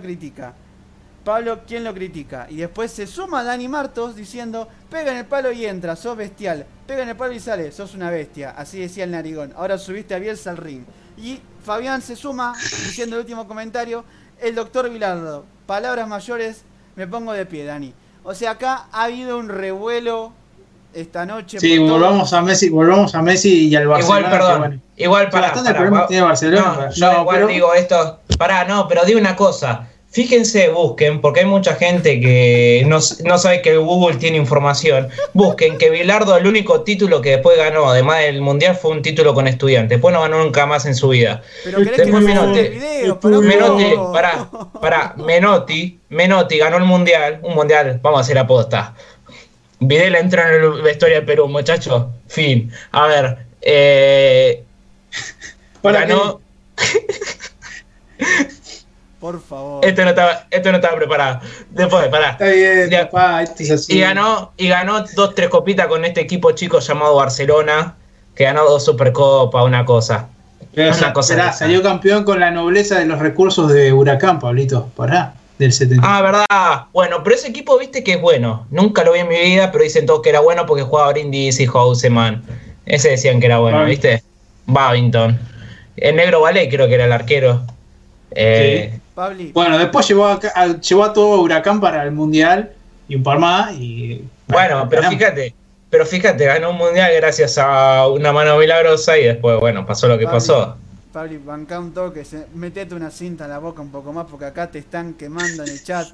[0.00, 0.52] critica?
[1.24, 2.46] Pablo, ¿quién lo critica?
[2.50, 6.66] Y después se suma Dani Martos diciendo, pega en el palo y entra, sos bestial.
[6.86, 8.50] Pega en el palo y sale, sos una bestia.
[8.50, 9.54] Así decía el narigón.
[9.56, 10.84] Ahora subiste a Bielsa al ring.
[11.16, 14.04] Y Fabián se suma diciendo el último comentario,
[14.38, 15.46] el doctor Vilardo.
[15.66, 16.62] Palabras mayores,
[16.94, 17.94] me pongo de pie, Dani.
[18.22, 20.34] O sea, acá ha habido un revuelo
[20.94, 21.58] esta noche.
[21.60, 21.92] Sí, todo.
[21.92, 24.18] volvamos a Messi, volvamos a Messi y al Barcelona.
[24.20, 24.58] Igual, perdón.
[24.58, 24.80] bueno.
[24.96, 25.46] Igual para.
[25.48, 28.20] Bastante problemas tiene Barcelona, No, pero- yo no, igual pero- digo esto.
[28.38, 29.86] Pará, no, pero di una cosa.
[30.12, 35.08] Fíjense, busquen, porque hay mucha gente que no, no sabe que Google tiene información.
[35.34, 39.34] Busquen que Bilardo, el único título que después ganó, además del mundial, fue un título
[39.34, 39.90] con estudiantes.
[39.90, 41.42] Después no ganó nunca más en su vida.
[41.62, 42.60] Pero Después Menotti.
[42.60, 44.48] video, un Menotti, pará,
[44.80, 48.96] pará, Menotti, Menotti ganó el mundial, un mundial, vamos a hacer aposta.
[49.80, 52.06] Videla entró en el vestuario del Perú, muchachos.
[52.28, 52.70] Fin.
[52.92, 54.62] A ver, eh,
[55.82, 56.40] Para ganó.
[59.20, 59.84] Por favor.
[59.84, 61.40] Esto no estaba, esto no estaba preparado.
[61.70, 62.30] Después, pará.
[62.30, 63.10] Está bien, Ya.
[63.10, 63.96] papá, esto es así.
[63.98, 67.96] Y ganó, y ganó dos, tres copitas con este equipo chico llamado Barcelona,
[68.34, 70.28] que ganó dos Supercopas, una cosa.
[70.74, 71.52] Pero, una cosa esa.
[71.52, 74.88] salió campeón con la nobleza de los recursos de Huracán, Pablito.
[74.96, 76.02] Pará, del 70.
[76.06, 76.84] Ah, verdad.
[76.92, 78.66] Bueno, pero ese equipo, viste que es bueno.
[78.70, 81.60] Nunca lo vi en mi vida, pero dicen todos que era bueno porque jugaba Brindis
[81.60, 82.42] y Houseman.
[82.86, 84.10] Ese decían que era bueno, Babington.
[84.10, 84.24] ¿viste?
[84.66, 85.38] Babington.
[85.96, 87.62] El negro Ballet creo que era el arquero.
[88.32, 92.72] Eh, Pabli, Bueno, después llevó a, a- llevó a todo Huracán para el Mundial
[93.08, 93.72] y un par más.
[93.74, 95.18] Y, Bueno, pero ganamos.
[95.18, 95.54] fíjate,
[95.90, 100.16] pero fíjate, ganó un mundial gracias a una mano milagrosa y después, bueno, pasó lo
[100.18, 100.76] que Pabli, pasó.
[101.12, 102.24] Pabli, banca un toque.
[102.24, 105.64] se- Metete una cinta en la boca un poco más porque acá te están quemando
[105.64, 106.06] en el chat.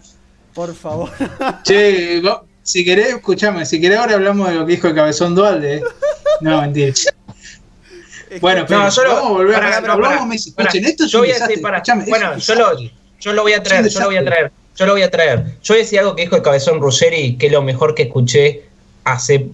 [0.54, 1.10] Por favor.
[1.64, 5.34] Che, vos- si querés, escuchame, si querés ahora hablamos de lo que dijo el Cabezón
[5.34, 5.76] Dualde.
[5.76, 5.82] ¿eh?
[6.40, 6.92] No, mentira.
[8.28, 10.26] Es Bueno, que- pero No, yo lo- vamos a volver a pará, volvamos pará, a
[10.26, 10.50] Messi.
[10.50, 12.78] Escuchen, esto es Yo voy a decir, es bueno, yo lo,
[13.20, 15.44] yo lo voy a traer, yo lo voy a traer, yo lo voy a traer.
[15.62, 18.02] Yo voy a decir algo que dijo el cabezón Ruggeri, que es lo mejor que
[18.04, 18.64] escuché
[19.04, 19.48] hace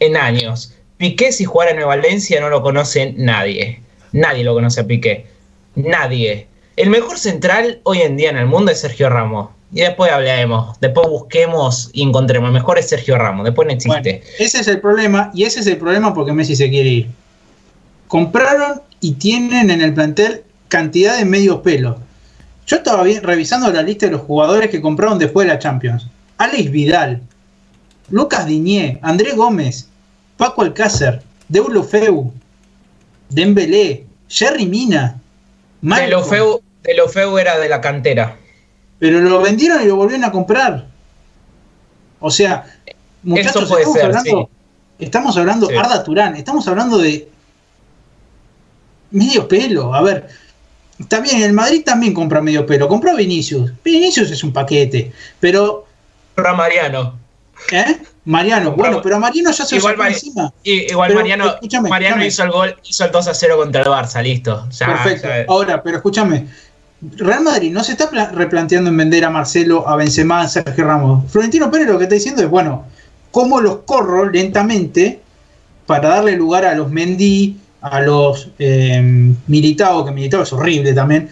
[0.00, 0.74] en años.
[0.98, 3.80] Piqué si jugara en Valencia no lo conoce nadie.
[4.12, 5.26] Nadie lo conoce a Piqué.
[5.74, 6.46] Nadie.
[6.76, 9.50] El mejor central hoy en día en el mundo es Sergio Ramos.
[9.72, 12.48] Y después hablaremos, después busquemos y encontremos.
[12.48, 14.00] El mejor es Sergio Ramos, después no existe.
[14.00, 17.10] Bueno, ese es el problema, y ese es el problema porque Messi se quiere ir.
[18.06, 21.96] Compraron y tienen en el plantel cantidad de medios pelos.
[22.66, 26.06] Yo estaba bien, revisando la lista de los jugadores que compraron después de la Champions.
[26.38, 27.22] Alex Vidal,
[28.10, 29.88] Lucas Diñé, André Gómez,
[30.36, 32.32] Paco Alcácer, Deulofeu,
[33.30, 35.20] Dembélé, Jerry Mina,
[35.80, 38.36] De lo, feo, de lo feo era de la cantera.
[38.98, 40.86] Pero lo vendieron y lo volvieron a comprar.
[42.20, 42.64] O sea,
[43.22, 44.50] muchachos, Eso puede estamos ser, hablando,
[44.98, 45.76] estamos hablando, Sí.
[45.76, 47.28] Arda Turán, estamos hablando de
[49.10, 49.94] medio pelo.
[49.94, 50.28] A ver,
[50.98, 52.88] está bien, el Madrid también compra medio pelo.
[52.88, 53.72] Compró Vinicius.
[53.84, 55.12] Vinicius es un paquete.
[55.38, 55.86] Pero,
[56.36, 57.18] Ra Mariano.
[57.72, 57.98] ¿eh?
[58.28, 60.52] Mariano, bueno, pero a Mariano ya se lo Igual sacó encima.
[60.62, 62.26] Igual Pero, Mariano, escúchame, Mariano escúchame.
[62.28, 64.68] hizo el gol, hizo el 2 a 0 contra el Barça, listo.
[64.70, 65.28] Ya, Perfecto.
[65.28, 66.46] ya- Ahora, pero escúchame.
[67.16, 70.84] Real Madrid no se está pla- replanteando en vender a Marcelo, a Benzema, a Sergio
[70.84, 71.30] Ramos.
[71.30, 72.84] Florentino Pérez lo que está diciendo es, bueno,
[73.30, 75.20] ¿cómo los corro lentamente
[75.86, 81.30] para darle lugar a los Mendy, a los eh, Militao, que Militao es horrible también,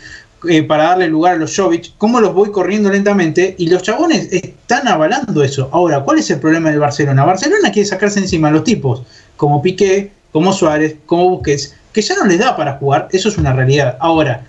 [0.49, 4.33] eh, para darle lugar a los Jovic, cómo los voy corriendo lentamente y los chabones
[4.33, 5.69] están avalando eso.
[5.73, 7.25] Ahora, ¿cuál es el problema del Barcelona?
[7.25, 9.03] Barcelona quiere sacarse encima a los tipos,
[9.37, 13.39] como Piqué, como Suárez, como Busquets, que ya no les da para jugar, eso es
[13.39, 13.97] una realidad.
[14.01, 14.45] Ahora,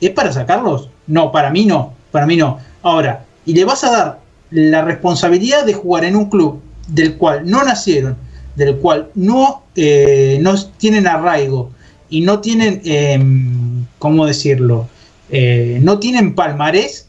[0.00, 0.90] ¿es para sacarlos?
[1.06, 2.58] No, para mí no, para mí no.
[2.82, 4.20] Ahora, y le vas a dar
[4.50, 8.16] la responsabilidad de jugar en un club del cual no nacieron,
[8.56, 11.70] del cual no, eh, no tienen arraigo
[12.10, 14.88] y no tienen, em, ¿cómo decirlo?
[15.32, 17.08] Eh, no tienen palmarés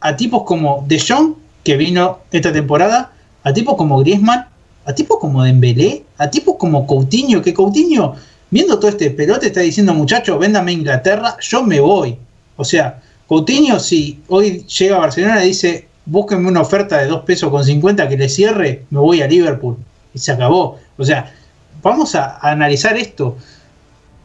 [0.00, 1.34] a tipos como De Jong,
[1.64, 3.12] que vino esta temporada,
[3.42, 4.46] a tipos como Griezmann,
[4.84, 8.14] a tipos como Dembélé, a tipos como Coutinho, que Coutinho,
[8.50, 12.18] viendo todo este pelote, está diciendo, muchachos, véndame a Inglaterra, yo me voy.
[12.56, 17.24] O sea, Coutinho, si hoy llega a Barcelona y dice, búsquenme una oferta de 2
[17.24, 19.76] pesos con 50 que le cierre, me voy a Liverpool.
[20.14, 20.78] Y se acabó.
[20.98, 21.32] O sea,
[21.82, 23.36] vamos a, analizar esto.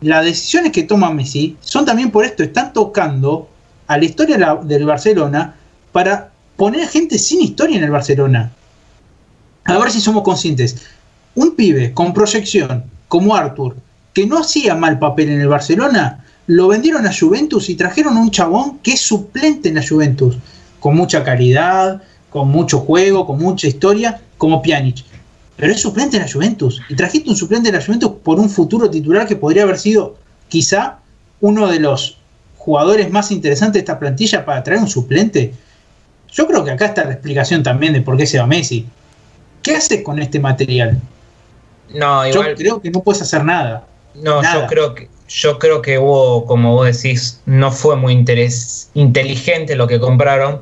[0.02, 3.50] Las decisiones que toma Messi son también por esto, están tocando
[3.88, 5.56] a la historia del Barcelona
[5.92, 8.52] para poner gente sin historia en el Barcelona.
[9.66, 10.78] A ver si somos conscientes.
[11.36, 13.76] Un pibe con proyección como Arthur,
[14.14, 18.32] que no hacía mal papel en el Barcelona, lo vendieron a Juventus y trajeron un
[18.32, 20.38] chabón que es suplente en la Juventus
[20.80, 25.04] con mucha calidad, con mucho juego, con mucha historia, como Pjanic.
[25.58, 26.82] Pero es suplente en la Juventus.
[26.88, 30.16] Y trajiste un suplente en la Juventus por un futuro titular que podría haber sido
[30.48, 31.00] quizá
[31.42, 32.18] uno de los
[32.58, 35.54] jugadores más interesantes de esta plantilla para traer un suplente.
[36.32, 38.86] Yo creo que acá está la explicación también de por qué se va Messi.
[39.64, 41.02] ¿Qué haces con este material?
[41.94, 42.50] No, igual...
[42.50, 43.86] Yo creo que no puedes hacer nada.
[44.16, 49.76] No, yo creo que yo creo que hubo, como vos decís, no fue muy inteligente
[49.76, 50.62] lo que compraron.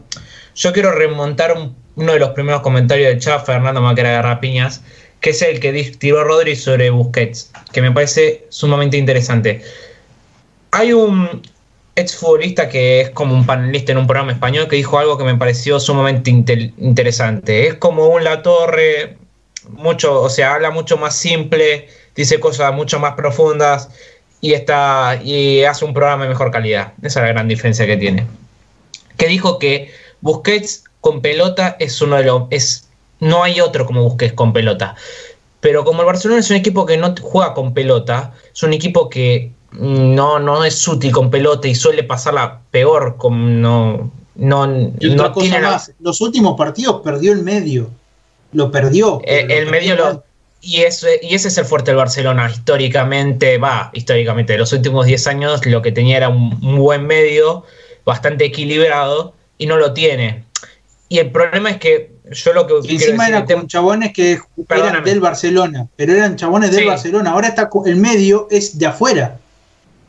[0.55, 1.55] Yo quiero remontar
[1.95, 4.81] uno de los primeros comentarios de chat, Fernando Maquera Garrapiñas,
[5.21, 9.61] que es el que tiró Rodri sobre Busquets, que me parece sumamente interesante.
[10.71, 11.41] Hay un
[11.95, 15.35] exfutbolista que es como un panelista en un programa español que dijo algo que me
[15.35, 17.67] pareció sumamente interesante.
[17.67, 19.17] Es como un La Torre,
[19.69, 23.89] mucho, o sea, habla mucho más simple, dice cosas mucho más profundas
[24.41, 26.93] y, está, y hace un programa de mejor calidad.
[27.01, 28.27] Esa es la gran diferencia que tiene.
[29.17, 29.91] Que dijo que
[30.21, 32.43] Busquets con pelota es uno de los...
[32.49, 34.95] Es, no hay otro como Busquets con pelota.
[35.59, 39.07] Pero como el Barcelona es un equipo que no juega con pelota, es un equipo
[39.07, 45.31] que no, no es útil con pelota y suele pasarla peor, con, no, no, no
[45.33, 45.91] tiene más.
[45.99, 47.91] Los últimos partidos perdió el medio.
[48.53, 49.21] Lo perdió.
[49.25, 50.23] Eh, el medio lo,
[50.59, 52.49] y, ese, y ese es el fuerte del Barcelona.
[52.49, 57.63] Históricamente, va, históricamente, de los últimos 10 años lo que tenía era un, buen medio,
[58.05, 60.44] bastante equilibrado, y no lo tiene.
[61.15, 62.73] Y el problema es que yo lo que.
[62.83, 64.37] Y encima eran con chabones que
[64.69, 67.31] eran del Barcelona, pero eran chabones del Barcelona.
[67.31, 69.37] Ahora está el medio es de afuera.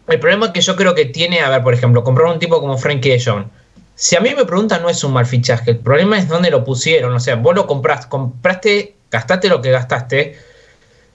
[0.08, 2.58] El problema es que yo creo que tiene, a ver, por ejemplo, comprar un tipo
[2.58, 3.44] como Frankie de Jong.
[3.94, 5.70] Si a mí me preguntan, no es un mal fichaje.
[5.70, 7.14] El problema es dónde lo pusieron.
[7.14, 10.36] O sea, vos lo compraste, compraste, gastaste lo que gastaste,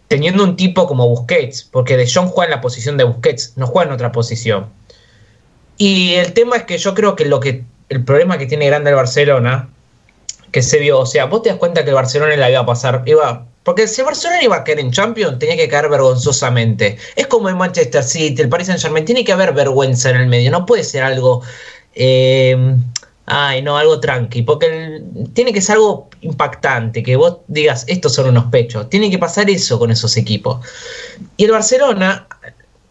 [0.07, 3.67] teniendo un tipo como Busquets, porque De Jong juega en la posición de Busquets, no
[3.67, 4.67] juega en otra posición.
[5.75, 8.89] Y el tema es que yo creo que lo que el problema que tiene grande
[8.89, 9.67] el Barcelona,
[10.51, 12.65] que se vio, o sea, vos te das cuenta que el Barcelona la iba a
[12.65, 16.97] pasar, iba, porque si el Barcelona iba a caer en Champions, tenía que caer vergonzosamente.
[17.15, 20.27] Es como en Manchester City, el Paris Saint Germain, tiene que haber vergüenza en el
[20.27, 21.41] medio, no puede ser algo
[21.95, 22.75] eh,
[23.25, 25.01] ay, no, algo tranqui, porque
[25.33, 28.89] tiene que ser algo impactante, que vos digas, estos son unos pechos.
[28.89, 30.65] Tiene que pasar eso con esos equipos.
[31.37, 32.27] Y el Barcelona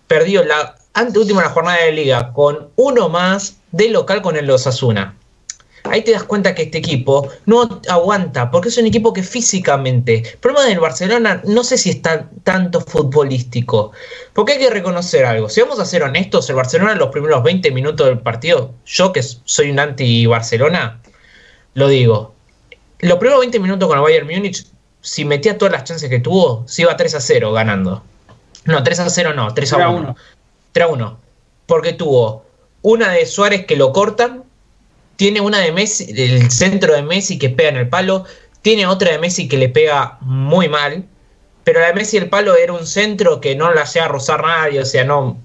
[0.06, 5.14] perdió la anteúltima jornada de liga con uno más de local con el Osasuna
[5.84, 10.22] ahí te das cuenta que este equipo no aguanta, porque es un equipo que físicamente,
[10.32, 13.92] el problema del Barcelona no sé si está tanto futbolístico,
[14.32, 17.42] porque hay que reconocer algo, si vamos a ser honestos, el Barcelona en los primeros
[17.42, 21.00] 20 minutos del partido, yo que soy un anti-Barcelona,
[21.74, 22.34] lo digo,
[23.00, 24.66] los primeros 20 minutos con el Bayern Múnich,
[25.00, 28.02] si metía todas las chances que tuvo, se iba 3 a 0 ganando.
[28.64, 30.16] No, 3 a 0 no, 3 a 1.
[30.72, 31.18] 3 a 1.
[31.66, 32.44] Porque tuvo
[32.82, 34.39] una de Suárez que lo cortan,
[35.20, 38.24] tiene una de Messi, el centro de Messi que pega en el palo.
[38.62, 41.04] Tiene otra de Messi que le pega muy mal.
[41.62, 44.80] Pero la de Messi el palo era un centro que no la hacía rozar nadie.
[44.80, 45.36] O sea, no.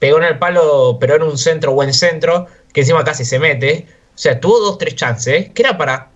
[0.00, 2.46] Pegó en el palo, pero era un centro, buen centro.
[2.74, 3.86] Que encima casi se mete.
[4.14, 5.48] O sea, tuvo dos, tres chances.
[5.54, 6.10] Que era para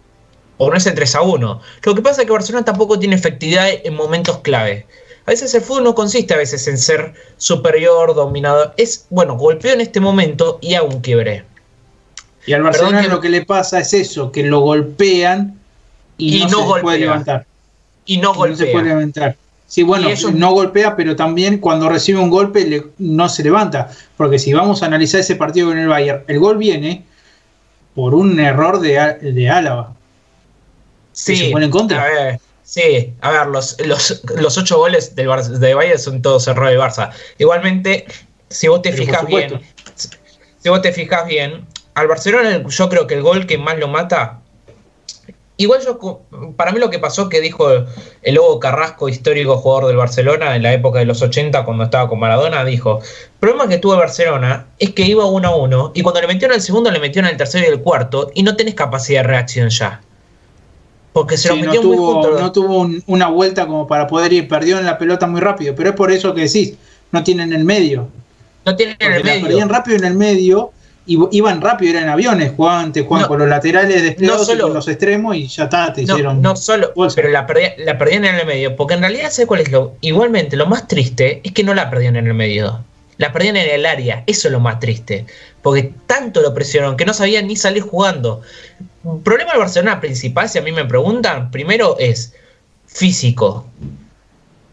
[0.59, 1.61] ponerse 3 a 1.
[1.83, 4.87] Lo que pasa es que Barcelona tampoco tiene efectividad en momentos clave.
[5.25, 8.75] A veces el fútbol no consiste a veces en ser superior, dominador.
[8.77, 11.47] Es, bueno, golpeó en este momento y aún quiebre.
[12.51, 15.57] Y al Barcelona lo que le pasa es eso, que lo golpean
[16.19, 17.47] y, no, se puede levantar.
[18.05, 18.57] Y no golpea.
[18.57, 19.37] se puede levantar.
[19.69, 23.89] Sí, bueno, ellos- no golpea, pero también cuando recibe un golpe le- no se levanta.
[24.17, 27.05] Porque si vamos a analizar ese partido con el Bayern, el gol viene
[27.95, 29.95] por un error de, de Álava.
[31.13, 32.03] Sí, se pone en contra.
[32.03, 36.21] A ver, sí, a ver, los, los, los ocho goles del Bar- de Bayern son
[36.21, 37.11] todos errores del Barça.
[37.39, 38.07] Igualmente,
[38.49, 39.61] si vos te Pero fijas bien,
[40.59, 41.65] si vos te fijas bien,
[42.01, 44.39] al Barcelona yo creo que el gol que más lo mata.
[45.57, 46.21] Igual yo,
[46.57, 47.71] para mí lo que pasó que dijo
[48.23, 52.09] el Lobo Carrasco, histórico jugador del Barcelona en la época de los 80 cuando estaba
[52.09, 55.93] con Maradona, dijo, el problema que tuvo el Barcelona es que iba uno a uno
[55.95, 58.57] y cuando le metieron el segundo le metieron el tercero y el cuarto y no
[58.57, 60.01] tenés capacidad de reacción ya.
[61.13, 62.41] Porque se Sí, lo no metió muy tuvo, junto.
[62.41, 65.75] no tuvo un- una vuelta como para poder ir, perdió en la pelota muy rápido,
[65.75, 66.75] pero es por eso que decís,
[67.13, 68.09] no tienen el medio.
[68.65, 69.47] No tienen Porque el medio.
[69.47, 70.73] perdían rápido en el medio
[71.07, 74.75] iban rápido, eran aviones, jugaban, te jugaban No, con los laterales desplegados no y con
[74.75, 76.43] los extremos y ya está, te No, hicieron.
[76.43, 77.17] no solo, bolsa.
[77.17, 78.77] pero la, perdí- la perdían en el medio.
[78.77, 79.95] Porque en realidad, ¿sabes cuál es lo?
[80.03, 82.85] Igualmente, lo más triste es que no la perdían en el medio.
[83.17, 84.23] La perdían en el área.
[84.27, 85.27] Eso es lo más triste.
[85.63, 88.41] Porque tanto lo presionaron que no sabían ni salir jugando.
[89.05, 92.35] El problema del Barcelona principal, si a mí me preguntan, primero es
[92.87, 93.67] físico.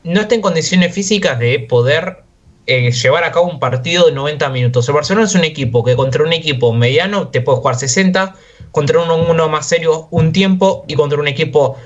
[0.03, 2.19] No está en condiciones físicas de poder
[2.67, 4.87] eh, llevar a cabo un partido de 90 minutos.
[4.87, 8.35] El Barcelona es un equipo que contra un equipo mediano te puede jugar 60,
[8.71, 11.77] contra uno, uno más serio un tiempo y contra un equipo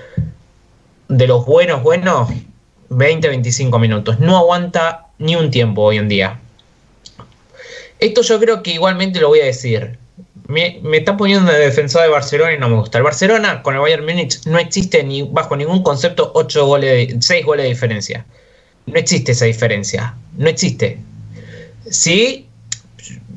[1.07, 2.29] de los buenos, buenos,
[2.89, 4.19] 20, 25 minutos.
[4.19, 6.39] No aguanta ni un tiempo hoy en día.
[7.99, 9.97] Esto yo creo que igualmente lo voy a decir.
[10.47, 12.97] Me, me están poniendo de defensor de Barcelona y no me gusta.
[12.97, 17.21] El Barcelona con el Bayern Múnich no existe ni bajo ningún concepto 8 goles, de-
[17.21, 18.25] 6 goles de diferencia.
[18.85, 20.15] No existe esa diferencia.
[20.37, 20.99] No existe.
[21.89, 22.47] Sí,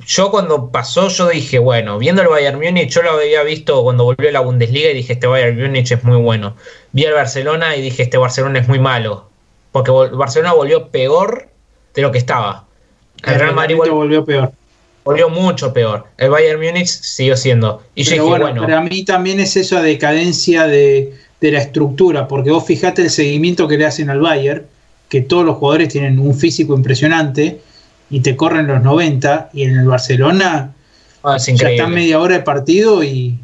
[0.07, 4.05] yo cuando pasó, yo dije, bueno, viendo el Bayern Múnich, yo lo había visto cuando
[4.05, 6.57] volvió a la Bundesliga y dije, este Bayern Múnich es muy bueno.
[6.93, 9.29] Vi al Barcelona y dije, este Barcelona es muy malo.
[9.73, 11.49] Porque Barcelona volvió peor
[11.95, 12.67] de lo que estaba.
[13.25, 14.53] El Real Madrid volvió peor.
[15.05, 16.07] volvió mucho peor.
[16.19, 17.83] El Bayern Múnich siguió siendo.
[17.95, 22.29] Y yo dije, bueno, bueno, para mí también es esa decadencia de, de la estructura,
[22.29, 24.67] porque vos fijate el seguimiento que le hacen al Bayern,
[25.09, 27.61] que todos los jugadores tienen un físico impresionante
[28.11, 30.73] y te corren los 90, y en el Barcelona
[31.23, 33.39] ah, es ya está media hora de partido y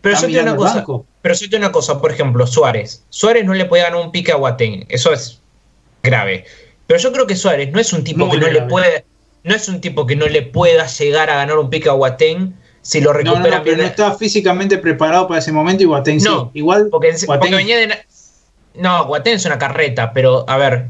[0.00, 0.74] Pero yo te una cosa.
[0.76, 1.06] banco.
[1.22, 3.02] Pero yo te una cosa, por ejemplo, Suárez.
[3.10, 4.86] Suárez no le puede ganar un pique a Guatén.
[4.88, 5.40] Eso es
[6.02, 6.44] grave.
[6.86, 9.04] Pero yo creo que Suárez no es un tipo Muy que no le puede.
[9.44, 12.54] No es un tipo que no le pueda llegar a ganar un pique a Guatén
[12.82, 15.86] si lo No, no, recupera no, pero no estaba físicamente preparado para ese momento y
[15.86, 16.26] Boateng sí.
[16.26, 17.94] No, Igual Porque, Boateng- porque venía de.
[18.74, 20.86] No, Guatén es una carreta, pero a ver.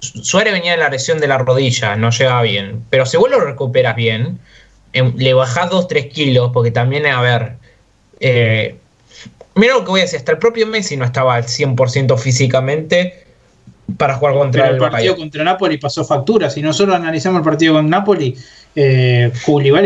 [0.00, 2.84] Su- Suárez venía de la lesión de la rodilla, no llegaba bien.
[2.88, 4.38] Pero si vos lo recuperas bien,
[4.92, 7.54] em, le bajás 2-3 kilos, porque también, a ver.
[8.20, 8.76] eh,
[9.54, 13.24] mira lo que voy a decir, hasta el propio Messi no estaba al 100% físicamente
[13.96, 15.18] para jugar contra pero el el partido Bayern.
[15.20, 16.48] contra Napoli pasó factura.
[16.50, 18.36] Si nosotros analizamos el partido con Napoli,
[18.76, 19.32] eh,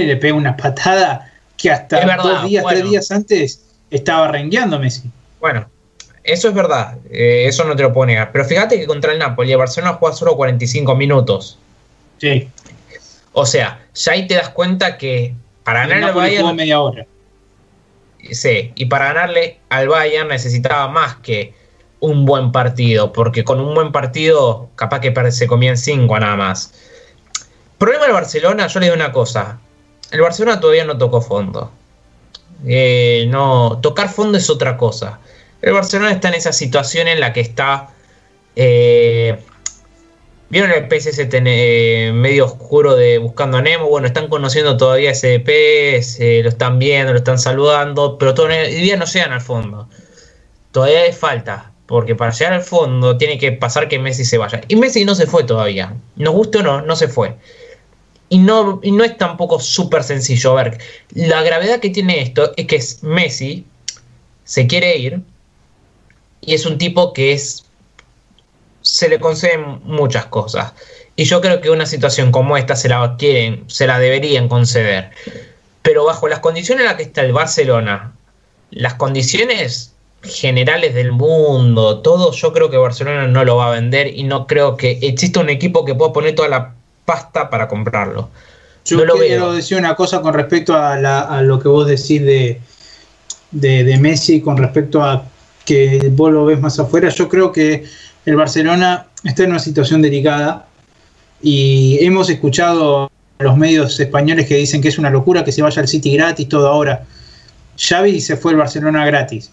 [0.06, 2.78] le pega una patada que hasta verdad, dos días, bueno.
[2.80, 5.04] tres días antes estaba rengueando Messi.
[5.40, 5.66] Bueno,
[6.24, 8.30] eso es verdad, eh, eso no te lo puedo negar.
[8.32, 11.58] Pero fíjate que contra el Napoli, el Barcelona juega solo 45 minutos.
[12.18, 12.48] Sí,
[13.32, 15.34] O sea, ya ahí te das cuenta que
[15.64, 16.54] para el ganar al Bayern.
[16.54, 17.06] media hora.
[18.30, 21.54] Sí, y para ganarle al Bayern necesitaba más que
[21.98, 26.72] un buen partido, porque con un buen partido capaz que se comían cinco nada más.
[27.78, 29.58] Problema del Barcelona, yo le digo una cosa,
[30.12, 31.72] el Barcelona todavía no tocó fondo.
[32.64, 35.18] Eh, no, tocar fondo es otra cosa.
[35.62, 37.90] El Barcelona está en esa situación en la que está...
[38.56, 39.38] eh,
[40.50, 43.88] ¿Vieron el PSS eh, medio oscuro de Buscando a Nemo?
[43.88, 49.06] Bueno, están conociendo todavía ese PS, lo están viendo, lo están saludando, pero todavía no
[49.06, 49.88] llegan al fondo.
[50.70, 54.60] Todavía hay falta, porque para llegar al fondo tiene que pasar que Messi se vaya.
[54.68, 55.96] Y Messi no se fue todavía.
[56.16, 57.34] Nos guste o no, no se fue.
[58.28, 60.58] Y no, y no es tampoco súper sencillo.
[60.58, 60.78] A ver,
[61.14, 63.64] la gravedad que tiene esto es que es Messi
[64.44, 65.22] se quiere ir
[66.42, 67.64] y es un tipo que es
[68.82, 70.72] se le conceden muchas cosas.
[71.14, 75.10] Y yo creo que una situación como esta se la quieren, se la deberían conceder.
[75.82, 78.12] Pero bajo las condiciones en las que está el Barcelona,
[78.70, 79.92] las condiciones
[80.24, 84.46] generales del mundo, todo, yo creo que Barcelona no lo va a vender y no
[84.46, 86.74] creo que exista un equipo que pueda poner toda la
[87.04, 88.30] pasta para comprarlo.
[88.84, 89.52] Yo No lo quiero veo.
[89.54, 92.60] decir una cosa con respecto a, la- a lo que vos decís de,
[93.50, 95.24] de, de Messi, con respecto a
[95.64, 97.08] que vos lo ves más afuera.
[97.08, 97.84] Yo creo que
[98.26, 100.66] el Barcelona está en una situación delicada
[101.42, 105.62] y hemos escuchado a los medios españoles que dicen que es una locura que se
[105.62, 107.04] vaya al City gratis todo ahora.
[107.76, 109.50] Xavi se fue al Barcelona gratis.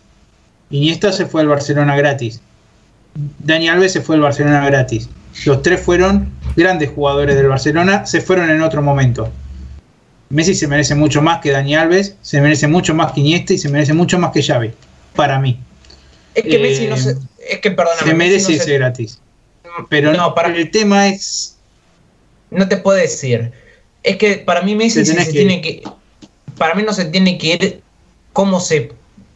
[0.69, 2.41] Iniesta se fue al Barcelona gratis.
[3.39, 5.09] Dani Alves se fue al Barcelona gratis.
[5.45, 9.31] Los tres fueron grandes jugadores del Barcelona, se fueron en otro momento.
[10.29, 13.57] Messi se merece mucho más que Dani Alves, se merece mucho más que Iniesta y
[13.57, 14.71] se merece mucho más que Xavi,
[15.15, 15.59] para mí.
[16.35, 17.17] Es que Messi no se.
[17.47, 18.07] Es que, perdóname.
[18.07, 19.19] Se merece ese gratis.
[19.89, 21.57] Pero no, para el tema es.
[22.51, 23.51] No te puedo decir.
[24.03, 25.83] Es que para mí Messi se, tiene que.
[26.57, 27.81] Para mí no se tiene que ir
[28.33, 28.91] cómo se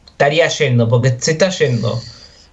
[0.07, 2.01] estaría yendo, porque se está yendo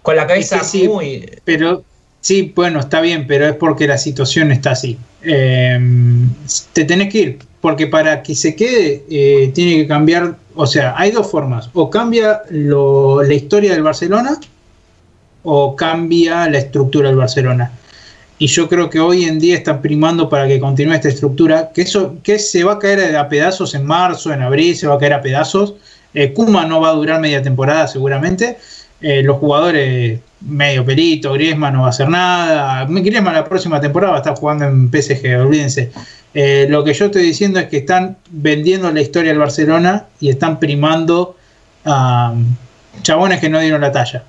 [0.03, 1.31] con la cabeza muy.
[1.45, 1.85] Pero
[2.21, 4.99] sí, bueno, está bien, pero es porque la situación está así.
[5.23, 6.29] Em,
[6.73, 10.37] te tenés que ir, porque para que se quede eh, tiene que cambiar.
[10.55, 14.39] O sea, hay dos formas: o cambia la historia del Barcelona,
[15.43, 17.73] o cambia la estructura del Barcelona.
[18.39, 21.83] Y yo creo que hoy en día están primando para que continúe esta estructura, que
[21.83, 24.99] eso que se va a caer a pedazos en marzo, en abril, se va a
[24.99, 25.75] caer a pedazos.
[26.15, 28.57] Eh, no va a durar media temporada seguramente.
[29.01, 32.87] Eh, los jugadores medio pelito, Griezmann no va a hacer nada.
[32.87, 35.91] Griezmann la próxima temporada va a estar jugando en PSG, olvídense.
[36.35, 40.29] Eh, lo que yo estoy diciendo es que están vendiendo la historia del Barcelona y
[40.29, 41.37] están primando
[41.85, 42.35] a
[43.03, 44.25] chabones que no dieron la talla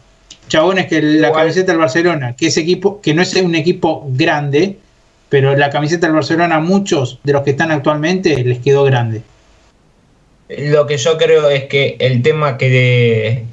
[0.52, 4.78] chabones que la camiseta del Barcelona, que ese equipo, que no es un equipo grande,
[5.30, 9.22] pero la camiseta del Barcelona a muchos de los que están actualmente les quedó grande.
[10.50, 13.46] Lo que yo creo es que el tema que de...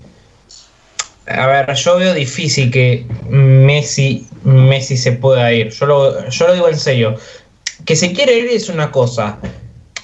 [1.29, 5.71] A ver, yo veo difícil que Messi, Messi se pueda ir.
[5.71, 7.17] Yo lo, yo lo digo en serio.
[7.85, 9.39] Que se quiere ir es una cosa.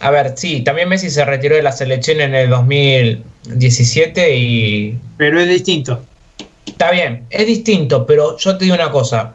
[0.01, 4.99] A ver, sí, también Messi se retiró de la selección en el 2017 y...
[5.17, 6.03] Pero es distinto.
[6.67, 9.33] Está bien, es distinto, pero yo te digo una cosa.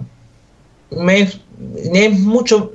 [0.92, 2.72] Me, es mucho.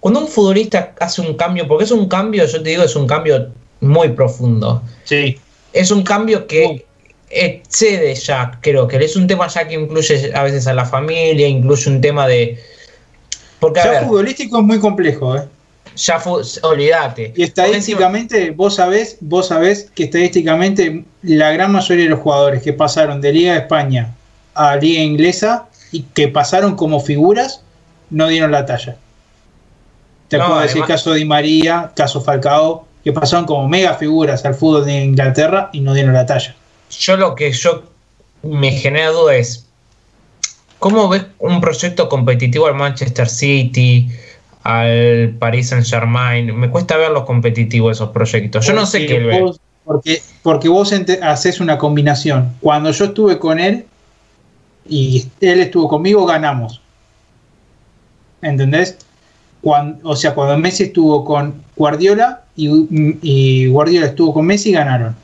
[0.00, 3.06] Cuando un futbolista hace un cambio, porque es un cambio, yo te digo, es un
[3.06, 3.50] cambio
[3.80, 4.82] muy profundo.
[5.04, 5.38] Sí.
[5.72, 6.84] Es un cambio que
[7.32, 11.48] excede ya, creo que es un tema ya que incluye a veces a la familia,
[11.48, 12.58] incluye un tema de.
[13.58, 15.42] Porque, ya futbolístico es muy complejo, ¿eh?
[15.96, 16.22] Ya
[16.62, 17.32] olvídate.
[17.36, 22.72] Y estadísticamente, vos sabés, vos sabés que estadísticamente la gran mayoría de los jugadores que
[22.72, 24.14] pasaron de Liga de España
[24.54, 27.62] a Liga Inglesa y que pasaron como figuras,
[28.10, 28.96] no dieron la talla.
[30.28, 34.86] Te puedo decir caso Di María, caso Falcao, que pasaron como mega figuras al fútbol
[34.86, 36.54] de Inglaterra y no dieron la talla.
[36.98, 37.84] Yo lo que yo
[38.42, 39.66] me genera duda es,
[40.78, 44.10] ¿cómo ves un proyecto competitivo al Manchester City?
[44.64, 46.54] al Paris Saint Germain.
[46.56, 48.66] Me cuesta ver los competitivos esos proyectos.
[48.66, 49.50] Yo no sé qué
[49.84, 50.92] Porque, porque vos
[51.22, 52.54] haces una combinación.
[52.60, 53.84] Cuando yo estuve con él
[54.88, 56.80] y él estuvo conmigo, ganamos.
[58.40, 58.98] ¿Entendés?
[59.60, 62.68] Cuando, o sea, cuando Messi estuvo con Guardiola y,
[63.22, 65.16] y Guardiola estuvo con Messi, ganaron.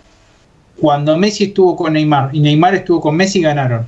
[0.81, 3.87] Cuando Messi estuvo con Neymar y Neymar estuvo con Messi, ganaron.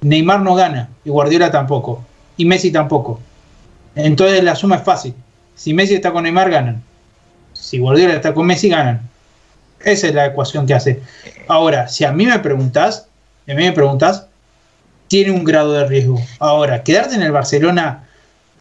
[0.00, 2.04] Neymar no gana y Guardiola tampoco.
[2.36, 3.20] Y Messi tampoco.
[3.94, 5.14] Entonces la suma es fácil.
[5.54, 6.82] Si Messi está con Neymar, ganan.
[7.52, 9.08] Si Guardiola está con Messi, ganan.
[9.80, 11.02] Esa es la ecuación que hace.
[11.46, 13.06] Ahora, si a mí me preguntas,
[13.46, 14.26] a mí me preguntas,
[15.08, 16.20] tiene un grado de riesgo.
[16.40, 18.04] Ahora, quedarte en el Barcelona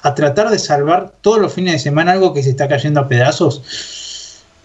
[0.02, 3.08] a tratar de salvar todos los fines de semana algo que se está cayendo a
[3.08, 3.64] pedazos.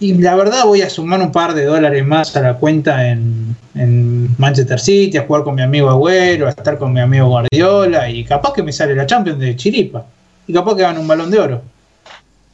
[0.01, 3.57] Y la verdad voy a sumar un par de dólares más a la cuenta en,
[3.75, 8.09] en Manchester City, a jugar con mi amigo Agüero, a estar con mi amigo Guardiola
[8.09, 10.07] y capaz que me sale la Champions de Chiripa
[10.47, 11.63] y capaz que ganan un balón de oro.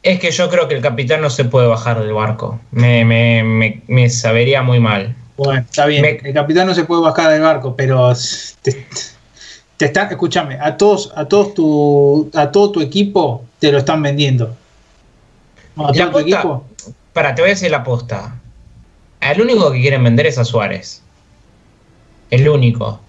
[0.01, 2.59] Es que yo creo que el capitán no se puede bajar del barco.
[2.71, 5.15] Me, me, me, sabería muy mal.
[5.37, 6.19] Bueno, está bien.
[6.23, 8.13] el capitán no se puede bajar del barco, pero
[8.61, 8.85] te,
[9.77, 14.01] te están, escúchame, a todos, a todos tu, a todo tu equipo te lo están
[14.01, 14.55] vendiendo.
[15.75, 16.11] la
[17.15, 18.35] Para, te voy a decir la posta.
[19.21, 21.01] El único que quieren vender es a Suárez.
[22.29, 22.99] El único.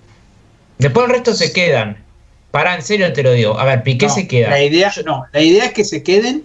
[0.78, 2.04] Después el resto se quedan.
[2.52, 3.58] Para, en serio te lo digo.
[3.58, 4.50] A ver, Piqué se queda.
[4.50, 6.44] La idea, no, la idea es que se queden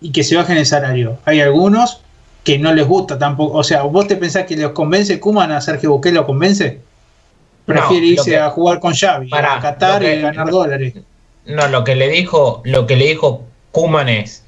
[0.00, 1.20] y que se bajen el salario.
[1.24, 2.00] Hay algunos
[2.42, 3.58] que no les gusta tampoco.
[3.58, 6.80] O sea, ¿vos te pensás que los convence Kuman a Sergio Busquets lo convence?
[7.64, 10.94] Prefiere irse a jugar con Xavi, para, a Qatar y ganar dólares.
[11.44, 14.42] No, lo que le dijo, lo que le dijo Kuman es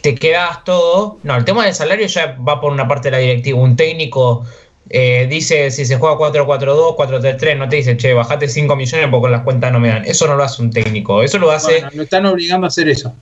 [0.00, 1.18] te quedas todo.
[1.22, 3.58] No, el tema del salario ya va por una parte de la directiva.
[3.58, 4.46] Un técnico
[4.90, 9.30] eh, dice si se juega 4-4-2, 4-3-3, no te dice, che, bajate 5 millones porque
[9.30, 10.04] las cuentas no me dan.
[10.04, 11.80] Eso no lo hace un técnico, eso lo hace...
[11.80, 13.14] Bueno, lo están obligando a hacer eso.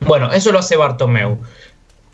[0.00, 1.38] Bueno, eso lo hace Bartomeu.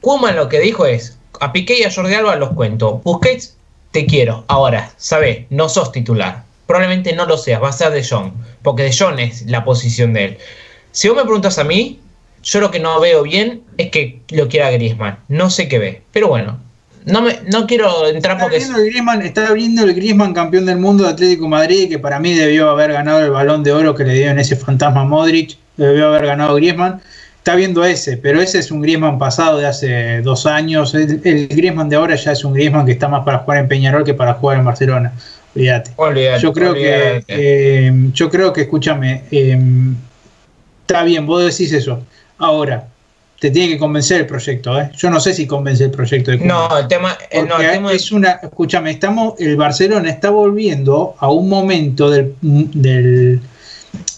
[0.01, 3.56] Kuman lo que dijo es, a Piqué y a Jordi Alba los cuento, Busquets,
[3.90, 6.44] te quiero, ahora, sabes, no sos titular.
[6.66, 8.32] Probablemente no lo seas, va a ser de Jong,
[8.62, 10.39] porque de Jong es la posición de él.
[10.93, 12.01] Si vos me preguntas a mí,
[12.43, 15.19] yo lo que no veo bien es que lo quiera Griezmann.
[15.28, 16.59] No sé qué ve, pero bueno,
[17.05, 18.59] no, me, no quiero entrar Está porque...
[18.59, 22.19] viendo, el Griezmann, está viendo el Griezmann campeón del mundo de Atlético Madrid, que para
[22.19, 25.56] mí debió haber ganado el balón de oro que le dio en ese fantasma Modric,
[25.77, 27.01] debió haber ganado Griezmann.
[27.39, 30.94] Está viendo ese, pero ese es un Griezmann pasado de hace dos años.
[30.94, 33.69] El, el Griezmann de ahora ya es un Griezmann que está más para jugar en
[33.69, 35.12] Peñarol que para jugar en Barcelona.
[35.55, 35.93] Olvídate.
[36.40, 39.59] Yo creo que, eh, yo creo que, escúchame, eh,
[40.82, 42.02] está bien, vos decís eso.
[42.43, 42.89] Ahora,
[43.40, 44.90] te tiene que convencer el proyecto, ¿eh?
[44.97, 46.39] Yo no sé si convence el proyecto de.
[46.39, 47.16] No, el tema,
[47.48, 52.35] no, el tema es una, escúchame, estamos, el Barcelona está volviendo a un momento del,
[52.40, 53.40] del-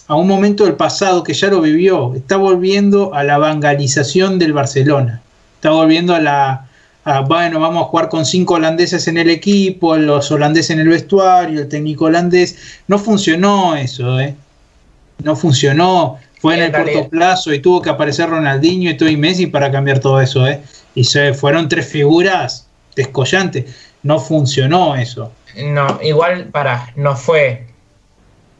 [0.07, 4.53] a un momento del pasado que ya lo vivió, está volviendo a la bangalización del
[4.53, 5.21] Barcelona,
[5.55, 6.67] está volviendo a la,
[7.03, 10.89] a, bueno, vamos a jugar con cinco holandeses en el equipo, los holandeses en el
[10.89, 12.55] vestuario, el técnico holandés,
[12.87, 14.35] no funcionó eso, ¿eh?
[15.23, 19.09] no funcionó, fue en el realidad- corto plazo y tuvo que aparecer Ronaldinho y todo
[19.09, 20.61] y Messi para cambiar todo eso, ¿eh?
[20.93, 23.65] y se fueron tres figuras descollantes.
[24.03, 25.31] No funcionó eso.
[25.57, 27.65] No, igual para, no fue.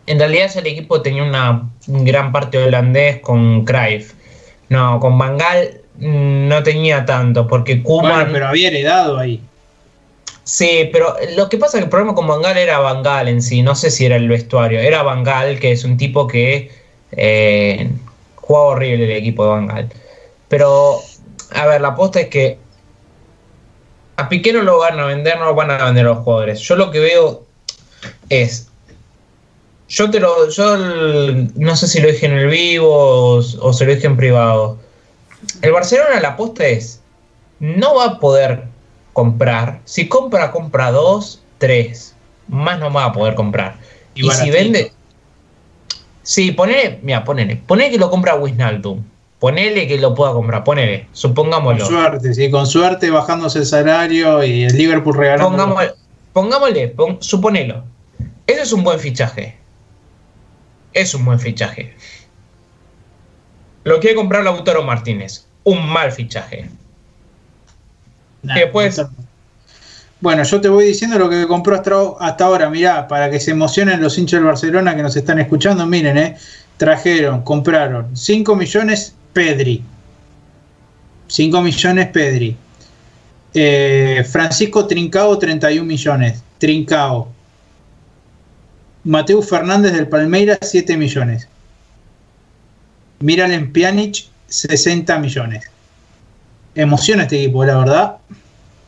[0.08, 4.14] En realidad el equipo tenía una gran parte holandés con Cruyff.
[4.70, 8.12] No, con Bangal no tenía tanto, porque Koeman...
[8.14, 9.42] Bueno, pero había heredado ahí.
[10.44, 13.62] Sí, pero lo que pasa es que el problema con Bangal era Bangal en sí,
[13.62, 16.72] no sé si era el vestuario, era Bangal, que es un tipo que
[17.12, 17.90] eh,
[18.36, 19.90] juega horrible el equipo de Bangal.
[20.48, 21.00] Pero,
[21.54, 22.58] a ver, la aposta es que
[24.18, 26.60] a Piqué no lo van a vender, no lo van a vender los jugadores.
[26.62, 27.44] Yo lo que veo
[28.30, 28.70] es,
[29.90, 33.74] yo te lo, yo el- no sé si lo dije en el vivo o, o
[33.74, 34.78] se lo dije en privado.
[35.62, 37.02] El Barcelona la aposta es,
[37.60, 38.64] no va a poder
[39.14, 39.82] comprar.
[39.86, 42.16] Si compra, compra dos, tres.
[42.48, 43.78] Más no va a poder comprar.
[44.14, 44.92] Y Y, si vende.
[46.26, 47.56] Sí, ponele, mira, ponele.
[47.56, 49.04] Ponele que lo compra Wisnaldum.
[49.40, 51.02] Ponele que lo pueda comprar, ponele.
[51.06, 51.86] Con Supongámoslo.
[51.86, 55.52] suerte, sí, con suerte bajándose el salario y el Liverpool regalando.
[55.52, 55.94] Pongámosle,
[56.34, 57.84] pongámosle, pon- suponelo.
[58.48, 59.56] Ese es un buen fichaje.
[60.94, 61.94] Es un buen fichaje.
[63.84, 65.46] Lo quiere comprar Lautaro Martínez.
[65.64, 66.70] Un mal fichaje.
[68.42, 69.10] Nah, después- no
[70.22, 72.70] Bueno, yo te voy diciendo lo que compró hasta, hasta ahora.
[72.70, 76.38] Mirá, para que se emocionen los hinchas del Barcelona que nos están escuchando, miren, eh,
[76.78, 79.84] trajeron, compraron 5 millones Pedri.
[81.28, 82.56] 5 millones Pedri.
[83.54, 86.42] Eh, Francisco Trincao, 31 millones.
[86.58, 87.30] Trincao.
[89.04, 91.48] Mateo Fernández del Palmeiras, 7 millones.
[93.20, 95.66] Miralem Pjanic, 60 millones.
[96.74, 98.18] Emociona este equipo, la verdad.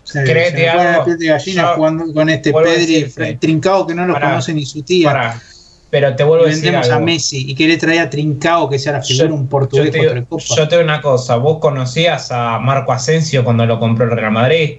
[0.07, 3.37] Se, Créete se algo, de gallina yo jugando con este a Pedri decirte.
[3.41, 5.09] Trincao que no lo Pará, conoce ni su tía.
[5.11, 5.41] Pará,
[5.89, 7.05] pero te Y vuelvo a decir vendemos a algo.
[7.05, 9.99] Messi y querés traer a Trincao que sea la figura Yo- un portugués yo te,
[9.99, 10.43] el Copa.
[10.55, 14.31] yo te digo una cosa, ¿vos conocías a Marco Asensio cuando lo compró el Real
[14.31, 14.77] Madrid?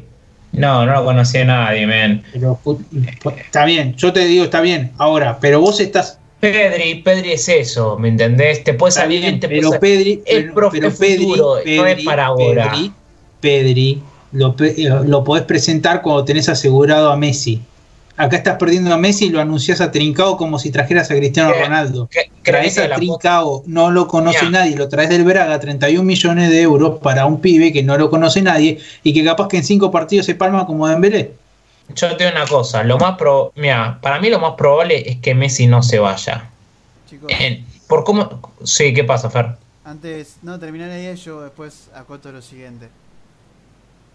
[0.52, 2.22] No, no lo conocía nadie, men.
[2.32, 2.58] Pero,
[3.36, 4.92] está bien, yo te digo, está bien.
[4.96, 6.18] Ahora, pero vos estás.
[6.40, 8.64] Pedri, Pedri es eso, ¿me entendés?
[8.64, 10.22] Te puede salir bien, te pero puede salir- Pedri.
[10.24, 12.70] es pero- profe pero Pedri, futuro, no es Pedri, para ahora.
[12.70, 12.92] Pedri,
[13.40, 14.02] Pedri,
[14.32, 17.60] lo, eh, lo podés presentar cuando tenés asegurado a Messi.
[18.16, 21.52] Acá estás perdiendo a Messi y lo anunciás a Trincao como si trajeras a Cristiano
[21.52, 21.62] ¿Qué?
[21.62, 22.08] Ronaldo.
[22.10, 25.60] ¿Qué- Traes crees que a la Trincao, no lo conoce nadie, lo traes del Braga,
[25.60, 29.48] 31 millones de euros para un pibe que no lo conoce nadie y que capaz
[29.48, 31.32] que en cinco partidos se palma como Dembélé.
[31.94, 35.18] Yo te digo una cosa, lo más pro, mira, para mí lo más probable es
[35.18, 36.50] que Messi no se vaya.
[37.08, 37.30] Chicos,
[37.86, 39.56] por cómo, sí, ¿qué pasa, Fer?
[39.84, 42.88] antes, no, terminar ahí yo después acoto lo siguiente.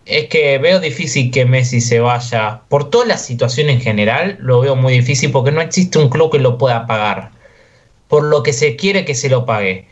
[0.06, 2.62] Es que veo difícil que Messi se vaya.
[2.68, 6.32] Por toda la situación en general, lo veo muy difícil porque no existe un club
[6.32, 7.32] que lo pueda pagar.
[8.10, 9.88] Por lo que se quiere que se lo pague.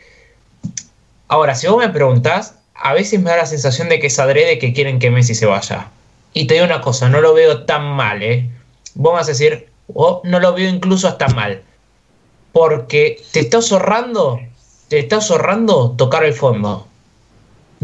[1.28, 4.58] Ahora, si vos me preguntás, a veces me da la sensación de que es adrede
[4.58, 5.88] que quieren que Messi se vaya.
[6.34, 8.50] Y te digo una cosa, no lo veo tan mal, ¿eh?
[8.94, 11.62] Vos vas a decir, oh, no lo veo incluso hasta mal.
[12.52, 14.40] Porque te estás ahorrando,
[14.88, 16.86] te estás ahorrando tocar el fondo.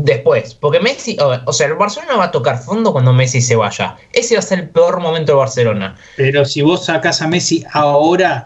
[0.01, 3.97] Después, porque Messi, o sea, el Barcelona va a tocar fondo cuando Messi se vaya.
[4.13, 5.97] Ese va a ser el peor momento del Barcelona.
[6.17, 8.45] Pero si vos sacás a Messi ahora,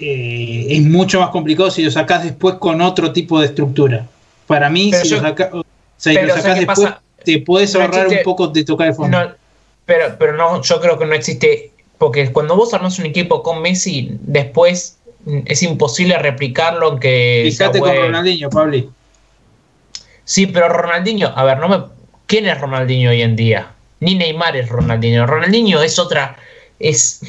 [0.00, 4.06] eh, es mucho más complicado si lo sacás después con otro tipo de estructura.
[4.46, 5.64] Para mí, Pero si yo- lo, saca- o
[5.96, 7.02] sea, si lo ¿sabes sacás después, pasa?
[7.24, 9.18] te puedes No ahorrar existe- un poco de tocar el fondo.
[9.24, 9.30] No,
[9.86, 11.70] pero, pero no, yo creo que no existe.
[11.98, 14.98] Porque cuando vos armás un equipo con Messi, después
[15.46, 17.48] es imposible replicarlo aunque.
[17.50, 17.96] Fíjate con.
[17.96, 18.92] Ronaldinho, Pablo.
[20.26, 21.78] Sí, pero Ronaldinho, a ver, no me.
[22.26, 23.70] ¿Quién es Ronaldinho hoy en día?
[24.00, 25.26] Ni Neymar es Ronaldinho.
[25.26, 26.36] Ronaldinho es otra.
[26.78, 27.20] Es.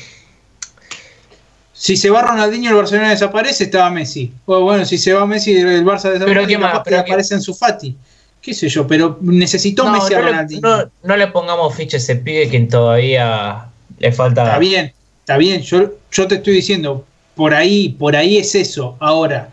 [1.73, 4.33] Si se va Ronaldinho, el Barcelona desaparece, estaba Messi.
[4.47, 6.81] O bueno, si se va Messi, el Barça desaparece, ¿qué más?
[6.83, 7.95] Pero qué- aparece en su Fati.
[8.41, 10.61] qué sé yo, pero necesitó No, Messi a no, le, Ronaldinho.
[10.61, 13.65] no- no le pongamos ficha a ese pibe que todavía
[13.99, 14.43] le falta.
[14.45, 15.61] Está bien, está bien.
[15.61, 17.05] Yo, yo te estoy diciendo,
[17.35, 18.95] por ahí, por ahí es eso.
[18.99, 19.49] Ahora,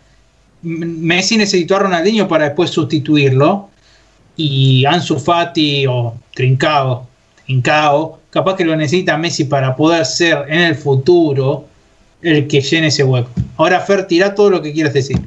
[0.65, 3.69] Messi necesitó a Ronaldinho para después sustituirlo.
[4.35, 7.07] Y Ansu Fati o Trincao,
[7.45, 11.67] Trincao, capaz que lo necesita Messi para poder ser en el futuro
[12.21, 13.29] el que llene ese hueco.
[13.55, 15.21] Ahora, Fer, tira todo lo que quieras decir.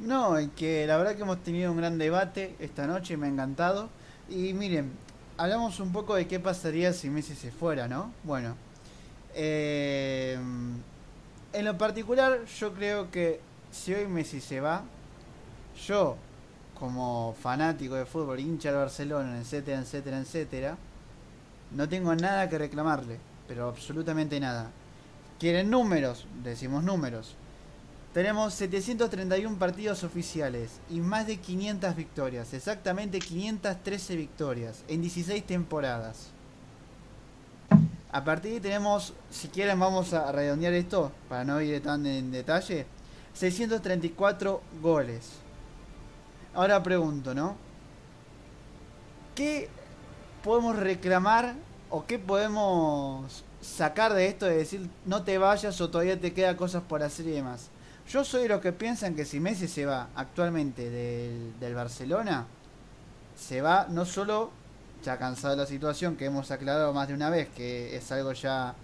[0.00, 3.88] No, que la verdad que hemos tenido un gran debate esta noche me ha encantado.
[4.28, 4.90] Y miren,
[5.38, 8.12] hablamos un poco de qué pasaría si Messi se fuera, ¿no?
[8.24, 8.56] Bueno,
[9.34, 10.36] eh,
[11.52, 13.40] en lo particular yo creo que
[13.72, 14.84] si hoy Messi se va,
[15.86, 16.16] yo
[16.78, 20.76] como fanático de fútbol, hincha del Barcelona, etcétera, etcétera, etcétera,
[21.72, 23.18] no tengo nada que reclamarle,
[23.48, 24.70] pero absolutamente nada.
[25.38, 26.26] ¿Quieren números?
[26.44, 27.34] Decimos números.
[28.12, 36.28] Tenemos 731 partidos oficiales y más de 500 victorias, exactamente 513 victorias en 16 temporadas.
[38.10, 42.04] A partir de ahí tenemos, si quieren vamos a redondear esto para no ir tan
[42.04, 42.86] en detalle,
[43.34, 45.30] 634 goles.
[46.54, 47.56] Ahora pregunto, ¿no?
[49.34, 49.68] ¿Qué
[50.42, 51.54] podemos reclamar
[51.88, 56.56] o qué podemos sacar de esto de decir no te vayas o todavía te queda
[56.56, 57.70] cosas por hacer y demás?
[58.08, 62.46] Yo soy de los que piensan que si Messi se va actualmente del, del Barcelona,
[63.36, 64.50] se va no solo
[65.02, 68.74] ya cansado la situación que hemos aclarado más de una vez, que es algo ya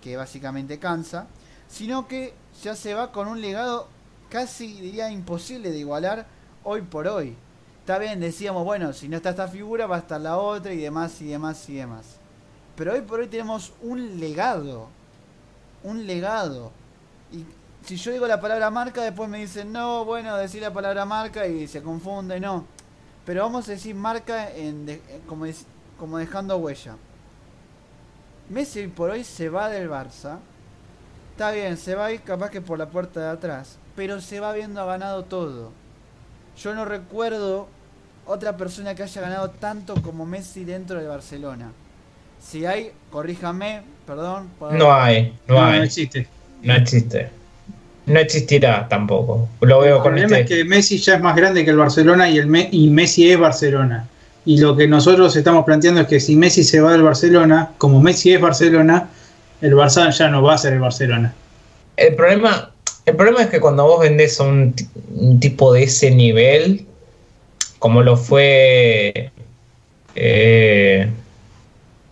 [0.00, 1.26] que básicamente cansa,
[1.68, 3.88] sino que ya se va con un legado
[4.28, 6.26] casi diría imposible de igualar
[6.62, 7.36] hoy por hoy.
[7.80, 10.78] Está bien, decíamos, bueno, si no está esta figura va a estar la otra y
[10.78, 12.16] demás y demás y demás.
[12.76, 14.88] Pero hoy por hoy tenemos un legado.
[15.82, 16.72] Un legado.
[17.30, 17.44] Y
[17.84, 21.46] si yo digo la palabra marca, después me dicen, no, bueno, decir la palabra marca
[21.46, 22.64] y se confunde, no.
[23.26, 25.00] Pero vamos a decir marca en en
[25.98, 26.96] como, dejando huella.
[28.48, 30.38] Messi por hoy se va del Barça.
[31.32, 33.78] Está bien, se va a ir capaz que por la puerta de atrás.
[33.96, 35.70] Pero se va viendo ha ganado todo.
[36.60, 37.68] Yo no recuerdo
[38.26, 41.70] otra persona que haya ganado tanto como Messi dentro de Barcelona.
[42.40, 44.48] Si hay, corríjame, perdón.
[44.58, 46.26] por- No hay, no, No, hay, no existe.
[46.62, 47.30] no existe.
[48.06, 49.48] No existirá tampoco.
[49.62, 50.54] Lo veo El con problema este.
[50.54, 53.30] es que Messi ya es más grande que el Barcelona y, el Me- y Messi
[53.30, 54.06] es Barcelona.
[54.44, 58.02] Y lo que nosotros estamos planteando es que si Messi se va del Barcelona, como
[58.02, 59.08] Messi es Barcelona,
[59.62, 61.32] el Barça ya no va a ser el Barcelona.
[61.96, 62.72] El problema,
[63.06, 66.86] el problema es que cuando vos vendés a un, ti- un tipo de ese nivel,
[67.78, 69.30] como lo fue
[70.14, 71.10] eh,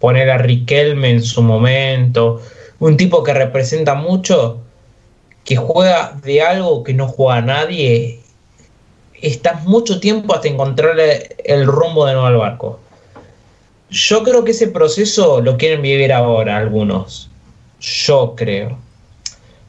[0.01, 2.43] poner a Riquelme en su momento,
[2.81, 4.61] un tipo que representa mucho,
[5.45, 8.21] que juega de algo que no juega nadie,
[9.21, 12.79] estás mucho tiempo hasta encontrarle el rumbo de nuevo al barco.
[13.91, 17.29] Yo creo que ese proceso lo quieren vivir ahora algunos.
[17.81, 18.79] Yo creo.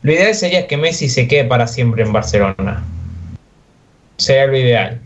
[0.04, 2.84] Lo ideal sería que Messi se quede para siempre en Barcelona.
[4.18, 5.02] Sería lo ideal.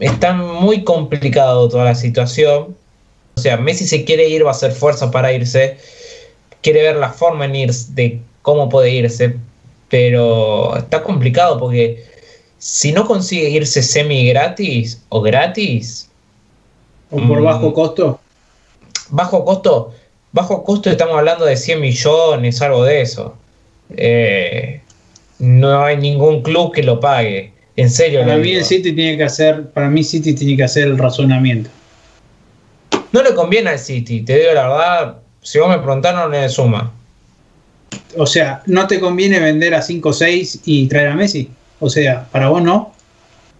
[0.00, 2.76] Está muy complicado toda la situación.
[3.36, 5.78] O sea, Messi se quiere ir, va a hacer fuerza para irse.
[6.60, 9.36] Quiere ver la forma en irse, de cómo puede irse.
[9.88, 12.04] Pero está complicado porque
[12.58, 16.08] si no consigue irse semi gratis o gratis,
[17.10, 17.44] O por Mm.
[17.44, 18.20] bajo costo.
[19.10, 19.92] bajo costo,
[20.32, 23.36] bajo costo estamos hablando de 100 millones, algo de eso.
[23.90, 24.80] Eh,
[25.38, 27.52] no hay ningún club que lo pague.
[27.76, 28.20] En serio.
[28.20, 31.70] Para mí el City tiene que hacer, para mí City tiene que hacer el razonamiento.
[33.12, 35.16] No le conviene al City, te digo la verdad.
[35.42, 36.92] Si vos me preguntás, no le suma.
[38.16, 41.50] O sea, ¿no te conviene vender a 5 o 6 y traer a Messi?
[41.80, 42.94] O sea, para vos no.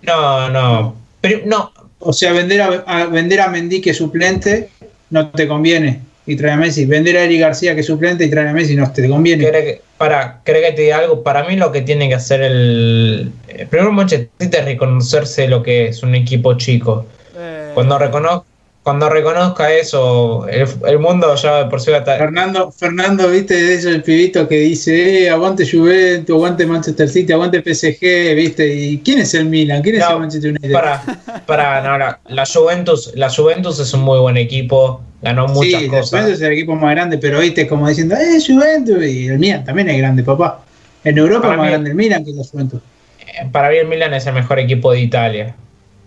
[0.02, 0.94] No, no.
[1.20, 4.70] Pero, no, O sea, vender a, a- vender a Mendy que suplente
[5.10, 6.86] no te conviene y traer a Messi.
[6.86, 9.44] Vender a Eric García que es suplente y traer a Messi no te conviene.
[9.44, 11.22] ¿Querés que- para, ¿querés que te diga algo?
[11.22, 13.32] Para mí lo que tiene que hacer el...
[13.48, 17.06] el primero Manchester es reconocerse lo que es un equipo chico.
[17.36, 18.44] Eh, Cuando, recono-
[18.82, 22.18] cuando reconozca eso, el, el mundo ya por sí va a estar...
[22.18, 27.60] Fernando, Fernando, viste, ese el pibito que dice, eh, aguante Juventus, aguante Manchester City, aguante
[27.62, 29.82] PSG, viste, y ¿quién es el Milan?
[29.82, 30.72] ¿Quién es el Manchester United?
[30.72, 31.00] Para,
[31.46, 35.86] para, no, la, la Juventus, la Juventus es un muy buen equipo, ganó muchas sí,
[35.88, 36.10] la cosas.
[36.10, 39.64] Juventus es el equipo más grande, pero viste, como diciendo, eh, Juventus, y el Milan
[39.64, 40.60] también es grande, papá.
[41.04, 42.80] En Europa Para es más mí- grande el Milan que la Juventus.
[43.20, 45.54] Eh, Para mí el Milan es el mejor equipo de Italia,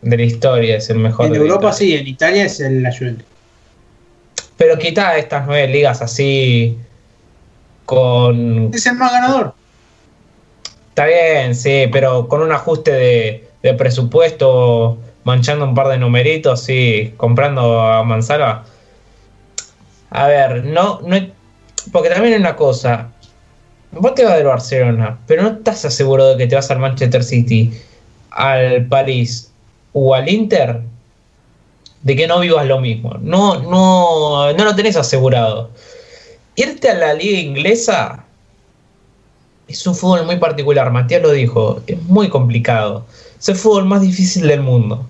[0.05, 1.25] de la historia, es el mejor.
[1.25, 3.25] En de Europa sí, en Italia es el, la Juventus.
[4.55, 6.77] Pero quita estas nueve ligas así
[7.85, 8.71] con...
[8.73, 9.53] Es el más ganador.
[10.89, 16.61] Está bien, sí, pero con un ajuste de, de presupuesto, manchando un par de numeritos,
[16.61, 18.63] sí, comprando a Manzala.
[20.11, 21.17] A ver, no, no,
[21.91, 23.09] porque también hay una cosa,
[23.91, 27.23] vos te vas del Barcelona, pero no estás asegurado de que te vas al Manchester
[27.23, 27.73] City,
[28.29, 29.51] al París
[29.97, 30.81] o al Inter,
[32.01, 33.15] de que no vivas lo mismo.
[33.21, 35.69] No, no, no lo tenés asegurado.
[36.55, 38.25] Irte a la liga inglesa
[39.69, 43.05] es un fútbol muy particular, Matías lo dijo, es muy complicado.
[43.39, 45.07] Es el fútbol más difícil del mundo.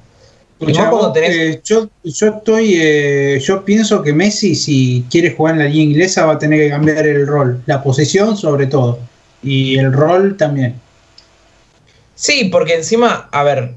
[0.59, 5.83] Eh, yo, yo estoy, eh, yo pienso que Messi, si quiere jugar en la liga
[5.83, 8.99] inglesa, va a tener que cambiar el rol, la posición sobre todo,
[9.41, 10.79] y el rol también.
[12.13, 13.73] Sí, porque encima, a ver,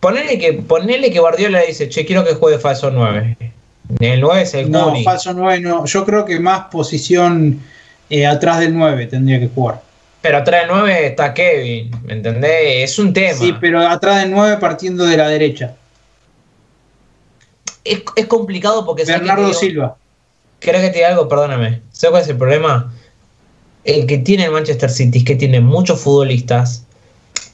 [0.00, 3.36] ponele que, ponele que Guardiola dice, che, quiero que juegue falso 9.
[4.00, 5.84] El 9 es el No, falso 9 no.
[5.86, 7.60] Yo creo que más posición
[8.10, 9.82] eh, atrás del 9 tendría que jugar.
[10.20, 12.90] Pero atrás del 9 está Kevin, ¿me entendés?
[12.90, 13.38] Es un tema.
[13.38, 15.74] Sí, pero atrás del 9 partiendo de la derecha.
[17.84, 19.04] Es, es complicado porque...
[19.04, 19.96] Bernardo Silva.
[20.60, 21.28] ¿Querés que te diga algo?
[21.28, 21.82] Perdóname.
[21.90, 22.94] ¿Sabes cuál es el problema?
[23.84, 26.86] El que tiene el Manchester City es que tiene muchos futbolistas.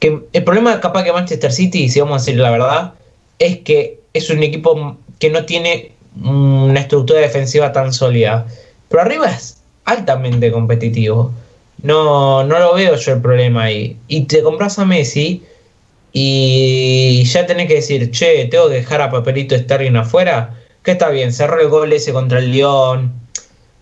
[0.00, 2.94] Que el problema capaz que Manchester City, si vamos a decir la verdad,
[3.38, 5.92] es que es un equipo que no tiene
[6.22, 8.46] una estructura defensiva tan sólida.
[8.88, 11.32] Pero arriba es altamente competitivo.
[11.82, 13.96] No, no lo veo yo el problema ahí.
[14.08, 15.42] Y te compras a Messi
[16.12, 20.54] y ya tenés que decir, che, tengo que dejar a Papelito Sterling afuera.
[20.82, 23.12] Que está bien, cerró el gol ese contra el León.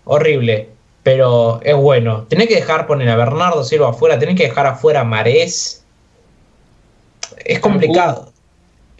[0.03, 0.69] Horrible,
[1.03, 2.25] pero es bueno.
[2.29, 5.83] Tenés que dejar poner a Bernardo Silva afuera, tenés que dejar afuera a Marés.
[7.45, 8.31] Es complicado.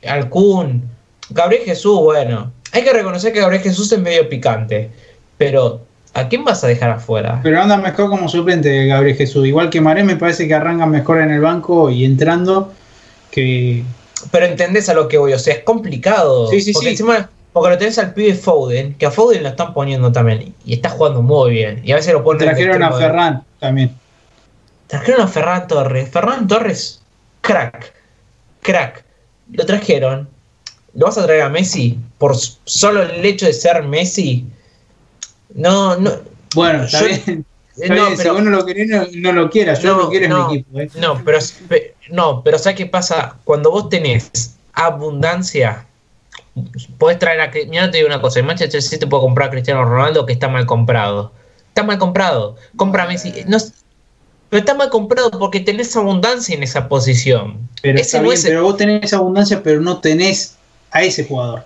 [0.08, 0.84] Alcún.
[1.30, 2.52] Gabriel Jesús, bueno.
[2.72, 4.90] Hay que reconocer que Gabriel Jesús es medio picante.
[5.38, 5.82] Pero
[6.18, 7.40] ¿A quién vas a dejar afuera?
[7.44, 9.46] Pero anda mejor como suplente Gabriel Jesús.
[9.46, 12.74] Igual que Maré me parece que arranca mejor en el banco y entrando
[13.30, 13.84] que...
[14.32, 16.48] Pero entendés a lo que voy, o sea, es complicado.
[16.48, 16.92] Sí, sí, porque sí.
[16.94, 20.56] Encima, porque lo tenés al pibe Foden, que a Foden lo están poniendo también.
[20.66, 21.82] Y está jugando muy bien.
[21.84, 22.48] Y a veces lo ponen...
[22.48, 23.92] Trajeron a Ferran también.
[24.88, 26.10] Trajeron a Ferran Torres.
[26.10, 27.00] Ferran Torres,
[27.42, 27.94] crack.
[28.68, 29.04] Crack.
[29.54, 30.30] Lo trajeron.
[30.94, 31.98] ¿Lo vas a traer a Messi?
[32.18, 34.46] Por solo el hecho de ser Messi
[35.56, 36.12] no, no.
[36.56, 37.46] Bueno, está bien.
[37.76, 38.18] Está no, bien.
[38.18, 39.82] Pero, si vos no lo querés, no, no lo quieras.
[39.82, 40.80] Yo no, lo quiero en mi equipo.
[40.80, 40.90] ¿eh?
[40.96, 41.40] No, pero,
[42.10, 43.38] no, pero ¿sabes qué pasa?
[43.44, 45.86] Cuando vos tenés abundancia,
[46.98, 47.52] podés traer a.
[47.68, 50.48] Mira, te digo una cosa: en Manchester City puede comprar a Cristiano Ronaldo que está
[50.48, 51.32] mal comprado.
[51.70, 52.56] Está mal comprado.
[52.76, 53.34] Compra a Messi.
[53.48, 53.58] No,
[54.50, 57.58] pero está mal comprado porque tenés abundancia en esa posición.
[57.82, 58.52] Pero, ese no bien, es el...
[58.52, 60.56] pero vos tenés abundancia, pero no tenés
[60.92, 61.66] a ese jugador.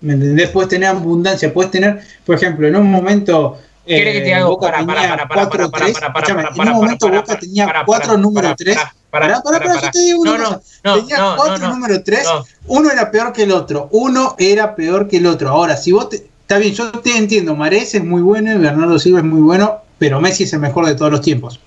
[0.00, 0.48] ¿Me entendés?
[0.50, 3.58] Puedes tener abundancia, puedes tener, por ejemplo, en un momento.
[3.84, 6.50] ¿Quieres que te eh, haga Boca para, para, para, para, para, para, para, para, para,
[6.54, 8.76] En un momento Boca tenía cuatro número tres.
[9.10, 10.60] Pará, pará, pará, yo te digo una cosa.
[10.82, 12.26] Tenía cuatro número tres.
[12.66, 13.88] Uno era peor que el otro.
[13.90, 15.50] Uno era peor que el otro.
[15.50, 16.28] Ahora, si vos te.
[16.42, 17.54] Está bien, yo te entiendo.
[17.54, 20.86] Marés es muy bueno y Bernardo Silva es muy bueno, pero Messi es el mejor
[20.86, 21.60] de todos los tiempos.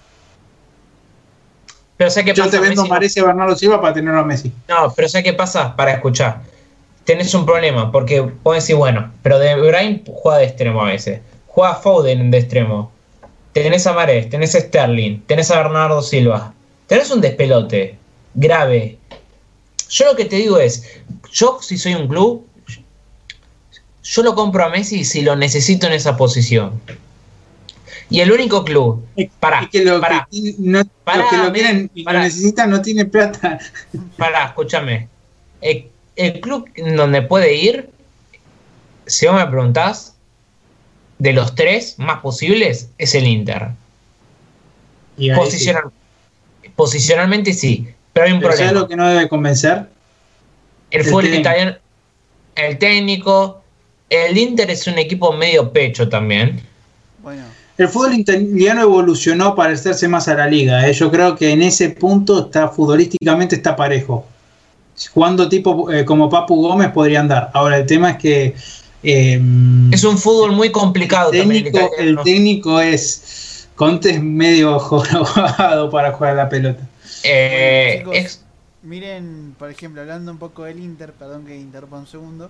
[2.03, 4.51] Pero sé qué yo te vendo Messi, a Bernardo Silva para tenerlo a Messi.
[4.67, 6.41] No, pero sé qué pasa para escuchar
[7.03, 11.21] tenés un problema, porque puedes decir, bueno, pero De Bruyne juega de extremo a veces,
[11.47, 12.91] juega Foden de extremo,
[13.51, 16.53] tenés a Marés, tenés a Sterling, tenés a Bernardo Silva,
[16.87, 17.97] tenés un despelote
[18.33, 18.97] grave.
[19.89, 21.01] Yo lo que te digo es,
[21.31, 22.45] yo si soy un club,
[24.03, 26.81] yo lo compro a Messi si lo necesito en esa posición.
[28.13, 29.03] Y el único club,
[29.39, 32.79] para, que lo para, que, no, para, lo, que lo quieren y lo necesitan no
[32.79, 33.57] tiene plata.
[34.17, 35.07] Para, escúchame.
[35.61, 37.89] El club donde puede ir,
[39.07, 40.15] si vos me preguntás,
[41.17, 43.69] de los tres más posibles, es el Inter.
[45.35, 45.85] Posicional,
[46.61, 46.69] sí.
[46.75, 48.69] Posicionalmente sí, pero hay un pero problema.
[48.69, 49.87] ¿Sabes lo que no debe convencer?
[50.91, 51.77] El, el fútbol italiano,
[52.53, 53.63] el técnico,
[54.07, 56.61] el Inter es un equipo medio pecho también.
[57.23, 57.62] Bueno.
[57.77, 60.87] El fútbol italiano evolucionó para parecerse más a la liga.
[60.87, 60.93] ¿eh?
[60.93, 64.25] Yo creo que en ese punto está futbolísticamente está parejo
[65.13, 67.49] jugando tipo eh, como Papu Gómez podrían dar.
[67.53, 68.55] Ahora el tema es que
[69.03, 69.41] eh,
[69.91, 71.31] es un fútbol muy complicado.
[71.31, 76.87] El técnico, también, el técnico es Conte es medio jorobado para jugar la pelota.
[77.23, 78.39] Eh, bueno, chicos, es...
[78.83, 82.49] Miren, por ejemplo, hablando un poco del Inter, perdón que interrumpa un segundo.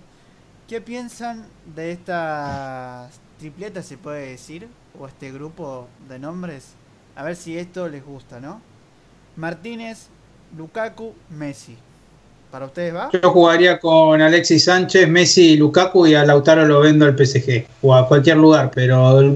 [0.68, 1.46] ¿Qué piensan
[1.76, 4.70] de estas tripletas, se puede decir?
[4.98, 6.76] O este grupo de nombres.
[7.14, 8.62] A ver si esto les gusta, ¿no?
[9.36, 10.08] Martínez,
[10.58, 11.76] Lukaku, Messi.
[12.50, 13.10] ¿Para ustedes va?
[13.12, 17.66] Yo jugaría con Alexis Sánchez, Messi y Lukaku y a Lautaro lo vendo al PSG
[17.82, 19.36] o a cualquier lugar, pero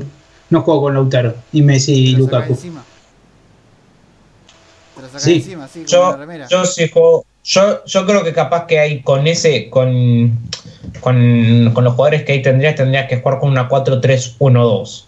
[0.49, 2.53] no juego con Lautaro y Messi y Lukaku.
[2.53, 2.85] Encima?
[5.17, 5.34] Sí.
[5.34, 6.17] Encima, sí, yo,
[6.49, 10.31] yo, si juego, Yo, yo creo que capaz que hay con ese, con,
[11.01, 15.03] con, con los jugadores que ahí tendrías, tendrías que jugar con una 4-3-1-2.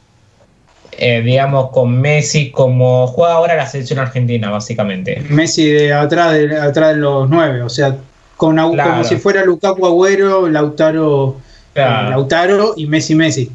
[1.02, 5.24] Eh, digamos, con Messi como juega ahora la selección argentina, básicamente.
[5.30, 7.96] Messi de atrás de, atrás de los nueve, o sea,
[8.36, 8.92] con, Au- Claro.
[8.92, 11.38] como si fuera Lukaku Agüero, Lautaro,
[11.74, 12.08] Claro.
[12.08, 13.50] eh, Lautaro y Messi Messi.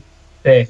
[0.44, 0.68] Sí.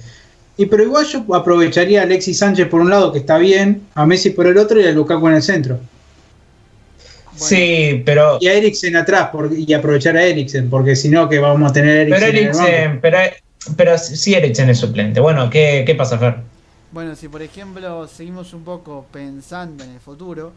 [0.57, 4.05] Y pero igual yo aprovecharía a Alexis Sánchez por un lado, que está bien, a
[4.07, 5.79] Messi por el otro y a Lukaku en el centro.
[7.37, 11.39] Sí, pero, Y a Eriksen atrás por- y aprovechar a Eriksen, porque si no, que
[11.39, 12.31] vamos a tener Eriksen.
[12.33, 12.39] pero.
[12.39, 13.19] Eriksen, pero,
[13.77, 15.21] pero sí Eriksen es suplente.
[15.21, 16.37] Bueno, ¿qué, qué pasa, Fer?
[16.93, 20.53] Bueno, si por ejemplo seguimos un poco pensando en el futuro,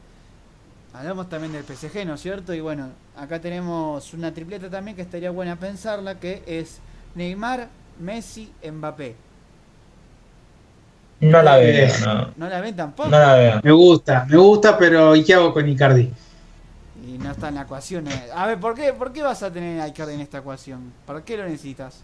[0.93, 2.53] hablamos también del PSG, ¿no es cierto?
[2.53, 6.79] Y bueno, acá tenemos una tripleta también que estaría buena pensarla, que es
[7.15, 9.15] Neymar, Messi, Mbappé.
[11.19, 12.33] No la veo, Eh, no.
[12.37, 13.09] ¿No la ven tampoco?
[13.09, 13.59] No la veo.
[13.63, 16.11] Me gusta, me gusta, pero ¿y qué hago con Icardi?
[17.17, 18.05] Y no está en la ecuación.
[18.35, 20.91] A ver, ¿por qué, ¿por qué vas a tener a Icardi en esta ecuación?
[21.05, 22.01] ¿Para qué lo necesitas?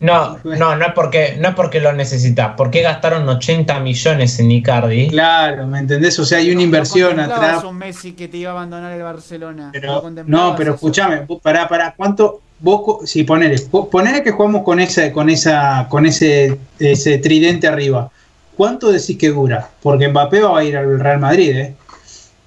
[0.00, 2.54] No, no, no es porque, no es porque lo necesitas.
[2.56, 5.08] ¿Por qué gastaron 80 millones en Icardi?
[5.08, 6.18] Claro, ¿me entendés?
[6.18, 7.64] O sea, hay una ¿No inversión atrás.
[7.64, 9.70] un Messi que te iba a abandonar el Barcelona?
[9.72, 10.74] Pero, no, pero eso?
[10.74, 12.40] escúchame, vos pará, pará, ¿cuánto?
[12.58, 17.66] Vos, si ponele, po- ponele que jugamos con esa, con esa, con ese, ese tridente
[17.68, 18.10] arriba.
[18.56, 19.70] ¿Cuánto decís que dura?
[19.82, 21.74] Porque Mbappé va a ir al Real Madrid, ¿eh?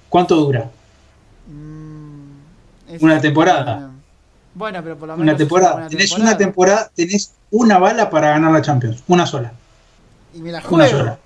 [0.08, 0.70] ¿Cuánto dura?
[2.90, 3.90] Es- Una temporada.
[4.54, 5.28] Bueno, pero por lo menos.
[5.32, 5.72] Una temporada.
[5.74, 9.52] buena Tenés una temporada, tenés una bala para ganar la Champions, una sola.
[10.34, 10.98] Y me la Una juego.
[10.98, 11.18] sola.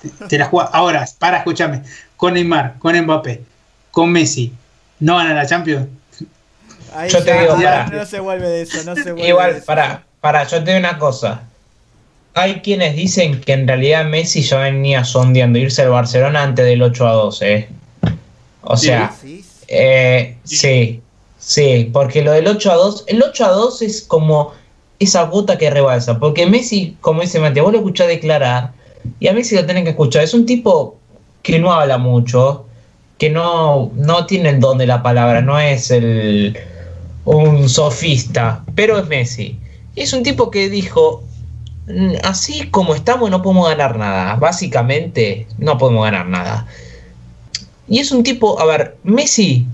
[0.00, 0.70] Te, te la jugás.
[0.72, 1.82] Ahora, para, escúchame.
[2.16, 3.42] Con Neymar, con Mbappé,
[3.90, 4.52] con Messi,
[5.00, 5.88] ¿no van a la Champions?
[6.94, 7.98] Ahí Yo te digo, ya pará.
[7.98, 9.64] no se vuelve de eso, no se vuelve de Igual, eso.
[9.66, 11.42] para, para, yo te digo una cosa.
[12.34, 16.82] Hay quienes dicen que en realidad Messi ya venía sondeando irse al Barcelona antes del
[16.82, 17.68] 8 a 2, ¿eh?
[18.62, 19.49] O sea, Sí, sí.
[19.70, 21.00] Eh, sí,
[21.38, 24.52] sí, porque lo del 8 a 2, el 8 a 2 es como
[24.98, 28.72] esa gota que rebalsa, porque Messi, como dice Mateo, vos lo escuchás declarar,
[29.18, 30.98] y a Messi lo tenés que escuchar, es un tipo
[31.42, 32.66] que no habla mucho,
[33.16, 36.58] que no, no tiene el don de la palabra, no es el
[37.24, 39.58] un sofista, pero es Messi.
[39.94, 41.22] Es un tipo que dijo,
[41.86, 46.66] "Mm, así como estamos no podemos ganar nada, básicamente no podemos ganar nada.
[47.90, 49.66] Y es un tipo, a ver, Messi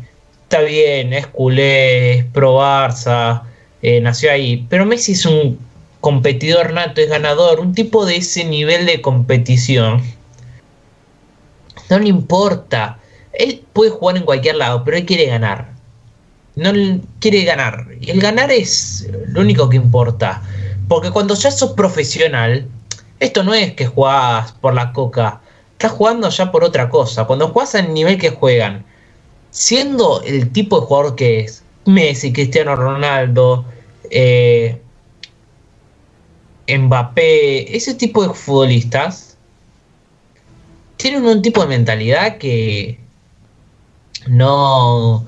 [0.45, 3.43] está bien, es culé, es pro Barça,
[3.83, 5.59] eh, nació ahí, pero Messi es un
[6.01, 10.03] competidor nato, es ganador, un tipo de ese nivel de competición.
[11.91, 12.99] No le importa.
[13.35, 15.69] Él puede jugar en cualquier lado, pero él quiere ganar.
[16.55, 16.73] No
[17.21, 17.87] quiere ganar.
[18.01, 20.43] Y el ganar es lo único que importa.
[20.89, 22.67] Porque cuando ya sos profesional,
[23.21, 25.43] esto no es que jugás por la coca.
[25.77, 27.27] Estás jugando ya por otra cosa.
[27.27, 28.83] Cuando jugás al nivel que juegan,
[29.51, 33.67] siendo el tipo de jugador que es Messi, Cristiano Ronaldo,
[34.11, 34.81] eh,
[36.67, 39.37] Mbappé, ese tipo de futbolistas,
[40.97, 42.99] tienen un tipo de mentalidad que
[44.29, 45.27] no,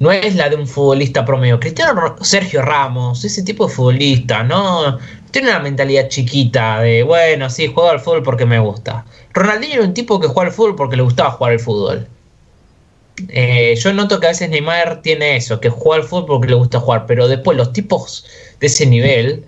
[0.00, 1.60] no es la de un futbolista promedio.
[1.60, 4.98] Cristiano Sergio Ramos, ese tipo de futbolista, no
[5.34, 9.04] tiene una mentalidad chiquita de, bueno, sí, juego al fútbol porque me gusta.
[9.32, 12.06] Ronaldinho era un tipo que juega al fútbol porque le gustaba jugar al fútbol.
[13.28, 16.54] Eh, yo noto que a veces Neymar tiene eso, que juega al fútbol porque le
[16.54, 18.24] gusta jugar, pero después los tipos
[18.60, 19.44] de ese nivel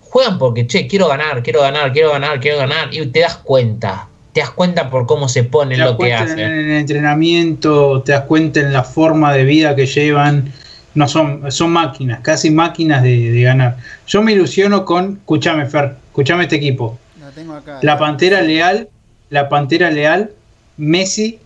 [0.00, 4.08] juegan porque, che, quiero ganar, quiero ganar, quiero ganar, quiero ganar, y te das cuenta,
[4.32, 6.40] te das cuenta por cómo se Te ponen das lo que cuenta en hacen.
[6.40, 10.52] el entrenamiento, te das cuenta en la forma de vida que llevan.
[10.94, 13.76] No son, son máquinas, casi máquinas de, de ganar.
[14.06, 16.98] Yo me ilusiono con, escúchame Fer, escúchame este equipo.
[17.20, 17.78] La tengo acá.
[17.82, 18.88] La Pantera Leal,
[19.30, 20.32] la Pantera Leal,
[20.78, 21.38] Messi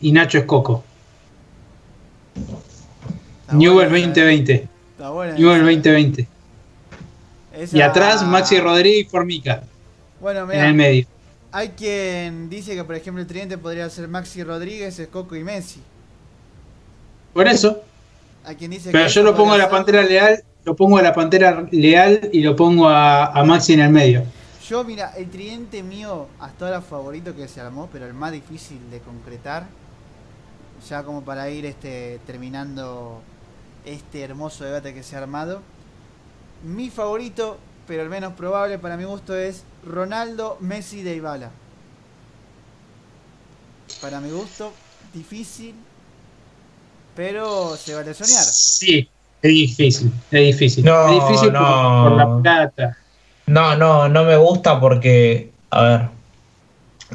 [0.00, 0.84] y Nacho Escoco.
[3.42, 4.08] Está Newell buena esa, eh.
[4.08, 4.68] 2020.
[4.92, 5.64] Está buena Newell esa.
[5.72, 6.28] 2020.
[7.54, 9.62] Esa- Y atrás Maxi Rodríguez y Formica
[10.20, 11.06] Bueno, en el medio.
[11.50, 15.80] hay quien dice que por ejemplo el tridente podría ser Maxi Rodríguez, Escoco y Messi.
[17.32, 17.82] Por eso.
[18.44, 21.02] Hay quien dice Pero que yo lo pongo a la Pantera Leal, lo pongo a
[21.02, 24.24] la Pantera Leal y lo pongo a, a Maxi en el medio.
[24.68, 28.78] Yo, mira, el tridente mío hasta ahora favorito que se armó, pero el más difícil
[28.90, 29.66] de concretar,
[30.88, 33.22] ya como para ir este terminando
[33.84, 35.62] este hermoso debate que se ha armado.
[36.62, 41.50] Mi favorito, pero el menos probable para mi gusto es Ronaldo, Messi, de Ibala.
[44.00, 44.72] Para mi gusto,
[45.12, 45.74] difícil,
[47.20, 48.42] pero se vale soñar.
[48.42, 49.06] Sí,
[49.42, 50.82] es difícil, es difícil.
[50.86, 52.04] No, es difícil por- no.
[52.08, 52.96] por, la plata.
[53.44, 56.08] No, no, no me gusta porque, a ver,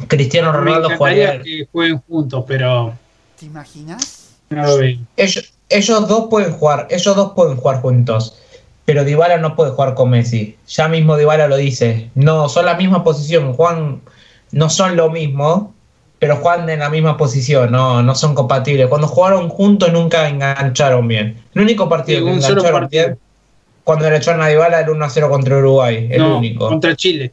[0.07, 1.43] Cristiano Me Ronaldo encantaría jugaría.
[1.43, 2.93] que jueguen juntos, pero
[3.39, 4.35] ¿Te imaginas?
[4.51, 4.99] No lo veo.
[5.17, 8.37] Ellos, ellos dos pueden jugar, ellos dos pueden jugar juntos.
[8.85, 10.55] Pero Dybala no puede jugar con Messi.
[10.67, 12.11] Ya mismo Dybala lo dice.
[12.13, 13.53] No, son la misma posición.
[13.53, 14.01] Juan
[14.51, 15.73] no son lo mismo,
[16.25, 17.71] pero juegan en la misma posición.
[17.71, 18.87] No, no son compatibles.
[18.87, 21.37] Cuando jugaron juntos nunca engancharon bien.
[21.53, 23.05] El único partido Sí, que engancharon partido.
[23.05, 23.17] bien
[23.83, 26.07] cuando le echaron a Dybala el 1-0 contra Uruguay.
[26.09, 26.67] El no, único.
[26.67, 27.31] contra Chile.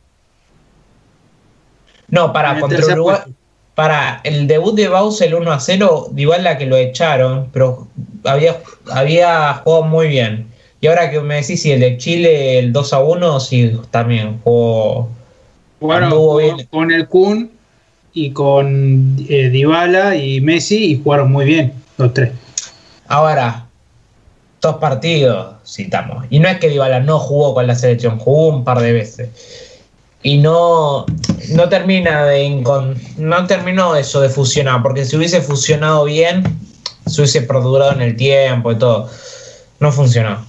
[2.08, 3.16] No, para contra Uruguay.
[3.16, 3.32] puesto.
[3.74, 7.86] Para el debut de Baus el 1 a 0, Dybala que lo echaron, pero
[8.24, 8.58] había,
[8.90, 10.48] había jugado muy bien.
[10.82, 14.38] Y ahora que me decís si el de Chile el 2 a 1, sí, también
[14.44, 15.08] jugó.
[15.88, 16.66] Anduvo con, bien.
[16.70, 17.50] con el Kun
[18.14, 22.32] y con eh, Dybala y Messi y jugaron muy bien los tres.
[23.08, 23.66] Ahora,
[24.60, 26.24] dos partidos citamos.
[26.30, 29.30] Y no es que Dybala no jugó con la selección, jugó un par de veces.
[30.22, 31.04] Y no,
[31.50, 36.44] no termina de incon- no terminó eso de fusionar, porque si hubiese fusionado bien,
[37.06, 39.10] se hubiese perdurado en el tiempo y todo.
[39.80, 40.44] No funcionó.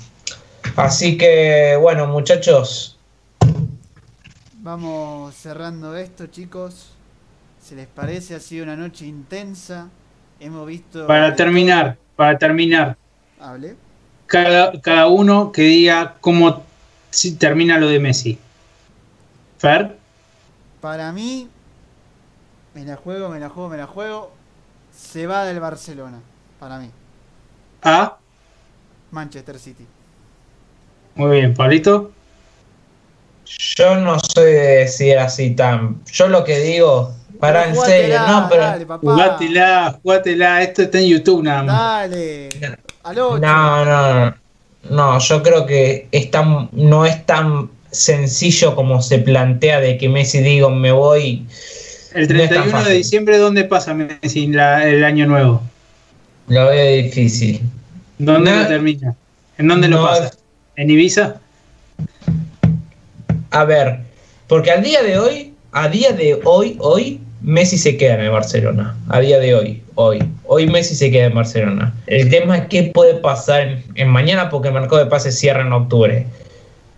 [0.75, 2.97] Así que, bueno, muchachos,
[4.65, 6.92] Vamos cerrando esto, chicos.
[7.63, 8.35] ¿Se les parece?
[8.35, 9.87] Ha sido una noche intensa.
[10.39, 11.07] Hemos visto.
[11.07, 12.97] Para terminar, para terminar,
[13.39, 13.75] Hable.
[14.25, 16.63] cada, cada uno que diga cómo
[17.09, 18.37] si termina lo de Messi.
[19.57, 19.95] Fer,
[20.81, 21.47] Para mí,
[22.73, 24.31] me la juego, me la juego, me la juego.
[24.91, 26.19] Se va del Barcelona.
[26.59, 26.89] Para mí.
[27.83, 28.17] A.
[29.11, 29.85] Manchester City.
[31.15, 32.11] Muy bien, Pablito.
[33.77, 36.03] yo no soy de decir así tan.
[36.11, 38.61] Yo lo que digo, para en serio, no, pero.
[38.63, 39.01] Dale, papá.
[39.01, 40.61] Jugátela, jugátela.
[40.63, 42.09] Esto está en YouTube nada más.
[42.09, 42.49] Dale.
[43.03, 43.39] Al 8.
[43.39, 44.35] No, no, no.
[44.89, 50.09] No, yo creo que es tan- no es tan sencillo como se plantea de que
[50.09, 51.45] Messi diga me voy.
[52.13, 52.93] El no es tan 31 de fácil.
[52.97, 55.61] diciembre, ¿dónde pasa Messi la- el año nuevo?
[56.47, 57.61] Lo veo difícil.
[58.17, 58.57] ¿Dónde No.
[58.63, 59.15] lo termina?
[59.57, 60.31] ¿En dónde lo No, pasa?
[60.75, 61.35] ¿En Ibiza?
[63.51, 63.99] A ver,
[64.47, 68.29] porque al día de hoy, a día de hoy, hoy, Messi se queda en el
[68.31, 68.95] Barcelona.
[69.09, 70.23] A día de hoy, hoy.
[70.45, 71.93] Hoy Messi se queda en Barcelona.
[72.07, 75.73] El tema es qué puede pasar en, mañana porque el mercado de pases cierra en
[75.73, 76.25] octubre.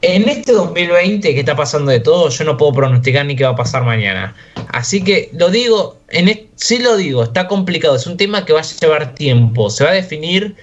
[0.04, 3.52] En este 2020 que está pasando de todo, yo no puedo pronosticar ni qué va
[3.52, 4.36] a pasar mañana.
[4.68, 7.96] Así que lo digo, en sí lo digo, está complicado.
[7.96, 9.72] Es un tema que va a llevar tiempo.
[9.72, 10.56] Se va a definir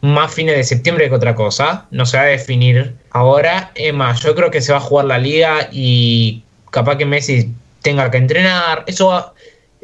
[0.00, 1.86] más fines de septiembre que otra cosa.
[1.90, 3.70] No se va a definir ahora.
[3.92, 8.10] Más, yo creo que se va a jugar la liga y capaz que Messi tenga
[8.10, 8.84] que entrenar.
[8.86, 9.34] Eso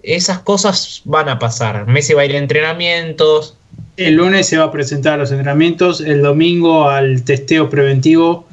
[0.02, 1.86] esas cosas van a pasar.
[1.86, 3.56] Messi va a ir a entrenamientos.
[3.96, 8.46] El lunes se va a presentar a los entrenamientos, el domingo al testeo preventivo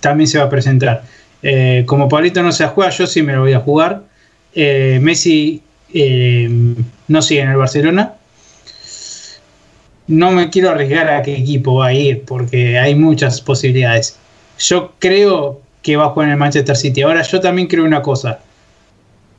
[0.00, 1.04] también se va a presentar.
[1.42, 4.02] Eh, como Pablito no se juega, yo sí me lo voy a jugar.
[4.54, 5.62] Eh, Messi
[5.94, 6.48] eh,
[7.08, 8.14] no sigue en el Barcelona.
[10.08, 14.18] No me quiero arriesgar a qué equipo va a ir porque hay muchas posibilidades.
[14.58, 17.02] Yo creo que va a jugar en el Manchester City.
[17.02, 18.40] Ahora yo también creo una cosa.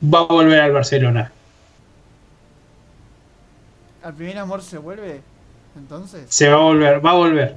[0.02, 1.32] Va a volver al Barcelona.
[4.02, 5.20] ¿Al primer amor se vuelve?
[5.76, 6.26] Entonces.
[6.28, 7.54] Se va a volver, va a volver.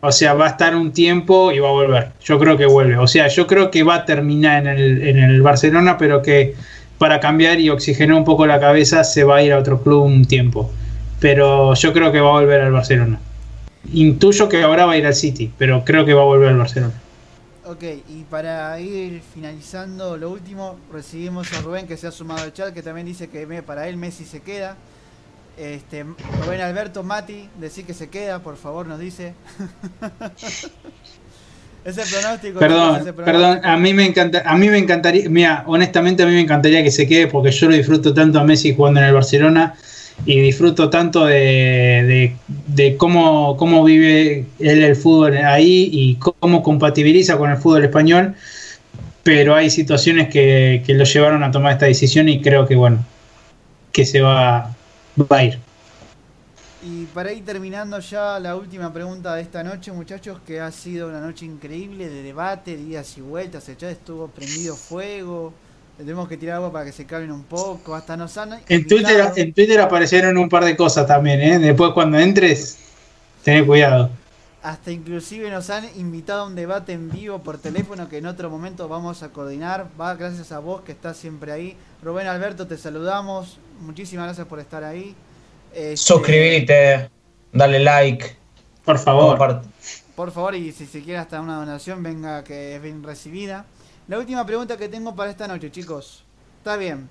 [0.00, 2.08] O sea, va a estar un tiempo y va a volver.
[2.24, 2.96] Yo creo que vuelve.
[2.98, 6.54] O sea, yo creo que va a terminar en el, en el Barcelona, pero que
[6.98, 10.04] para cambiar y oxigenar un poco la cabeza se va a ir a otro club
[10.04, 10.70] un tiempo.
[11.18, 13.18] Pero yo creo que va a volver al Barcelona.
[13.92, 16.58] Intuyo que ahora va a ir al City, pero creo que va a volver al
[16.58, 16.94] Barcelona.
[17.72, 22.52] Ok, y para ir finalizando lo último, recibimos a Rubén que se ha sumado al
[22.52, 24.76] chat, que también dice que para él Messi se queda.
[25.56, 26.04] Este,
[26.44, 29.32] Rubén Alberto Mati, decir que se queda, por favor, nos dice.
[31.84, 32.58] Ese pronóstico.
[32.60, 33.24] Perdón, ese pronóstico.
[33.24, 36.80] perdón, a mí me encanta, a mí me encantaría, mira, honestamente a mí me encantaría
[36.82, 39.74] que se quede porque yo lo disfruto tanto a Messi jugando en el Barcelona
[40.24, 47.38] y disfruto tanto de, de- cómo, cómo vive él el fútbol ahí y cómo compatibiliza
[47.38, 48.34] con el fútbol español,
[49.22, 53.06] pero hay situaciones que, que lo llevaron a tomar esta decisión y creo que bueno,
[53.92, 54.76] que se va,
[55.18, 55.60] va a ir.
[56.80, 61.08] Y para ir terminando ya la última pregunta de esta noche, muchachos, que ha sido
[61.08, 65.60] una noche increíble de debate, de idas y vueltas, el chat estuvo prendido fuego,
[65.96, 69.10] tenemos que tirar agua para que se calmen un poco, hasta nos han En Twitter,
[69.12, 71.58] invitado- en Twitter aparecieron un par de cosas también, ¿eh?
[71.58, 72.78] después cuando entres,
[73.44, 74.10] ten cuidado.
[74.62, 78.48] Hasta inclusive nos han invitado a un debate en vivo por teléfono que en otro
[78.48, 79.88] momento vamos a coordinar.
[80.00, 81.76] Va gracias a vos que estás siempre ahí.
[82.00, 83.58] Rubén Alberto, te saludamos.
[83.80, 85.16] Muchísimas gracias por estar ahí.
[85.74, 87.10] Este, Suscribite,
[87.52, 88.36] dale like,
[88.84, 89.62] Por favor.
[90.14, 93.64] Por favor, y si se quiere hasta una donación, venga que es bien recibida.
[94.08, 96.24] La última pregunta que tengo para esta noche, chicos.
[96.58, 97.08] Está bien.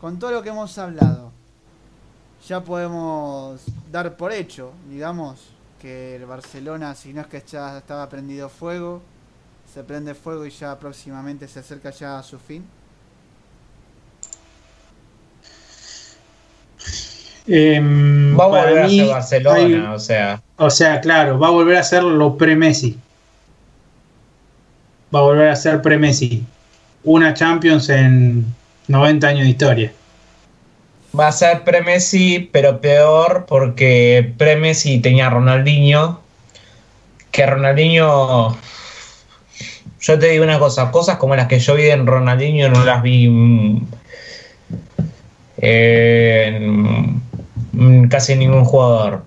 [0.00, 1.30] Con todo lo que hemos hablado,
[2.46, 5.40] ya podemos dar por hecho, digamos,
[5.80, 9.02] que el Barcelona, si no es que ya estaba prendido fuego,
[9.72, 12.64] se prende fuego y ya próximamente se acerca ya a su fin.
[17.46, 19.56] Em, Va a volver a mí ser Barcelona,
[19.90, 20.42] hay- o sea.
[20.56, 22.98] O sea, claro, va a volver a ser lo pre-Messi.
[25.14, 26.44] Va a volver a ser pre-Messi.
[27.04, 28.46] Una Champions en
[28.88, 29.92] 90 años de historia.
[31.18, 36.20] Va a ser pre-Messi, pero peor porque pre-Messi tenía Ronaldinho.
[37.30, 38.56] Que Ronaldinho.
[40.00, 43.02] Yo te digo una cosa: cosas como las que yo vi en Ronaldinho no las
[43.02, 43.82] vi
[48.10, 49.22] casi ningún jugador.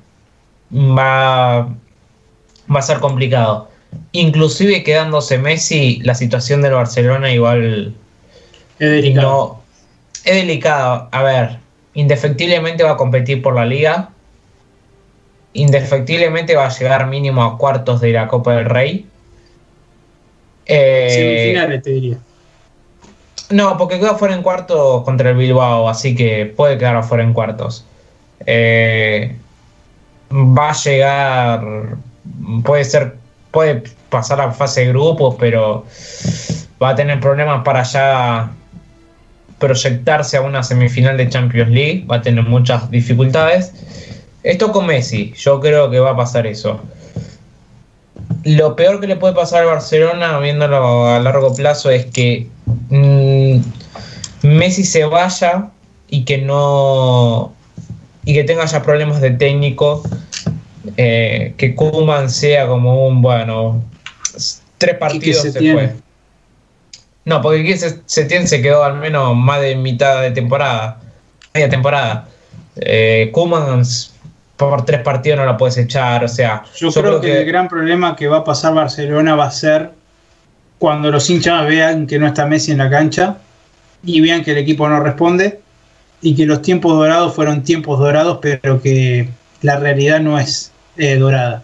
[0.73, 3.69] Va, va a ser complicado.
[4.11, 7.93] Inclusive quedándose Messi, la situación del Barcelona igual
[8.79, 9.27] Es delicado.
[9.27, 9.61] no,
[10.25, 11.09] es delicado.
[11.11, 11.57] A ver,
[11.93, 14.09] indefectiblemente va a competir por la liga.
[15.53, 19.05] Indefectiblemente va a llegar mínimo a cuartos de la Copa del Rey.
[20.65, 22.17] Eh, Semifinales, te diría.
[23.49, 27.33] no, porque quedó fuera en cuartos contra el Bilbao, así que puede quedar afuera en
[27.33, 27.85] cuartos.
[28.45, 29.35] Eh,
[30.31, 31.61] va a llegar,
[32.63, 33.15] puede ser,
[33.51, 35.85] puede pasar a fase de grupos, pero
[36.81, 38.51] va a tener problemas para ya
[39.59, 43.73] proyectarse a una semifinal de Champions League, va a tener muchas dificultades.
[44.43, 46.79] Esto con Messi, yo creo que va a pasar eso.
[48.43, 52.47] Lo peor que le puede pasar al Barcelona, viéndolo a largo plazo, es que
[52.89, 53.57] mm,
[54.43, 55.69] Messi se vaya
[56.09, 57.53] y que no
[58.23, 60.03] y que tenga ya problemas de técnico,
[60.95, 63.83] eh, que Kuman sea como un bueno
[64.77, 65.95] tres partidos se fue.
[67.25, 70.99] No, porque Quique Se- Setién se quedó al menos más de mitad de temporada,
[71.53, 72.27] media temporada.
[72.77, 73.83] Eh, Koeman
[74.55, 78.15] por tres partidos no lo puedes echar, o sea, Yo, creo, que, el gran problema
[78.15, 79.91] que va a pasar Barcelona va a ser
[80.79, 83.37] cuando los hinchas vean que no está Messi en la cancha
[84.03, 85.59] y vean que el equipo no responde
[86.21, 89.29] y que los tiempos dorados fueron tiempos dorados, pero que
[89.61, 91.63] la realidad no es eh, dorada.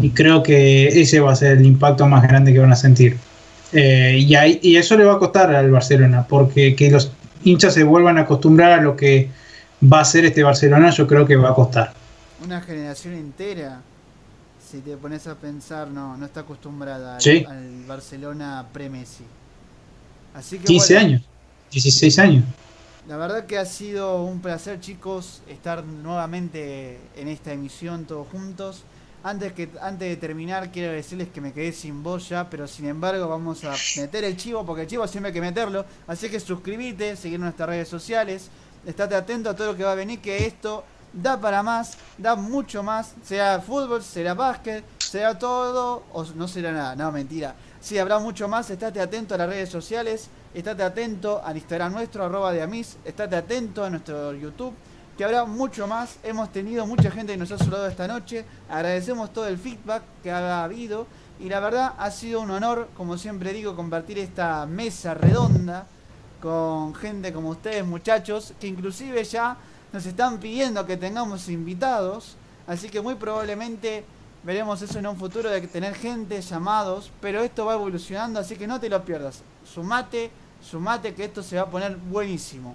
[0.00, 3.16] Y creo que ese va a ser el impacto más grande que van a sentir.
[3.72, 7.10] Eh, y, ahí- y eso le va a costar al Barcelona, porque que los
[7.44, 9.30] hinchas se vuelvan a acostumbrar a lo que
[9.82, 11.92] va a ser este Barcelona, yo creo que va a costar.
[12.44, 13.80] Una generación entera,
[14.70, 17.44] si te pones a pensar, no, no está acostumbrada al, Sí.
[17.48, 19.24] al Barcelona pre-Messi.
[20.34, 21.22] Así que 15 bueno, años,
[21.72, 22.44] 16 años.
[23.08, 28.82] La verdad que ha sido un placer, chicos, estar nuevamente en esta emisión todos juntos.
[29.24, 32.84] Antes, que, antes de terminar, quiero decirles que me quedé sin voz ya, pero sin
[32.84, 35.86] embargo vamos a meter el chivo, porque el chivo siempre hay que meterlo.
[36.06, 38.50] Así que suscríbete, seguir nuestras redes sociales,
[38.86, 42.36] estate atento a todo lo que va a venir, que esto da para más, da
[42.36, 47.54] mucho más, sea fútbol, será básquet, será todo, o no será nada, no, mentira.
[47.80, 50.28] Sí, habrá mucho más, estate atento a las redes sociales,
[50.58, 54.74] estate atento al Instagram nuestro, arroba de Amis, estate atento a nuestro YouTube,
[55.16, 56.18] que habrá mucho más.
[56.22, 60.30] Hemos tenido mucha gente que nos ha saludado esta noche, agradecemos todo el feedback que
[60.30, 61.06] ha habido.
[61.40, 65.86] Y la verdad ha sido un honor, como siempre digo, compartir esta mesa redonda
[66.42, 69.56] con gente como ustedes muchachos, que inclusive ya
[69.92, 72.36] nos están pidiendo que tengamos invitados,
[72.66, 74.04] así que muy probablemente
[74.42, 78.66] veremos eso en un futuro de tener gente, llamados, pero esto va evolucionando, así que
[78.66, 79.42] no te lo pierdas.
[79.64, 80.30] Sumate,
[80.62, 82.74] sumate que esto se va a poner buenísimo.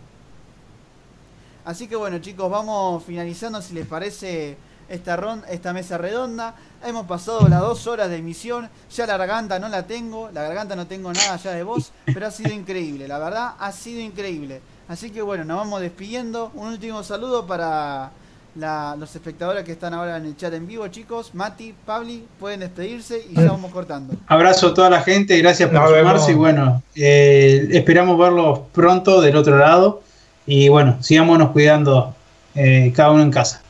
[1.65, 4.57] Así que bueno chicos, vamos finalizando si les parece
[4.89, 6.55] esta, ron esta mesa redonda.
[6.83, 10.75] Hemos pasado las dos horas de emisión, ya la garganta no la tengo, la garganta
[10.75, 14.61] no tengo nada ya de voz, pero ha sido increíble, la verdad ha sido increíble.
[14.87, 16.51] Así que bueno, nos vamos despidiendo.
[16.55, 18.11] Un último saludo para
[18.55, 21.33] la- los espectadores que están ahora en el chat en vivo, chicos.
[21.33, 24.13] Mati, Pabli, pueden despedirse y ya vamos cortando.
[24.27, 26.11] Abrazo a toda la gente, gracias por Nos vemos.
[26.11, 30.01] sumarse y bueno, eh, esperamos verlos pronto del otro lado
[30.45, 32.15] y bueno, sigámonos cuidando
[32.55, 33.61] eh, cada uno en casa.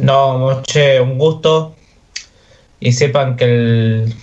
[0.00, 1.74] No, Moche, un gusto.
[2.80, 4.14] Y sepan que el,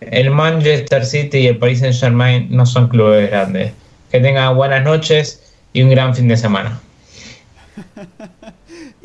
[0.00, 3.72] el Manchester City y el Paris Saint Germain no son clubes grandes.
[4.10, 5.42] Que tengan buenas noches
[5.74, 6.80] y un gran fin de semana.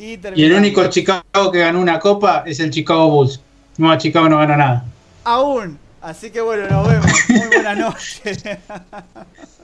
[0.01, 3.39] Y, Y el único Chicago que ganó una copa es el Chicago Bulls.
[3.77, 4.85] No, Chicago no gana nada.
[5.23, 5.77] Aún.
[6.01, 7.11] Así que bueno, nos vemos.
[7.29, 8.43] Muy buenas noches.